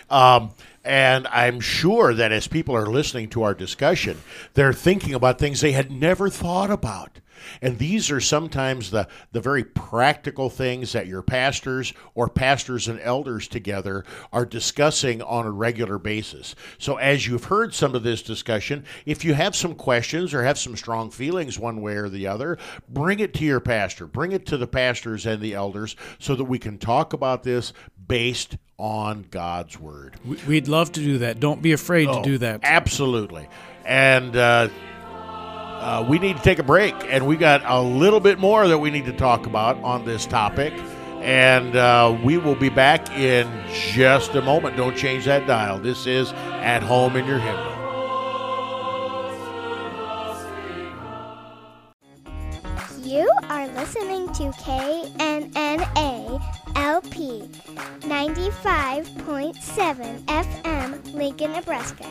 Um, 0.09 0.51
and 0.84 1.26
I'm 1.28 1.61
sure 1.61 2.13
that 2.13 2.34
as 2.34 2.47
people 2.47 2.76
are 2.76 2.86
listening 2.86 3.30
to 3.30 3.43
our 3.43 3.53
discussion, 3.53 4.17
they're 4.55 4.74
thinking 4.74 5.13
about 5.13 5.39
things 5.39 5.61
they 5.61 5.72
had 5.72 5.89
never 5.89 6.30
thought 6.30 6.69
about. 6.69 7.19
And 7.62 7.78
these 7.78 8.12
are 8.12 8.20
sometimes 8.20 8.92
the, 8.92 9.08
the 9.32 9.42
very 9.42 9.64
practical 9.64 10.50
things 10.50 10.94
that 10.94 11.08
your 11.08 11.22
pastors 11.22 11.94
or 12.16 12.28
pastors 12.30 12.88
and 12.88 13.00
elders 13.02 13.48
together 13.48 14.04
are 14.32 14.46
discussing 14.46 15.22
on 15.22 15.46
a 15.46 15.52
regular 15.52 15.98
basis. 15.98 16.56
So, 16.78 16.98
as 16.98 17.28
you've 17.28 17.46
heard 17.46 17.74
some 17.74 17.96
of 17.96 18.04
this 18.04 18.22
discussion, 18.22 18.86
if 19.06 19.24
you 19.26 19.34
have 19.34 19.56
some 19.56 19.76
questions 19.76 20.34
or 20.34 20.44
have 20.44 20.58
some 20.60 20.76
strong 20.76 21.12
feelings 21.12 21.60
one 21.60 21.82
way 21.82 21.96
or 21.96 22.10
the 22.10 22.28
other, 22.28 22.58
bring 22.89 23.20
it 23.20 23.34
to 23.36 23.44
your 23.46 23.60
pastor, 23.60 24.08
bring 24.08 24.32
it 24.32 24.46
to 24.48 24.58
the 24.58 24.68
pastors 24.68 25.26
and 25.26 25.42
the 25.42 25.54
elders 25.54 25.96
so 26.20 26.36
that 26.36 26.46
we 26.46 26.60
can 26.60 26.78
talk 26.78 27.14
about 27.14 27.44
this 27.44 27.74
based 28.08 28.58
on 28.78 29.26
God's 29.30 29.80
word. 29.80 30.16
We- 30.26 30.38
We'd 30.48 30.68
love 30.68 30.92
to 30.94 31.00
do 31.00 31.20
that. 31.20 31.39
Don't 31.39 31.62
be 31.62 31.72
afraid 31.72 32.08
to 32.08 32.22
do 32.24 32.38
that. 32.39 32.62
Absolutely. 32.64 33.48
And 33.86 34.36
uh, 34.36 34.70
uh, 35.82 36.05
we 36.07 36.19
need 36.19 36.38
to 36.38 36.43
take 36.43 36.59
a 36.59 36.63
break, 36.63 36.93
and 37.09 37.25
we 37.25 37.36
got 37.36 37.63
a 37.65 37.82
little 37.82 38.19
bit 38.19 38.38
more 38.38 38.67
that 38.67 38.77
we 38.77 38.91
need 38.91 39.05
to 39.05 39.13
talk 39.13 39.47
about 39.47 39.82
on 39.84 40.05
this 40.05 40.27
topic. 40.27 40.73
And 41.21 41.75
uh, 41.75 42.15
we 42.23 42.38
will 42.38 42.53
be 42.55 42.69
back 42.69 43.09
in 43.17 43.49
just 43.73 44.36
a 44.36 44.43
moment. 44.43 44.77
Don't 44.77 44.95
change 44.95 45.25
that 45.25 45.47
dial. 45.47 45.79
This 45.79 46.05
is 46.05 46.34
At 46.34 46.84
Home 46.84 47.15
in 47.15 47.25
Your 47.25 47.39
Hymnal. 47.39 47.71
You 53.03 53.27
are 53.49 53.67
listening 53.69 54.27
to 54.34 54.51
KNNA 54.61 56.39
LP 56.75 57.41
95.7 58.01 60.25
FM, 60.25 61.13
Lincoln, 61.13 61.53
Nebraska. 61.53 62.05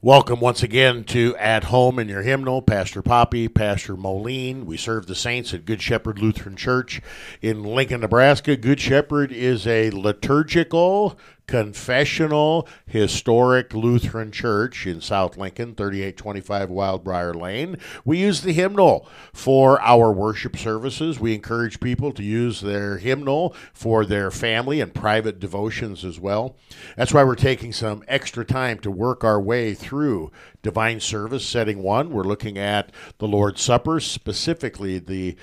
Welcome 0.00 0.38
once 0.38 0.62
again 0.62 1.02
to 1.06 1.34
At 1.38 1.64
Home 1.64 1.98
in 1.98 2.08
Your 2.08 2.22
Hymnal. 2.22 2.62
Pastor 2.62 3.02
Poppy, 3.02 3.48
Pastor 3.48 3.96
Moline. 3.96 4.64
We 4.64 4.76
serve 4.76 5.08
the 5.08 5.16
saints 5.16 5.52
at 5.52 5.64
Good 5.64 5.82
Shepherd 5.82 6.20
Lutheran 6.20 6.54
Church 6.54 7.02
in 7.42 7.64
Lincoln, 7.64 8.02
Nebraska. 8.02 8.56
Good 8.56 8.78
Shepherd 8.78 9.32
is 9.32 9.66
a 9.66 9.90
liturgical, 9.90 11.18
confessional, 11.48 12.68
historic 12.86 13.74
Lutheran 13.74 14.30
church 14.30 14.86
in 14.86 15.00
South 15.00 15.36
Lincoln, 15.36 15.74
3825 15.74 16.68
Wildbriar 16.68 17.34
Lane. 17.34 17.78
We 18.04 18.18
use 18.18 18.42
the 18.42 18.52
hymnal 18.52 19.08
for 19.32 19.80
our 19.80 20.12
worship 20.12 20.56
services. 20.56 21.18
We 21.18 21.34
encourage 21.34 21.80
people 21.80 22.12
to 22.12 22.22
use 22.22 22.60
their 22.60 22.98
hymnal 22.98 23.56
for 23.72 24.04
their 24.04 24.30
family 24.30 24.80
and 24.80 24.94
private 24.94 25.40
devotions 25.40 26.04
as 26.04 26.20
well. 26.20 26.54
That's 26.96 27.14
why 27.14 27.24
we're 27.24 27.34
taking 27.34 27.72
some 27.72 28.04
extra 28.06 28.44
time 28.44 28.78
to 28.80 28.90
work 28.90 29.24
our 29.24 29.40
way 29.40 29.72
through 29.72 30.30
divine 30.62 31.00
service 31.00 31.46
setting 31.46 31.82
one. 31.82 32.10
We're 32.10 32.24
looking 32.24 32.58
at 32.58 32.92
the 33.18 33.26
Lord's 33.26 33.62
Supper, 33.62 34.00
specifically 34.00 34.98
the 34.98 35.34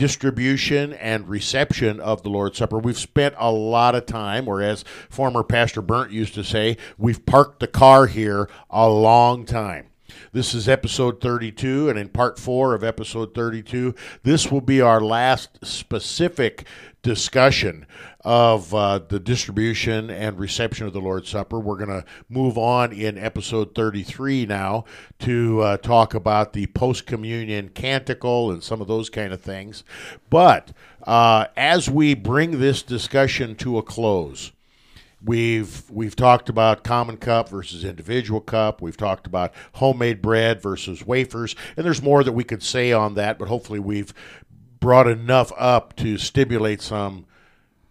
distribution 0.00 0.94
and 0.94 1.28
reception 1.28 2.00
of 2.00 2.22
the 2.22 2.30
Lord's 2.30 2.56
Supper. 2.56 2.78
We've 2.78 2.96
spent 2.96 3.34
a 3.36 3.52
lot 3.52 3.94
of 3.94 4.06
time, 4.06 4.48
or 4.48 4.62
as 4.62 4.82
former 5.10 5.44
Pastor 5.44 5.82
Burnt 5.82 6.10
used 6.10 6.32
to 6.36 6.42
say, 6.42 6.78
we've 6.96 7.26
parked 7.26 7.60
the 7.60 7.66
car 7.66 8.06
here 8.06 8.48
a 8.70 8.88
long 8.88 9.44
time. 9.44 9.88
This 10.32 10.54
is 10.54 10.70
episode 10.70 11.20
32, 11.20 11.90
and 11.90 11.98
in 11.98 12.08
part 12.08 12.38
four 12.38 12.74
of 12.74 12.82
episode 12.82 13.34
32, 13.34 13.94
this 14.22 14.50
will 14.50 14.62
be 14.62 14.80
our 14.80 15.02
last 15.02 15.58
specific 15.62 16.66
discussion 17.02 17.84
of 18.22 18.74
uh, 18.74 18.98
the 18.98 19.18
distribution 19.18 20.10
and 20.10 20.38
reception 20.38 20.86
of 20.86 20.92
the 20.92 21.00
Lord's 21.00 21.28
Supper. 21.28 21.58
We're 21.58 21.76
going 21.76 21.88
to 21.88 22.04
move 22.28 22.58
on 22.58 22.92
in 22.92 23.16
episode 23.16 23.74
33 23.74 24.46
now 24.46 24.84
to 25.20 25.60
uh, 25.60 25.76
talk 25.78 26.14
about 26.14 26.52
the 26.52 26.66
post 26.68 27.06
communion 27.06 27.70
canticle 27.70 28.50
and 28.50 28.62
some 28.62 28.80
of 28.80 28.88
those 28.88 29.08
kind 29.08 29.32
of 29.32 29.40
things. 29.40 29.84
But 30.28 30.72
uh, 31.04 31.46
as 31.56 31.88
we 31.88 32.14
bring 32.14 32.60
this 32.60 32.82
discussion 32.82 33.54
to 33.56 33.78
a 33.78 33.82
close, 33.82 34.52
We've 35.22 35.82
we've 35.90 36.16
talked 36.16 36.48
about 36.48 36.82
common 36.82 37.18
cup 37.18 37.50
versus 37.50 37.84
individual 37.84 38.40
cup. 38.40 38.80
We've 38.80 38.96
talked 38.96 39.26
about 39.26 39.52
homemade 39.74 40.22
bread 40.22 40.62
versus 40.62 41.04
wafers, 41.06 41.54
and 41.76 41.84
there's 41.84 42.00
more 42.02 42.24
that 42.24 42.32
we 42.32 42.42
could 42.42 42.62
say 42.62 42.90
on 42.92 43.16
that. 43.16 43.38
But 43.38 43.48
hopefully, 43.48 43.80
we've 43.80 44.14
brought 44.80 45.06
enough 45.06 45.52
up 45.58 45.94
to 45.96 46.16
stimulate 46.16 46.80
some 46.80 47.26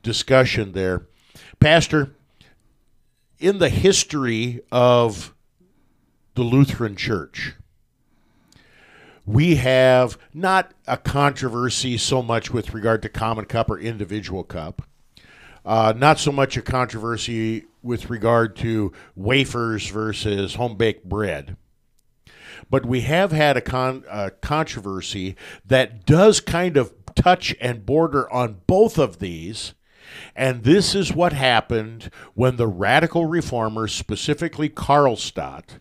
discussion 0.03 0.71
there. 0.73 1.07
Pastor, 1.59 2.11
in 3.39 3.59
the 3.59 3.69
history 3.69 4.61
of 4.71 5.33
the 6.35 6.43
Lutheran 6.43 6.95
Church, 6.95 7.53
we 9.25 9.55
have 9.55 10.17
not 10.33 10.71
a 10.87 10.97
controversy 10.97 11.97
so 11.97 12.21
much 12.21 12.51
with 12.51 12.73
regard 12.73 13.01
to 13.03 13.09
common 13.09 13.45
cup 13.45 13.69
or 13.69 13.77
individual 13.77 14.43
cup. 14.43 14.81
Uh, 15.63 15.93
not 15.95 16.17
so 16.17 16.31
much 16.31 16.57
a 16.57 16.61
controversy 16.61 17.65
with 17.83 18.09
regard 18.09 18.55
to 18.55 18.91
wafers 19.15 19.87
versus 19.87 20.55
home 20.55 20.75
baked 20.75 21.07
bread. 21.07 21.55
But 22.69 22.85
we 22.85 23.01
have 23.01 23.31
had 23.31 23.57
a 23.57 23.61
con- 23.61 24.03
uh, 24.09 24.31
controversy 24.41 25.35
that 25.65 26.05
does 26.05 26.39
kind 26.39 26.77
of 26.77 26.93
touch 27.15 27.55
and 27.61 27.85
border 27.85 28.31
on 28.31 28.61
both 28.67 28.97
of 28.97 29.19
these. 29.19 29.73
And 30.35 30.63
this 30.63 30.95
is 30.95 31.13
what 31.13 31.33
happened 31.33 32.09
when 32.33 32.55
the 32.55 32.67
radical 32.67 33.25
reformers, 33.25 33.93
specifically 33.93 34.69
Karlstadt, 34.69 35.79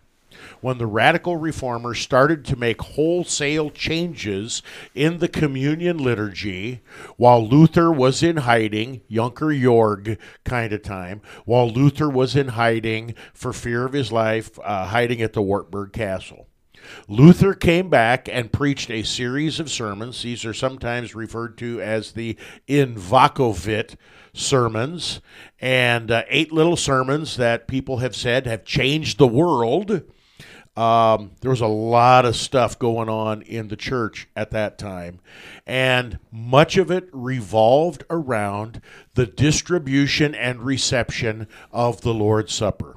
when 0.60 0.78
the 0.78 0.86
radical 0.86 1.36
reformers 1.36 1.98
started 1.98 2.44
to 2.44 2.56
make 2.56 2.80
wholesale 2.80 3.70
changes 3.70 4.62
in 4.94 5.18
the 5.18 5.28
communion 5.28 5.98
liturgy 5.98 6.80
while 7.16 7.46
Luther 7.46 7.92
was 7.92 8.22
in 8.22 8.38
hiding, 8.38 9.02
Junker 9.10 9.46
Jorg 9.46 10.18
kind 10.44 10.72
of 10.72 10.82
time, 10.82 11.22
while 11.44 11.70
Luther 11.70 12.08
was 12.08 12.36
in 12.36 12.48
hiding 12.48 13.14
for 13.32 13.52
fear 13.52 13.84
of 13.84 13.92
his 13.92 14.10
life, 14.12 14.58
uh, 14.64 14.86
hiding 14.86 15.22
at 15.22 15.32
the 15.32 15.42
Wartburg 15.42 15.92
Castle. 15.92 16.48
Luther 17.08 17.54
came 17.54 17.88
back 17.88 18.28
and 18.30 18.52
preached 18.52 18.90
a 18.90 19.02
series 19.02 19.60
of 19.60 19.70
sermons. 19.70 20.22
These 20.22 20.44
are 20.44 20.54
sometimes 20.54 21.14
referred 21.14 21.56
to 21.58 21.80
as 21.80 22.12
the 22.12 22.36
Invocavit 22.68 23.96
sermons, 24.32 25.20
and 25.60 26.10
uh, 26.10 26.22
eight 26.28 26.52
little 26.52 26.76
sermons 26.76 27.36
that 27.36 27.66
people 27.66 27.98
have 27.98 28.14
said 28.14 28.46
have 28.46 28.64
changed 28.64 29.18
the 29.18 29.26
world. 29.26 30.02
Um, 30.76 31.32
there 31.40 31.50
was 31.50 31.60
a 31.60 31.66
lot 31.66 32.24
of 32.24 32.36
stuff 32.36 32.78
going 32.78 33.08
on 33.08 33.42
in 33.42 33.66
the 33.66 33.74
church 33.74 34.28
at 34.36 34.52
that 34.52 34.78
time, 34.78 35.18
and 35.66 36.20
much 36.30 36.76
of 36.76 36.88
it 36.92 37.08
revolved 37.12 38.04
around 38.08 38.80
the 39.14 39.26
distribution 39.26 40.36
and 40.36 40.62
reception 40.62 41.48
of 41.72 42.02
the 42.02 42.14
Lord's 42.14 42.54
Supper. 42.54 42.94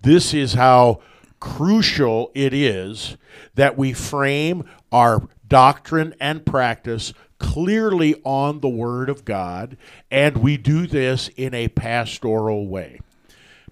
This 0.00 0.34
is 0.34 0.54
how 0.54 1.00
crucial 1.40 2.30
it 2.34 2.52
is 2.52 3.16
that 3.54 3.76
we 3.76 3.92
frame 3.92 4.64
our 4.92 5.28
doctrine 5.46 6.14
and 6.20 6.44
practice 6.44 7.12
clearly 7.38 8.20
on 8.24 8.60
the 8.60 8.68
Word 8.68 9.08
of 9.08 9.24
God, 9.24 9.76
and 10.10 10.38
we 10.38 10.56
do 10.56 10.86
this 10.86 11.28
in 11.36 11.54
a 11.54 11.68
pastoral 11.68 12.66
way. 12.66 13.00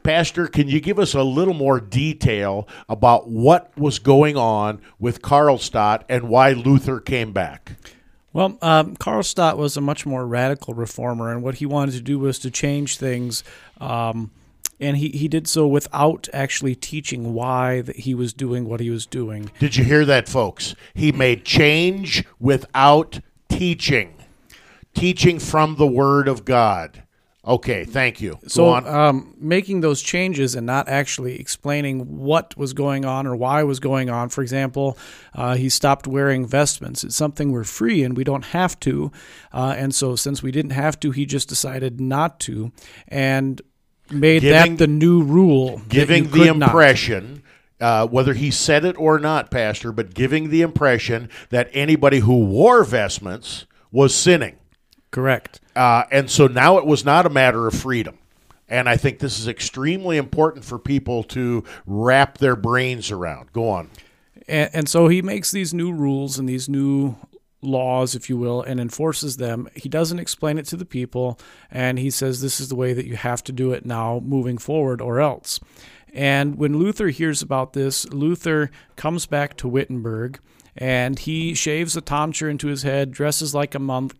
Pastor, 0.02 0.46
can 0.46 0.68
you 0.68 0.80
give 0.80 1.00
us 1.00 1.14
a 1.14 1.24
little 1.24 1.54
more 1.54 1.80
detail 1.80 2.68
about 2.88 3.28
what 3.28 3.76
was 3.76 3.98
going 3.98 4.36
on 4.36 4.80
with 5.00 5.20
Karlstadt 5.20 6.02
and 6.08 6.28
why 6.28 6.52
Luther 6.52 7.00
came 7.00 7.32
back? 7.32 7.72
Well, 8.32 8.56
um, 8.62 8.96
Karlstadt 8.96 9.56
was 9.56 9.76
a 9.76 9.80
much 9.80 10.06
more 10.06 10.24
radical 10.24 10.74
reformer, 10.74 11.32
and 11.32 11.42
what 11.42 11.56
he 11.56 11.66
wanted 11.66 11.92
to 11.92 12.00
do 12.00 12.18
was 12.20 12.38
to 12.40 12.50
change 12.52 12.98
things. 12.98 13.42
Um, 13.80 14.30
and 14.80 14.96
he, 14.96 15.08
he 15.10 15.28
did 15.28 15.48
so 15.48 15.66
without 15.66 16.28
actually 16.32 16.74
teaching 16.74 17.32
why 17.34 17.80
that 17.82 17.96
he 17.96 18.14
was 18.14 18.32
doing 18.32 18.68
what 18.68 18.80
he 18.80 18.90
was 18.90 19.06
doing. 19.06 19.50
Did 19.58 19.76
you 19.76 19.84
hear 19.84 20.04
that, 20.04 20.28
folks? 20.28 20.74
He 20.94 21.12
made 21.12 21.44
change 21.44 22.24
without 22.38 23.20
teaching, 23.48 24.14
teaching 24.94 25.38
from 25.38 25.76
the 25.76 25.86
Word 25.86 26.28
of 26.28 26.44
God. 26.44 27.02
Okay, 27.46 27.84
thank 27.84 28.20
you. 28.20 28.32
Go 28.32 28.48
So, 28.48 28.64
on. 28.70 28.88
um, 28.88 29.34
making 29.38 29.80
those 29.80 30.02
changes 30.02 30.56
and 30.56 30.66
not 30.66 30.88
actually 30.88 31.38
explaining 31.38 32.18
what 32.18 32.56
was 32.56 32.72
going 32.72 33.04
on 33.04 33.24
or 33.24 33.36
why 33.36 33.62
was 33.62 33.78
going 33.78 34.10
on. 34.10 34.30
For 34.30 34.42
example, 34.42 34.98
uh, 35.32 35.54
he 35.54 35.68
stopped 35.68 36.08
wearing 36.08 36.44
vestments. 36.44 37.04
It's 37.04 37.14
something 37.14 37.52
we're 37.52 37.62
free 37.62 38.02
and 38.02 38.16
we 38.16 38.24
don't 38.24 38.46
have 38.46 38.80
to. 38.80 39.12
Uh, 39.52 39.76
and 39.78 39.94
so, 39.94 40.16
since 40.16 40.42
we 40.42 40.50
didn't 40.50 40.72
have 40.72 40.98
to, 41.00 41.12
he 41.12 41.24
just 41.24 41.48
decided 41.48 42.00
not 42.00 42.40
to 42.40 42.72
and 43.06 43.62
made 44.10 44.42
Giving- 44.42 44.76
that 44.76 44.78
the 44.78 44.86
new 44.86 45.22
rule. 45.22 45.80
giving 45.88 46.30
the 46.30 46.46
impression, 46.46 47.42
uh, 47.80 48.06
whether 48.06 48.34
he 48.34 48.50
said 48.50 48.84
it 48.84 48.96
or 48.98 49.18
not, 49.18 49.50
Pastor, 49.50 49.92
but 49.92 50.14
giving 50.14 50.50
the 50.50 50.62
impression 50.62 51.28
that 51.50 51.68
anybody 51.72 52.20
who 52.20 52.44
wore 52.44 52.84
vestments 52.84 53.66
was 53.90 54.14
sinning. 54.14 54.56
Correct. 55.10 55.60
Uh, 55.74 56.04
and 56.10 56.30
so 56.30 56.46
now 56.46 56.78
it 56.78 56.86
was 56.86 57.04
not 57.04 57.26
a 57.26 57.30
matter 57.30 57.66
of 57.66 57.74
freedom. 57.74 58.18
And 58.68 58.88
I 58.88 58.96
think 58.96 59.20
this 59.20 59.38
is 59.38 59.46
extremely 59.46 60.16
important 60.16 60.64
for 60.64 60.78
people 60.78 61.22
to 61.24 61.62
wrap 61.86 62.38
their 62.38 62.56
brains 62.56 63.10
around. 63.12 63.52
Go 63.52 63.68
on. 63.68 63.90
And, 64.48 64.70
and 64.72 64.88
so 64.88 65.08
he 65.08 65.22
makes 65.22 65.50
these 65.52 65.72
new 65.72 65.92
rules 65.92 66.38
and 66.38 66.48
these 66.48 66.68
new 66.68 67.16
laws, 67.66 68.14
if 68.14 68.30
you 68.30 68.36
will, 68.36 68.62
and 68.62 68.80
enforces 68.80 69.36
them. 69.36 69.68
He 69.74 69.88
doesn't 69.88 70.18
explain 70.18 70.58
it 70.58 70.66
to 70.66 70.76
the 70.76 70.84
people, 70.84 71.38
and 71.70 71.98
he 71.98 72.10
says 72.10 72.40
this 72.40 72.60
is 72.60 72.68
the 72.68 72.76
way 72.76 72.92
that 72.92 73.06
you 73.06 73.16
have 73.16 73.42
to 73.44 73.52
do 73.52 73.72
it 73.72 73.84
now 73.84 74.20
moving 74.24 74.58
forward, 74.58 75.00
or 75.00 75.20
else. 75.20 75.60
And 76.12 76.56
when 76.56 76.78
Luther 76.78 77.08
hears 77.08 77.42
about 77.42 77.74
this, 77.74 78.08
Luther 78.08 78.70
comes 78.96 79.26
back 79.26 79.54
to 79.58 79.68
Wittenberg 79.68 80.40
and 80.74 81.18
he 81.18 81.54
shaves 81.54 81.96
a 81.96 82.00
tonsure 82.00 82.48
into 82.48 82.68
his 82.68 82.82
head, 82.82 83.10
dresses 83.10 83.54
like 83.54 83.74
a 83.74 83.78
monk 83.78 84.14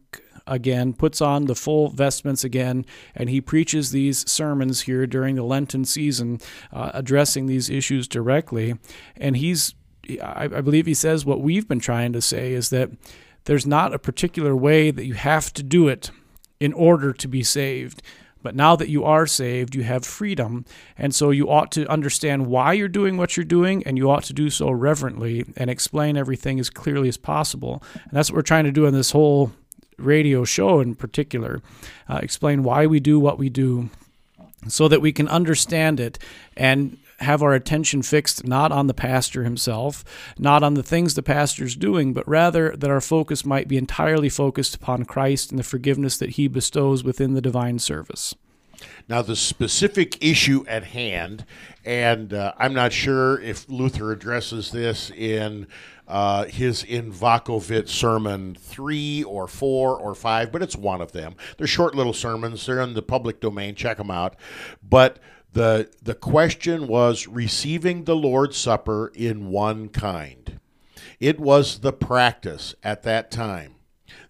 again, 0.47 0.93
puts 0.93 1.21
on 1.21 1.47
the 1.47 1.55
full 1.55 1.89
vestments 1.89 2.45
again, 2.45 2.85
and 3.15 3.29
he 3.29 3.41
preaches 3.41 3.91
these 3.91 4.31
sermons 4.31 4.83
here 4.83 5.07
during 5.07 5.35
the 5.35 5.43
Lenten 5.43 5.85
season, 5.85 6.39
uh, 6.73 6.93
addressing 6.95 7.47
these 7.47 7.69
issues 7.69 8.07
directly. 8.07 8.75
And 9.17 9.37
he's, 9.37 9.75
I, 10.23 10.45
I 10.45 10.61
believe 10.61 10.87
he 10.87 10.95
says 10.95 11.25
what 11.27 11.41
we've 11.41 11.67
been 11.67 11.81
trying 11.81 12.13
to 12.13 12.23
say 12.23 12.53
is 12.53 12.71
that 12.71 12.91
there's 13.47 13.67
not 13.67 13.95
a 13.95 13.99
particular 13.99 14.55
way 14.55 14.91
that 14.91 15.07
you 15.07 15.15
have 15.15 15.53
to 15.55 15.63
do 15.63 15.89
it 15.89 16.11
in 16.61 16.73
order 16.73 17.13
to 17.13 17.27
be 17.27 17.43
saved. 17.43 18.03
But 18.43 18.55
now 18.55 18.77
that 18.77 18.89
you 18.89 19.03
are 19.03 19.27
saved, 19.27 19.75
you 19.75 19.83
have 19.83 20.05
freedom. 20.05 20.65
And 20.97 21.13
so 21.13 21.31
you 21.31 21.51
ought 21.51 21.73
to 21.73 21.87
understand 21.91 22.47
why 22.47 22.75
you're 22.75 22.87
doing 22.87 23.17
what 23.17 23.37
you're 23.37 23.45
doing, 23.45 23.83
and 23.85 23.97
you 23.97 24.09
ought 24.09 24.23
to 24.25 24.33
do 24.33 24.51
so 24.51 24.71
reverently 24.71 25.45
and 25.57 25.69
explain 25.69 26.17
everything 26.17 26.61
as 26.61 26.71
clearly 26.71 27.09
as 27.09 27.17
possible. 27.17 27.83
And 27.95 28.13
that's 28.13 28.31
what 28.31 28.37
we're 28.37 28.43
trying 28.43 28.65
to 28.65 28.71
do 28.71 28.87
in 28.87 28.95
this 28.95 29.11
whole 29.11 29.51
radio 29.99 30.45
show 30.45 30.81
in 30.81 30.95
particular 30.95 31.63
uh, 32.09 32.21
explain 32.23 32.63
why 32.63 32.87
we 32.87 33.01
do 33.01 33.19
what 33.19 33.39
we 33.39 33.49
do 33.49 33.89
so 34.69 34.89
that 34.89 35.01
we 35.01 35.13
can 35.13 35.29
understand 35.29 36.01
it 36.01 36.19
and 36.57 36.99
have 37.21 37.43
our 37.43 37.55
attention 37.55 38.03
fixed 38.03 38.47
not 38.47 38.73
on 38.73 38.87
the 38.87 38.95
pastor 38.95 39.45
himself, 39.45 40.05
not 40.39 40.63
on 40.63 40.75
the 40.75 40.83
things 40.83 41.15
the 41.15 41.23
pastor's 41.23 41.77
doing, 41.77 42.13
but 42.13 42.29
rather 42.29 42.77
that 42.77 42.91
our 42.91 43.01
focus 43.01 43.45
might 43.45 43.69
be 43.69 43.77
entirely 43.77 44.29
focused 44.29 44.75
upon 44.75 45.05
Christ 45.05 45.51
and 45.51 45.59
the 45.59 45.65
forgiveness 45.65 46.17
that 46.19 46.31
he 46.31 46.49
bestows 46.49 47.05
within 47.05 47.35
the 47.35 47.41
divine 47.41 47.79
service. 47.79 48.35
Now, 49.09 49.23
the 49.23 49.37
specific 49.37 50.23
issue 50.23 50.65
at 50.69 50.85
hand, 50.85 51.47
and 51.85 52.35
uh, 52.35 52.53
I'm 52.59 52.75
not 52.75 52.93
sure 52.93 53.41
if 53.41 53.69
Luther 53.69 54.13
addresses 54.13 54.71
this 54.71 55.11
in 55.11 55.67
uh, 56.09 56.45
his 56.45 56.85
Invocavit 56.85 57.89
sermon 57.89 58.55
three 58.55 59.23
or 59.25 59.49
four 59.49 59.99
or 59.99 60.15
five, 60.15 60.53
but 60.53 60.63
it's 60.63 60.77
one 60.77 61.01
of 61.01 61.13
them. 61.13 61.37
They're 61.57 61.67
short 61.67 61.95
little 61.95 62.13
sermons. 62.13 62.67
They're 62.67 62.81
in 62.81 62.95
the 62.95 63.03
public 63.03 63.41
domain. 63.41 63.75
Check 63.75 63.97
them 63.97 64.11
out. 64.11 64.37
But 64.83 65.19
the 65.57 65.89
the 66.03 66.15
question 66.15 66.87
was 66.87 67.27
receiving 67.27 68.05
the 68.05 68.15
Lord's 68.15 68.59
Supper 68.59 69.11
in 69.15 69.49
one 69.49 69.89
kind. 69.89 70.61
It 71.19 71.41
was 71.41 71.79
the 71.79 71.95
practice 71.95 72.75
at 72.83 73.05
that 73.05 73.31
time 73.31 73.77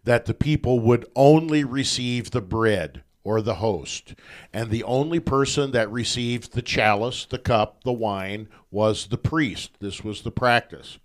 that 0.04 0.26
the 0.26 0.34
people 0.34 0.78
would 0.78 1.04
only 1.16 1.64
receive 1.64 2.30
the 2.30 2.40
bread 2.40 3.02
or 3.24 3.42
the 3.42 3.56
host. 3.56 4.14
And 4.52 4.70
the 4.70 4.84
only 4.84 5.18
person 5.18 5.72
that 5.72 5.90
received 5.90 6.52
the 6.52 6.62
chalice, 6.62 7.24
the 7.24 7.38
cup, 7.38 7.82
the 7.82 7.92
wine 7.92 8.46
was 8.70 9.08
the 9.08 9.18
priest. 9.18 9.72
This 9.80 10.04
was 10.04 10.22
the 10.22 10.30
practice. 10.30 11.00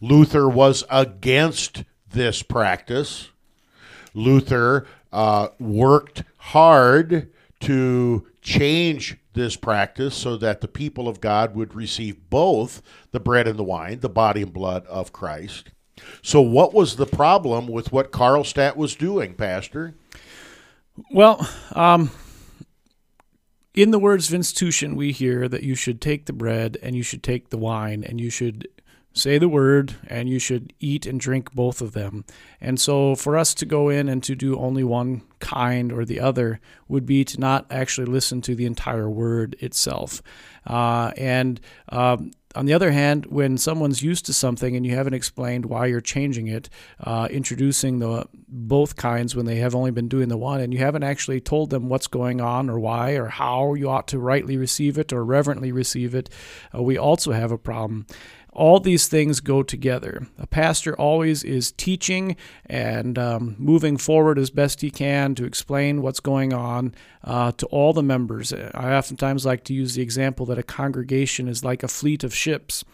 Luther 0.00 0.48
was 0.48 0.82
against 0.90 1.84
this 2.12 2.42
practice. 2.42 3.30
Luther 4.14 4.88
uh, 5.12 5.50
worked 5.60 6.24
hard 6.38 7.30
to 7.60 8.26
change 8.42 9.19
this 9.32 9.56
practice 9.56 10.14
so 10.14 10.36
that 10.36 10.60
the 10.60 10.68
people 10.68 11.08
of 11.08 11.20
God 11.20 11.54
would 11.54 11.74
receive 11.74 12.30
both 12.30 12.82
the 13.12 13.20
bread 13.20 13.46
and 13.46 13.58
the 13.58 13.64
wine, 13.64 14.00
the 14.00 14.08
body 14.08 14.42
and 14.42 14.52
blood 14.52 14.86
of 14.86 15.12
Christ. 15.12 15.70
So, 16.22 16.40
what 16.40 16.72
was 16.72 16.96
the 16.96 17.06
problem 17.06 17.66
with 17.66 17.92
what 17.92 18.10
Karlstadt 18.10 18.76
was 18.76 18.96
doing, 18.96 19.34
Pastor? 19.34 19.94
Well, 21.10 21.48
um, 21.74 22.10
in 23.74 23.90
the 23.90 23.98
words 23.98 24.28
of 24.28 24.34
institution, 24.34 24.96
we 24.96 25.12
hear 25.12 25.48
that 25.48 25.62
you 25.62 25.74
should 25.74 26.00
take 26.00 26.26
the 26.26 26.32
bread 26.32 26.76
and 26.82 26.96
you 26.96 27.02
should 27.02 27.22
take 27.22 27.50
the 27.50 27.58
wine 27.58 28.02
and 28.02 28.20
you 28.20 28.30
should 28.30 28.68
say 29.12 29.38
the 29.38 29.48
word 29.48 29.96
and 30.06 30.28
you 30.28 30.38
should 30.38 30.72
eat 30.78 31.06
and 31.06 31.20
drink 31.20 31.52
both 31.52 31.80
of 31.80 31.92
them. 31.92 32.24
And 32.60 32.80
so 32.80 33.14
for 33.14 33.36
us 33.36 33.54
to 33.54 33.66
go 33.66 33.88
in 33.88 34.08
and 34.08 34.22
to 34.24 34.34
do 34.34 34.56
only 34.56 34.84
one 34.84 35.22
kind 35.40 35.92
or 35.92 36.04
the 36.04 36.20
other 36.20 36.60
would 36.88 37.06
be 37.06 37.24
to 37.24 37.40
not 37.40 37.66
actually 37.70 38.06
listen 38.06 38.40
to 38.42 38.54
the 38.54 38.66
entire 38.66 39.08
word 39.08 39.56
itself. 39.60 40.22
Uh, 40.66 41.12
and 41.16 41.60
um, 41.88 42.30
on 42.56 42.66
the 42.66 42.74
other 42.74 42.90
hand, 42.90 43.26
when 43.26 43.56
someone's 43.56 44.02
used 44.02 44.26
to 44.26 44.34
something 44.34 44.74
and 44.74 44.84
you 44.84 44.94
haven't 44.94 45.14
explained 45.14 45.66
why 45.66 45.86
you're 45.86 46.00
changing 46.00 46.48
it, 46.48 46.68
uh, 46.98 47.28
introducing 47.30 48.00
the 48.00 48.26
both 48.48 48.96
kinds 48.96 49.36
when 49.36 49.46
they 49.46 49.56
have 49.56 49.74
only 49.74 49.92
been 49.92 50.08
doing 50.08 50.28
the 50.28 50.36
one, 50.36 50.60
and 50.60 50.72
you 50.72 50.80
haven't 50.80 51.04
actually 51.04 51.40
told 51.40 51.70
them 51.70 51.88
what's 51.88 52.08
going 52.08 52.40
on 52.40 52.68
or 52.68 52.78
why 52.78 53.12
or 53.12 53.26
how 53.26 53.74
you 53.74 53.88
ought 53.88 54.08
to 54.08 54.18
rightly 54.18 54.56
receive 54.56 54.98
it 54.98 55.12
or 55.12 55.24
reverently 55.24 55.70
receive 55.70 56.14
it, 56.14 56.28
uh, 56.74 56.82
we 56.82 56.98
also 56.98 57.30
have 57.30 57.52
a 57.52 57.58
problem. 57.58 58.04
All 58.52 58.80
these 58.80 59.06
things 59.06 59.40
go 59.40 59.62
together. 59.62 60.26
A 60.38 60.46
pastor 60.46 60.94
always 60.96 61.44
is 61.44 61.72
teaching 61.72 62.36
and 62.66 63.18
um, 63.18 63.54
moving 63.58 63.96
forward 63.96 64.38
as 64.38 64.50
best 64.50 64.80
he 64.80 64.90
can 64.90 65.34
to 65.36 65.44
explain 65.44 66.02
what's 66.02 66.20
going 66.20 66.52
on 66.52 66.94
uh, 67.22 67.52
to 67.52 67.66
all 67.66 67.92
the 67.92 68.02
members. 68.02 68.52
I 68.52 68.94
oftentimes 68.94 69.46
like 69.46 69.64
to 69.64 69.74
use 69.74 69.94
the 69.94 70.02
example 70.02 70.46
that 70.46 70.58
a 70.58 70.64
congregation 70.64 71.48
is 71.48 71.64
like 71.64 71.82
a 71.82 71.88
fleet 71.88 72.24
of 72.24 72.34
ships 72.34 72.84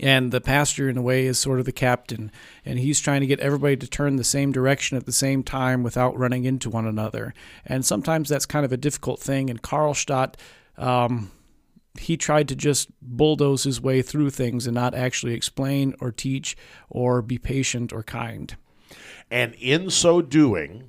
and 0.00 0.32
the 0.32 0.40
pastor 0.40 0.88
in 0.88 0.96
a 0.96 1.02
way 1.02 1.26
is 1.26 1.38
sort 1.38 1.58
of 1.58 1.66
the 1.66 1.72
captain 1.72 2.30
and 2.64 2.78
he's 2.78 3.00
trying 3.00 3.20
to 3.20 3.26
get 3.26 3.40
everybody 3.40 3.76
to 3.76 3.86
turn 3.86 4.16
the 4.16 4.24
same 4.24 4.52
direction 4.52 4.96
at 4.96 5.04
the 5.06 5.12
same 5.12 5.42
time 5.42 5.82
without 5.82 6.16
running 6.18 6.44
into 6.44 6.70
one 6.70 6.86
another 6.86 7.34
and 7.66 7.84
sometimes 7.84 8.28
that's 8.28 8.46
kind 8.46 8.64
of 8.64 8.72
a 8.72 8.76
difficult 8.76 9.20
thing 9.20 9.50
and 9.50 9.62
Karlstadt 9.62 10.34
um, 10.78 11.30
he 11.98 12.16
tried 12.16 12.48
to 12.48 12.56
just 12.56 12.88
bulldoze 13.00 13.64
his 13.64 13.80
way 13.80 14.02
through 14.02 14.30
things 14.30 14.66
and 14.66 14.74
not 14.74 14.94
actually 14.94 15.34
explain 15.34 15.94
or 16.00 16.10
teach 16.10 16.56
or 16.88 17.22
be 17.22 17.38
patient 17.38 17.92
or 17.92 18.02
kind. 18.02 18.56
And 19.30 19.54
in 19.54 19.90
so 19.90 20.22
doing 20.22 20.84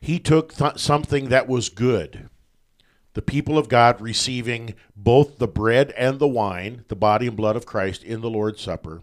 he 0.00 0.18
took 0.18 0.54
th- 0.54 0.78
something 0.78 1.28
that 1.30 1.48
was 1.48 1.68
good. 1.68 2.28
The 3.14 3.22
people 3.22 3.56
of 3.56 3.68
God 3.68 4.00
receiving 4.00 4.74
both 4.94 5.38
the 5.38 5.48
bread 5.48 5.92
and 5.96 6.18
the 6.18 6.28
wine, 6.28 6.84
the 6.88 6.96
body 6.96 7.26
and 7.26 7.36
blood 7.36 7.56
of 7.56 7.66
Christ, 7.66 8.04
in 8.04 8.20
the 8.20 8.30
Lord's 8.30 8.60
Supper. 8.60 9.02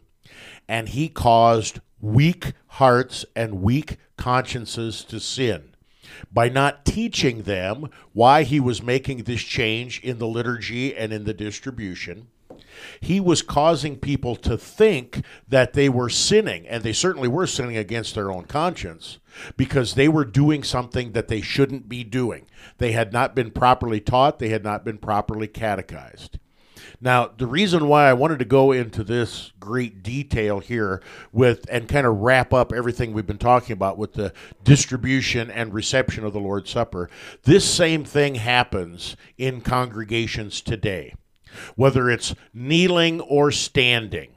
And 0.68 0.90
he 0.90 1.10
caused 1.10 1.82
weak 2.00 2.54
hearts 2.68 3.26
and 3.36 3.62
weak 3.62 3.98
consciences 4.18 5.04
to 5.06 5.20
sin 5.20 5.73
by 6.32 6.50
not 6.50 6.86
teaching 6.86 7.44
them 7.44 7.90
why 8.14 8.44
he 8.44 8.60
was 8.60 8.82
making 8.82 9.24
this 9.24 9.42
change 9.42 10.00
in 10.02 10.18
the 10.18 10.28
liturgy 10.28 10.96
and 10.96 11.14
in 11.14 11.24
the 11.24 11.34
distribution. 11.34 12.28
He 13.00 13.20
was 13.20 13.42
causing 13.42 13.98
people 13.98 14.36
to 14.38 14.58
think 14.58 15.24
that 15.48 15.74
they 15.74 15.90
were 15.90 16.10
sinning, 16.10 16.68
and 16.68 16.84
they 16.84 16.94
certainly 16.94 17.28
were 17.28 17.48
sinning 17.48 17.78
against 17.78 18.16
their 18.16 18.32
own 18.32 18.46
conscience 18.46 19.20
because 19.58 19.94
they 19.94 20.08
were 20.08 20.26
doing 20.26 20.64
something 20.64 21.12
that 21.12 21.28
they 21.28 21.42
shouldn't 21.42 21.90
be 21.90 22.04
doing. 22.04 22.46
They 22.78 22.92
had 22.92 23.14
not 23.14 23.36
been 23.36 23.52
properly 23.52 24.00
taught, 24.00 24.40
they 24.40 24.50
had 24.50 24.64
not 24.64 24.84
been 24.84 24.98
properly 24.98 25.48
catechized. 25.48 26.40
Now, 27.04 27.30
the 27.38 27.48
reason 27.48 27.90
why 27.90 28.08
I 28.08 28.14
wanted 28.14 28.40
to 28.40 28.46
go 28.46 28.72
into 28.72 29.04
this 29.04 29.52
great 29.60 30.04
detail 30.04 30.62
here 30.62 31.02
with 31.34 31.66
and 31.70 31.90
kind 31.90 32.08
of 32.08 32.20
wrap 32.20 32.54
up 32.54 32.72
everything 32.72 33.12
we've 33.12 33.28
been 33.28 33.38
talking 33.38 33.74
about 33.74 33.98
with 33.98 34.14
the 34.14 34.32
distribution 34.64 35.52
and 35.52 35.74
reception 35.74 36.24
of 36.24 36.32
the 36.32 36.40
Lord's 36.40 36.70
Supper, 36.70 37.10
this 37.44 37.70
same 37.70 38.06
thing 38.06 38.36
happens 38.36 39.18
in 39.38 39.60
congregations 39.60 40.62
today. 40.62 41.14
Whether 41.76 42.10
it's 42.10 42.36
kneeling 42.54 43.20
or 43.20 43.52
standing, 43.52 44.30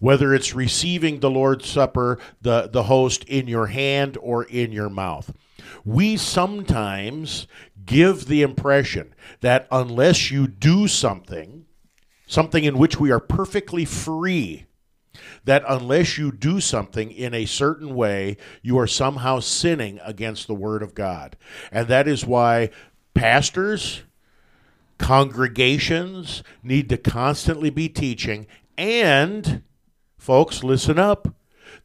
whether 0.00 0.34
it's 0.34 0.54
receiving 0.54 1.20
the 1.20 1.30
Lord's 1.30 1.68
Supper, 1.68 2.18
the, 2.40 2.70
the 2.72 2.84
host 2.84 3.22
in 3.24 3.48
your 3.48 3.66
hand 3.66 4.16
or 4.22 4.44
in 4.44 4.72
your 4.72 4.88
mouth. 4.88 5.30
We 5.84 6.16
sometimes 6.16 7.46
give 7.84 8.28
the 8.28 8.40
impression 8.40 9.14
that 9.42 9.68
unless 9.70 10.30
you 10.30 10.46
do 10.46 10.88
something, 10.88 11.66
something 12.28 12.62
in 12.62 12.78
which 12.78 13.00
we 13.00 13.10
are 13.10 13.18
perfectly 13.18 13.84
free, 13.84 14.66
that 15.44 15.64
unless 15.68 16.16
you 16.16 16.30
do 16.30 16.60
something 16.60 17.10
in 17.10 17.34
a 17.34 17.46
certain 17.46 17.96
way, 17.96 18.36
you 18.62 18.78
are 18.78 18.86
somehow 18.86 19.40
sinning 19.40 19.98
against 20.04 20.46
the 20.46 20.54
Word 20.54 20.84
of 20.84 20.94
God. 20.94 21.36
And 21.72 21.88
that 21.88 22.06
is 22.06 22.24
why 22.24 22.70
pastors, 23.14 24.02
congregations 24.98 26.44
need 26.62 26.88
to 26.90 26.96
constantly 26.96 27.70
be 27.70 27.88
teaching 27.88 28.46
and 28.76 29.64
Folks, 30.18 30.64
listen 30.64 30.98
up. 30.98 31.34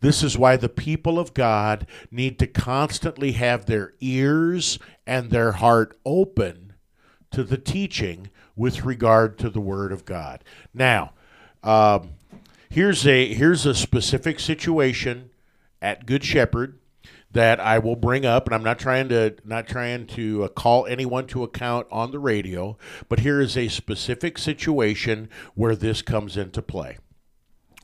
This 0.02 0.24
is 0.24 0.38
why 0.38 0.58
the 0.58 0.68
people 0.68 1.18
of 1.20 1.34
God 1.34 1.88
need 2.12 2.40
to 2.40 2.48
constantly 2.48 3.34
have 3.34 3.66
their 3.66 3.94
ears 4.02 4.80
and 5.08 5.30
their 5.30 5.54
heart 5.54 5.98
open 6.06 6.74
to 7.32 7.44
the 7.44 7.58
teaching 7.58 8.30
with 8.56 8.86
regard 8.86 9.38
to 9.40 9.50
the 9.50 9.60
Word 9.60 9.92
of 9.92 10.06
God. 10.06 10.44
Now, 10.74 11.14
um, 11.64 12.12
here's 12.70 13.06
a 13.08 13.34
here's 13.34 13.66
a 13.66 13.74
specific 13.74 14.40
situation 14.40 15.30
at 15.82 16.06
Good 16.06 16.24
Shepherd 16.24 16.80
that 17.32 17.60
I 17.60 17.80
will 17.80 17.96
bring 17.96 18.26
up, 18.26 18.46
and 18.46 18.54
I'm 18.54 18.64
not 18.64 18.80
trying 18.80 19.10
to 19.10 19.36
not 19.44 19.68
trying 19.68 20.08
to 20.08 20.44
uh, 20.44 20.48
call 20.50 20.86
anyone 20.86 21.28
to 21.28 21.44
account 21.44 21.88
on 21.92 22.12
the 22.12 22.20
radio, 22.20 22.78
but 23.10 23.20
here 23.20 23.42
is 23.42 23.58
a 23.58 23.68
specific 23.68 24.38
situation 24.38 25.30
where 25.56 25.76
this 25.76 26.02
comes 26.02 26.38
into 26.38 26.62
play 26.62 26.98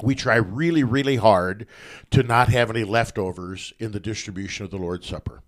we 0.02 0.16
try 0.16 0.36
really, 0.36 0.84
really 0.84 1.18
hard 1.18 1.68
to 2.12 2.24
not 2.24 2.50
have 2.50 2.70
any 2.70 2.84
leftovers 2.84 3.74
in 3.80 3.92
the 3.92 4.00
distribution 4.00 4.66
of 4.66 4.72
the 4.72 4.78
Lord's 4.78 5.08
Supper. 5.08 5.42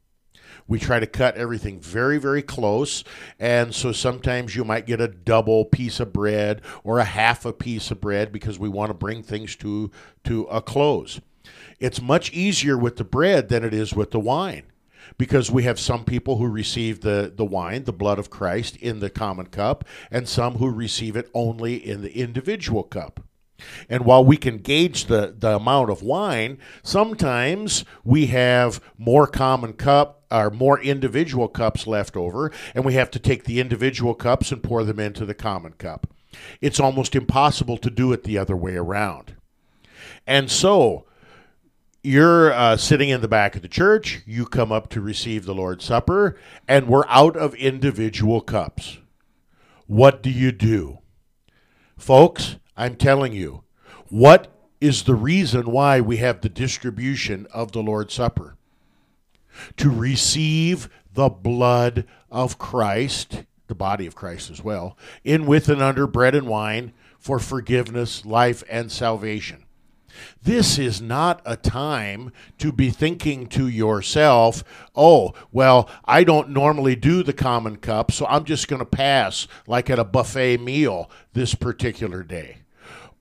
We 0.71 0.79
try 0.79 1.01
to 1.01 1.05
cut 1.05 1.35
everything 1.35 1.81
very, 1.81 2.17
very 2.17 2.41
close. 2.41 3.03
And 3.37 3.75
so 3.75 3.91
sometimes 3.91 4.55
you 4.55 4.63
might 4.63 4.85
get 4.85 5.01
a 5.01 5.09
double 5.09 5.65
piece 5.65 5.99
of 5.99 6.13
bread 6.13 6.61
or 6.85 6.99
a 6.99 7.03
half 7.03 7.43
a 7.43 7.51
piece 7.51 7.91
of 7.91 7.99
bread 7.99 8.31
because 8.31 8.57
we 8.57 8.69
want 8.69 8.89
to 8.89 8.93
bring 8.93 9.21
things 9.21 9.57
to, 9.57 9.91
to 10.23 10.43
a 10.43 10.61
close. 10.61 11.19
It's 11.81 12.01
much 12.01 12.31
easier 12.31 12.77
with 12.77 12.95
the 12.95 13.03
bread 13.03 13.49
than 13.49 13.65
it 13.65 13.73
is 13.73 13.93
with 13.93 14.11
the 14.11 14.19
wine 14.21 14.63
because 15.17 15.51
we 15.51 15.63
have 15.63 15.77
some 15.77 16.05
people 16.05 16.37
who 16.37 16.47
receive 16.47 17.01
the, 17.01 17.33
the 17.35 17.43
wine, 17.43 17.83
the 17.83 17.91
blood 17.91 18.17
of 18.17 18.29
Christ, 18.29 18.77
in 18.77 19.01
the 19.01 19.09
common 19.09 19.47
cup, 19.47 19.83
and 20.09 20.25
some 20.25 20.53
who 20.53 20.69
receive 20.69 21.17
it 21.17 21.29
only 21.33 21.75
in 21.75 22.01
the 22.01 22.17
individual 22.17 22.83
cup. 22.83 23.19
And 23.89 24.05
while 24.05 24.23
we 24.23 24.37
can 24.37 24.57
gauge 24.57 25.05
the, 25.05 25.35
the 25.37 25.55
amount 25.55 25.89
of 25.89 26.01
wine, 26.01 26.57
sometimes 26.83 27.85
we 28.03 28.27
have 28.27 28.81
more 28.97 29.27
common 29.27 29.73
cup 29.73 30.23
or 30.31 30.49
more 30.49 30.79
individual 30.79 31.47
cups 31.47 31.87
left 31.87 32.15
over, 32.15 32.51
and 32.73 32.85
we 32.85 32.93
have 32.93 33.11
to 33.11 33.19
take 33.19 33.43
the 33.43 33.59
individual 33.59 34.13
cups 34.13 34.51
and 34.51 34.63
pour 34.63 34.83
them 34.83 34.99
into 34.99 35.25
the 35.25 35.33
common 35.33 35.73
cup. 35.73 36.07
It's 36.61 36.79
almost 36.79 37.15
impossible 37.15 37.77
to 37.77 37.89
do 37.89 38.13
it 38.13 38.23
the 38.23 38.37
other 38.37 38.55
way 38.55 38.75
around. 38.75 39.35
And 40.25 40.49
so, 40.49 41.05
you're 42.03 42.51
uh, 42.53 42.77
sitting 42.77 43.09
in 43.09 43.21
the 43.21 43.27
back 43.27 43.55
of 43.55 43.61
the 43.61 43.67
church, 43.67 44.21
you 44.25 44.45
come 44.45 44.71
up 44.71 44.89
to 44.89 45.01
receive 45.01 45.45
the 45.45 45.53
Lord's 45.53 45.85
Supper, 45.85 46.37
and 46.67 46.87
we're 46.87 47.05
out 47.07 47.35
of 47.35 47.53
individual 47.55 48.41
cups. 48.41 48.97
What 49.85 50.23
do 50.23 50.29
you 50.29 50.51
do? 50.51 50.99
Folks, 51.97 52.55
I'm 52.75 52.95
telling 52.95 53.33
you, 53.33 53.63
what 54.09 54.51
is 54.79 55.03
the 55.03 55.15
reason 55.15 55.71
why 55.71 56.01
we 56.01 56.17
have 56.17 56.41
the 56.41 56.49
distribution 56.49 57.47
of 57.53 57.71
the 57.71 57.81
Lord's 57.81 58.13
Supper? 58.13 58.55
To 59.77 59.89
receive 59.89 60.89
the 61.13 61.29
blood 61.29 62.05
of 62.31 62.57
Christ, 62.57 63.43
the 63.67 63.75
body 63.75 64.05
of 64.05 64.15
Christ 64.15 64.49
as 64.49 64.63
well, 64.63 64.97
in 65.23 65.45
with 65.45 65.69
and 65.69 65.81
under 65.81 66.07
bread 66.07 66.35
and 66.35 66.47
wine 66.47 66.93
for 67.19 67.37
forgiveness, 67.37 68.25
life, 68.25 68.63
and 68.69 68.91
salvation. 68.91 69.65
This 70.43 70.77
is 70.77 71.01
not 71.01 71.41
a 71.45 71.55
time 71.55 72.31
to 72.57 72.71
be 72.71 72.89
thinking 72.89 73.47
to 73.47 73.67
yourself, 73.67 74.63
oh, 74.95 75.33
well, 75.51 75.89
I 76.05 76.23
don't 76.23 76.49
normally 76.49 76.95
do 76.95 77.23
the 77.23 77.33
common 77.33 77.77
cup, 77.77 78.11
so 78.11 78.25
I'm 78.25 78.43
just 78.43 78.67
going 78.67 78.79
to 78.79 78.85
pass 78.85 79.47
like 79.67 79.89
at 79.89 79.99
a 79.99 80.03
buffet 80.03 80.57
meal 80.57 81.09
this 81.33 81.55
particular 81.55 82.23
day. 82.23 82.60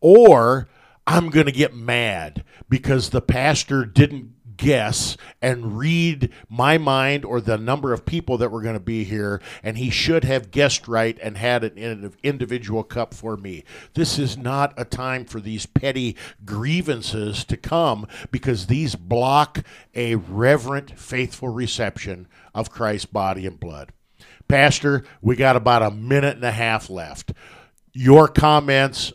Or 0.00 0.68
I'm 1.06 1.30
going 1.30 1.46
to 1.46 1.52
get 1.52 1.74
mad 1.74 2.44
because 2.68 3.10
the 3.10 3.20
pastor 3.22 3.84
didn't 3.84 4.34
guess 4.56 5.16
and 5.40 5.78
read 5.78 6.30
my 6.46 6.76
mind 6.76 7.24
or 7.24 7.40
the 7.40 7.56
number 7.56 7.94
of 7.94 8.04
people 8.04 8.36
that 8.36 8.50
were 8.50 8.60
going 8.60 8.74
to 8.74 8.80
be 8.80 9.04
here, 9.04 9.40
and 9.62 9.78
he 9.78 9.88
should 9.88 10.22
have 10.22 10.50
guessed 10.50 10.86
right 10.86 11.18
and 11.22 11.38
had 11.38 11.64
an 11.64 12.12
individual 12.22 12.84
cup 12.84 13.14
for 13.14 13.38
me. 13.38 13.64
This 13.94 14.18
is 14.18 14.36
not 14.36 14.74
a 14.76 14.84
time 14.84 15.24
for 15.24 15.40
these 15.40 15.64
petty 15.64 16.14
grievances 16.44 17.42
to 17.46 17.56
come 17.56 18.06
because 18.30 18.66
these 18.66 18.94
block 18.94 19.64
a 19.94 20.16
reverent, 20.16 20.98
faithful 20.98 21.48
reception 21.48 22.28
of 22.54 22.70
Christ's 22.70 23.06
body 23.06 23.46
and 23.46 23.58
blood. 23.58 23.92
Pastor, 24.46 25.04
we 25.22 25.36
got 25.36 25.56
about 25.56 25.82
a 25.82 25.90
minute 25.90 26.36
and 26.36 26.44
a 26.44 26.50
half 26.50 26.90
left. 26.90 27.32
Your 27.94 28.28
comments 28.28 29.12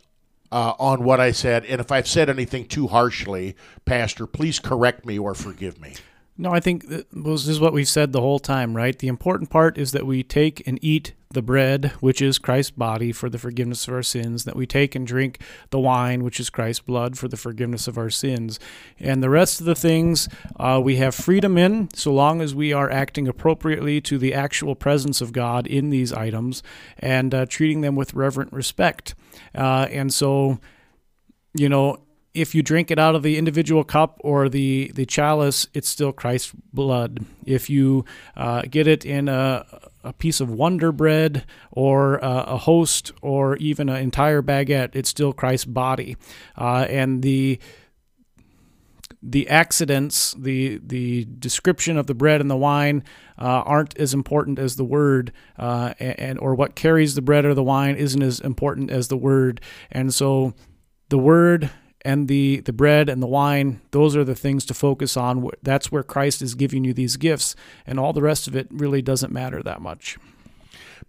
uh, 0.52 0.74
on 0.80 1.04
what 1.04 1.20
I 1.20 1.32
said. 1.32 1.66
And 1.66 1.82
if 1.82 1.92
I've 1.92 2.08
said 2.08 2.30
anything 2.30 2.68
too 2.68 2.88
harshly, 2.88 3.56
Pastor, 3.86 4.28
please 4.28 4.60
correct 4.60 5.06
me 5.06 5.18
or 5.20 5.36
forgive 5.36 5.80
me. 5.80 5.96
No, 6.38 6.52
I 6.52 6.60
think 6.60 6.86
this 6.88 7.48
is 7.48 7.62
what 7.62 7.72
we've 7.72 7.88
said 7.88 8.12
the 8.12 8.20
whole 8.20 8.40
time, 8.40 8.76
right? 8.76 8.98
The 8.98 9.08
important 9.08 9.50
part 9.50 9.78
is 9.78 9.94
that 9.94 10.06
we 10.06 10.22
take 10.22 10.62
and 10.68 10.78
eat 10.82 11.14
the 11.32 11.42
bread, 11.42 11.94
which 12.02 12.22
is 12.22 12.40
Christ's 12.40 12.72
body 12.72 13.14
for 13.14 13.30
the 13.30 13.38
forgiveness 13.38 13.88
of 13.88 13.94
our 13.94 14.04
sins, 14.04 14.44
that 14.44 14.56
we 14.56 14.66
take 14.66 14.96
and 14.96 15.08
drink 15.08 15.40
the 15.70 15.80
wine, 15.80 16.26
which 16.26 16.40
is 16.40 16.50
Christ's 16.50 16.82
blood 16.82 17.18
for 17.18 17.30
the 17.30 17.38
forgiveness 17.38 17.88
of 17.88 17.98
our 17.98 18.10
sins. 18.10 18.60
And 19.00 19.24
the 19.24 19.30
rest 19.30 19.62
of 19.62 19.66
the 19.66 19.76
things 19.76 20.28
uh, 20.60 20.82
we 20.84 20.98
have 20.98 21.16
freedom 21.16 21.58
in, 21.58 21.90
so 21.94 22.14
long 22.14 22.42
as 22.42 22.54
we 22.54 22.74
are 22.74 22.92
acting 22.92 23.30
appropriately 23.30 24.02
to 24.02 24.18
the 24.18 24.34
actual 24.34 24.76
presence 24.76 25.22
of 25.22 25.32
God 25.32 25.68
in 25.68 25.90
these 25.90 26.12
items 26.12 26.64
and 27.00 27.34
uh, 27.34 27.46
treating 27.46 27.80
them 27.80 27.96
with 27.96 28.14
reverent 28.14 28.52
respect. 28.52 29.16
Uh, 29.54 29.88
and 29.92 30.14
so 30.14 30.60
you 31.56 31.70
know, 31.70 31.98
if 32.34 32.54
you 32.54 32.62
drink 32.62 32.92
it 32.92 33.00
out 33.00 33.16
of 33.16 33.24
the 33.24 33.38
individual 33.38 33.84
cup 33.84 34.20
or 34.20 34.50
the, 34.50 34.92
the 34.94 35.06
chalice, 35.06 35.68
it's 35.74 35.88
still 35.88 36.12
Christ's 36.12 36.52
blood. 36.74 37.26
If 37.46 37.70
you 37.70 38.04
uh, 38.36 38.64
get 38.70 38.88
it 38.88 39.06
in 39.06 39.30
a, 39.30 39.66
a 40.04 40.12
piece 40.12 40.42
of 40.42 40.50
Wonder 40.50 40.92
Bread 40.92 41.46
or 41.72 42.24
uh, 42.24 42.44
a 42.44 42.58
host 42.58 43.14
or 43.22 43.56
even 43.58 43.88
an 43.88 43.96
entire 43.98 44.42
baguette, 44.42 44.96
it's 44.96 45.10
still 45.10 45.32
Christ's 45.32 45.66
body. 45.66 46.18
Uh, 46.58 46.86
and 46.90 47.22
the 47.22 47.58
the 49.28 49.50
accidents, 49.50 50.36
the 50.38 50.80
the 50.86 51.26
description 51.40 51.98
of 51.98 52.06
the 52.06 52.14
bread 52.14 52.42
and 52.42 52.50
the 52.50 52.56
wine 52.56 53.04
uh, 53.40 53.64
aren't 53.66 53.98
as 53.98 54.14
important 54.14 54.60
as 54.60 54.76
the 54.76 54.86
word, 54.86 55.34
uh, 55.58 55.94
and 56.00 56.38
or 56.40 56.54
what 56.54 56.76
carries 56.76 57.16
the 57.16 57.22
bread 57.22 57.44
or 57.44 57.56
the 57.56 57.64
wine 57.64 57.96
isn't 57.96 58.22
as 58.22 58.40
important 58.40 58.92
as 58.92 59.08
the 59.08 59.18
word. 59.18 59.62
And 59.92 60.14
so, 60.14 60.54
the 61.10 61.18
word 61.18 61.72
and 62.04 62.28
the 62.28 62.62
the 62.62 62.74
bread 62.74 63.10
and 63.10 63.22
the 63.22 63.28
wine, 63.28 63.82
those 63.90 64.16
are 64.16 64.24
the 64.24 64.36
things 64.36 64.64
to 64.66 64.76
focus 64.76 65.18
on. 65.18 65.50
That's 65.64 65.92
where 65.92 66.04
Christ 66.04 66.44
is 66.44 66.54
giving 66.54 66.84
you 66.84 66.94
these 66.94 67.18
gifts, 67.18 67.56
and 67.88 68.00
all 68.00 68.14
the 68.14 68.22
rest 68.22 68.48
of 68.48 68.56
it 68.56 68.68
really 68.70 69.02
doesn't 69.02 69.34
matter 69.34 69.64
that 69.64 69.82
much. 69.82 70.18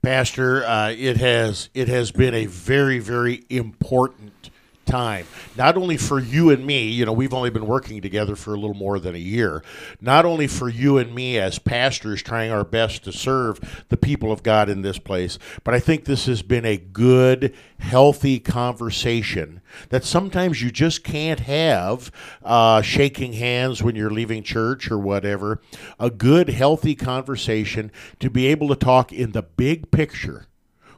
Pastor, 0.00 0.64
uh, 0.64 0.90
it 0.90 1.18
has 1.18 1.68
it 1.74 1.88
has 1.88 2.12
been 2.12 2.32
a 2.32 2.46
very 2.46 2.98
very 2.98 3.44
important 3.50 4.50
time, 4.86 5.26
not 5.56 5.76
only 5.76 5.96
for 5.96 6.18
you 6.18 6.50
and 6.50 6.64
me, 6.64 6.88
you 6.88 7.04
know, 7.04 7.12
we've 7.12 7.34
only 7.34 7.50
been 7.50 7.66
working 7.66 8.00
together 8.00 8.36
for 8.36 8.54
a 8.54 8.58
little 8.58 8.74
more 8.74 8.98
than 8.98 9.14
a 9.14 9.18
year, 9.18 9.62
not 10.00 10.24
only 10.24 10.46
for 10.46 10.68
you 10.68 10.96
and 10.96 11.14
me 11.14 11.38
as 11.38 11.58
pastors 11.58 12.22
trying 12.22 12.50
our 12.50 12.64
best 12.64 13.04
to 13.04 13.12
serve 13.12 13.84
the 13.88 13.96
people 13.96 14.32
of 14.32 14.42
God 14.42 14.68
in 14.68 14.82
this 14.82 14.98
place, 14.98 15.38
but 15.64 15.74
I 15.74 15.80
think 15.80 16.04
this 16.04 16.26
has 16.26 16.42
been 16.42 16.64
a 16.64 16.76
good, 16.76 17.54
healthy 17.78 18.38
conversation 18.38 19.60
that 19.90 20.04
sometimes 20.04 20.62
you 20.62 20.70
just 20.70 21.04
can't 21.04 21.40
have 21.40 22.10
uh, 22.42 22.80
shaking 22.82 23.34
hands 23.34 23.82
when 23.82 23.96
you're 23.96 24.10
leaving 24.10 24.42
church 24.42 24.90
or 24.90 24.98
whatever. 24.98 25.60
A 25.98 26.10
good, 26.10 26.48
healthy 26.48 26.94
conversation 26.94 27.90
to 28.20 28.30
be 28.30 28.46
able 28.46 28.68
to 28.68 28.76
talk 28.76 29.12
in 29.12 29.32
the 29.32 29.42
big 29.42 29.90
picture 29.90 30.46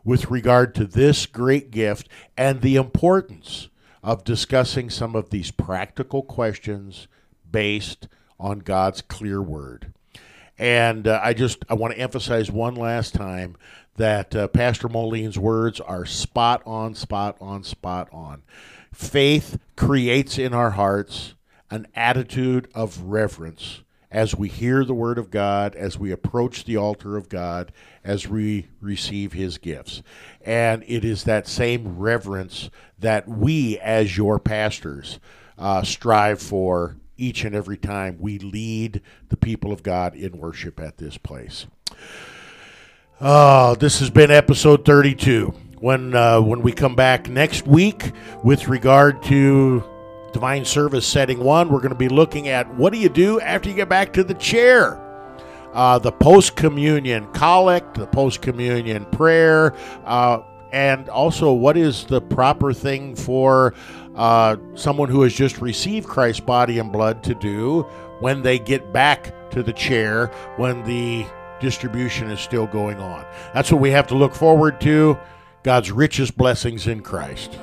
with 0.04 0.30
regard 0.30 0.74
to 0.74 0.84
this 0.86 1.26
great 1.26 1.70
gift 1.70 2.08
and 2.36 2.60
the 2.60 2.76
importance 2.76 3.68
of 4.02 4.24
discussing 4.24 4.90
some 4.90 5.14
of 5.14 5.30
these 5.30 5.50
practical 5.50 6.22
questions 6.22 7.08
based 7.50 8.08
on 8.38 8.60
God's 8.60 9.00
clear 9.00 9.42
word. 9.42 9.92
And 10.58 11.06
uh, 11.06 11.20
I 11.22 11.34
just 11.34 11.64
I 11.68 11.74
want 11.74 11.94
to 11.94 12.00
emphasize 12.00 12.50
one 12.50 12.74
last 12.74 13.14
time 13.14 13.56
that 13.96 14.34
uh, 14.34 14.48
Pastor 14.48 14.88
Moline's 14.88 15.38
words 15.38 15.80
are 15.80 16.06
spot 16.06 16.62
on, 16.64 16.94
spot 16.94 17.36
on, 17.40 17.64
spot 17.64 18.08
on. 18.12 18.42
Faith 18.92 19.58
creates 19.76 20.38
in 20.38 20.54
our 20.54 20.70
hearts 20.70 21.34
an 21.70 21.86
attitude 21.94 22.68
of 22.74 23.00
reverence 23.02 23.82
as 24.10 24.34
we 24.34 24.48
hear 24.48 24.84
the 24.84 24.94
word 24.94 25.18
of 25.18 25.30
God, 25.30 25.74
as 25.74 25.98
we 25.98 26.10
approach 26.10 26.64
the 26.64 26.76
altar 26.76 27.16
of 27.16 27.28
God, 27.28 27.72
as 28.02 28.26
we 28.26 28.68
receive 28.80 29.32
his 29.32 29.58
gifts. 29.58 30.02
And 30.44 30.82
it 30.86 31.04
is 31.04 31.24
that 31.24 31.46
same 31.46 31.98
reverence 31.98 32.70
that 32.98 33.28
we, 33.28 33.78
as 33.78 34.16
your 34.16 34.38
pastors, 34.38 35.20
uh, 35.58 35.82
strive 35.82 36.40
for 36.40 36.96
each 37.18 37.44
and 37.44 37.54
every 37.54 37.76
time 37.76 38.16
we 38.20 38.38
lead 38.38 39.02
the 39.28 39.36
people 39.36 39.72
of 39.72 39.82
God 39.82 40.14
in 40.14 40.38
worship 40.38 40.80
at 40.80 40.96
this 40.96 41.18
place. 41.18 41.66
Oh, 43.20 43.74
this 43.74 43.98
has 44.00 44.10
been 44.10 44.30
episode 44.30 44.84
32. 44.84 45.52
When 45.80 46.14
uh, 46.14 46.40
when 46.40 46.62
we 46.62 46.72
come 46.72 46.96
back 46.96 47.28
next 47.28 47.66
week 47.66 48.12
with 48.42 48.68
regard 48.68 49.22
to 49.24 49.84
Divine 50.32 50.64
Service 50.64 51.06
Setting 51.06 51.40
1, 51.40 51.68
we're 51.68 51.78
going 51.78 51.90
to 51.90 51.96
be 51.96 52.08
looking 52.08 52.48
at 52.48 52.72
what 52.74 52.92
do 52.92 52.98
you 52.98 53.08
do 53.08 53.40
after 53.40 53.68
you 53.68 53.74
get 53.74 53.88
back 53.88 54.12
to 54.14 54.24
the 54.24 54.34
chair? 54.34 55.04
Uh, 55.72 55.98
the 55.98 56.12
post 56.12 56.56
communion 56.56 57.30
collect, 57.32 57.94
the 57.94 58.06
post 58.06 58.42
communion 58.42 59.04
prayer, 59.06 59.74
uh, 60.04 60.40
and 60.72 61.08
also 61.08 61.52
what 61.52 61.76
is 61.76 62.04
the 62.06 62.20
proper 62.20 62.72
thing 62.72 63.14
for 63.14 63.74
uh, 64.16 64.56
someone 64.74 65.08
who 65.08 65.22
has 65.22 65.32
just 65.32 65.60
received 65.60 66.06
Christ's 66.06 66.40
body 66.40 66.78
and 66.78 66.92
blood 66.92 67.22
to 67.24 67.34
do 67.34 67.82
when 68.20 68.42
they 68.42 68.58
get 68.58 68.92
back 68.92 69.50
to 69.50 69.62
the 69.62 69.72
chair 69.72 70.26
when 70.56 70.82
the 70.84 71.24
distribution 71.60 72.30
is 72.30 72.40
still 72.40 72.66
going 72.66 72.98
on. 72.98 73.24
That's 73.54 73.72
what 73.72 73.80
we 73.80 73.90
have 73.90 74.06
to 74.08 74.14
look 74.14 74.34
forward 74.34 74.80
to. 74.82 75.18
God's 75.62 75.90
richest 75.90 76.36
blessings 76.36 76.86
in 76.86 77.00
Christ. 77.00 77.58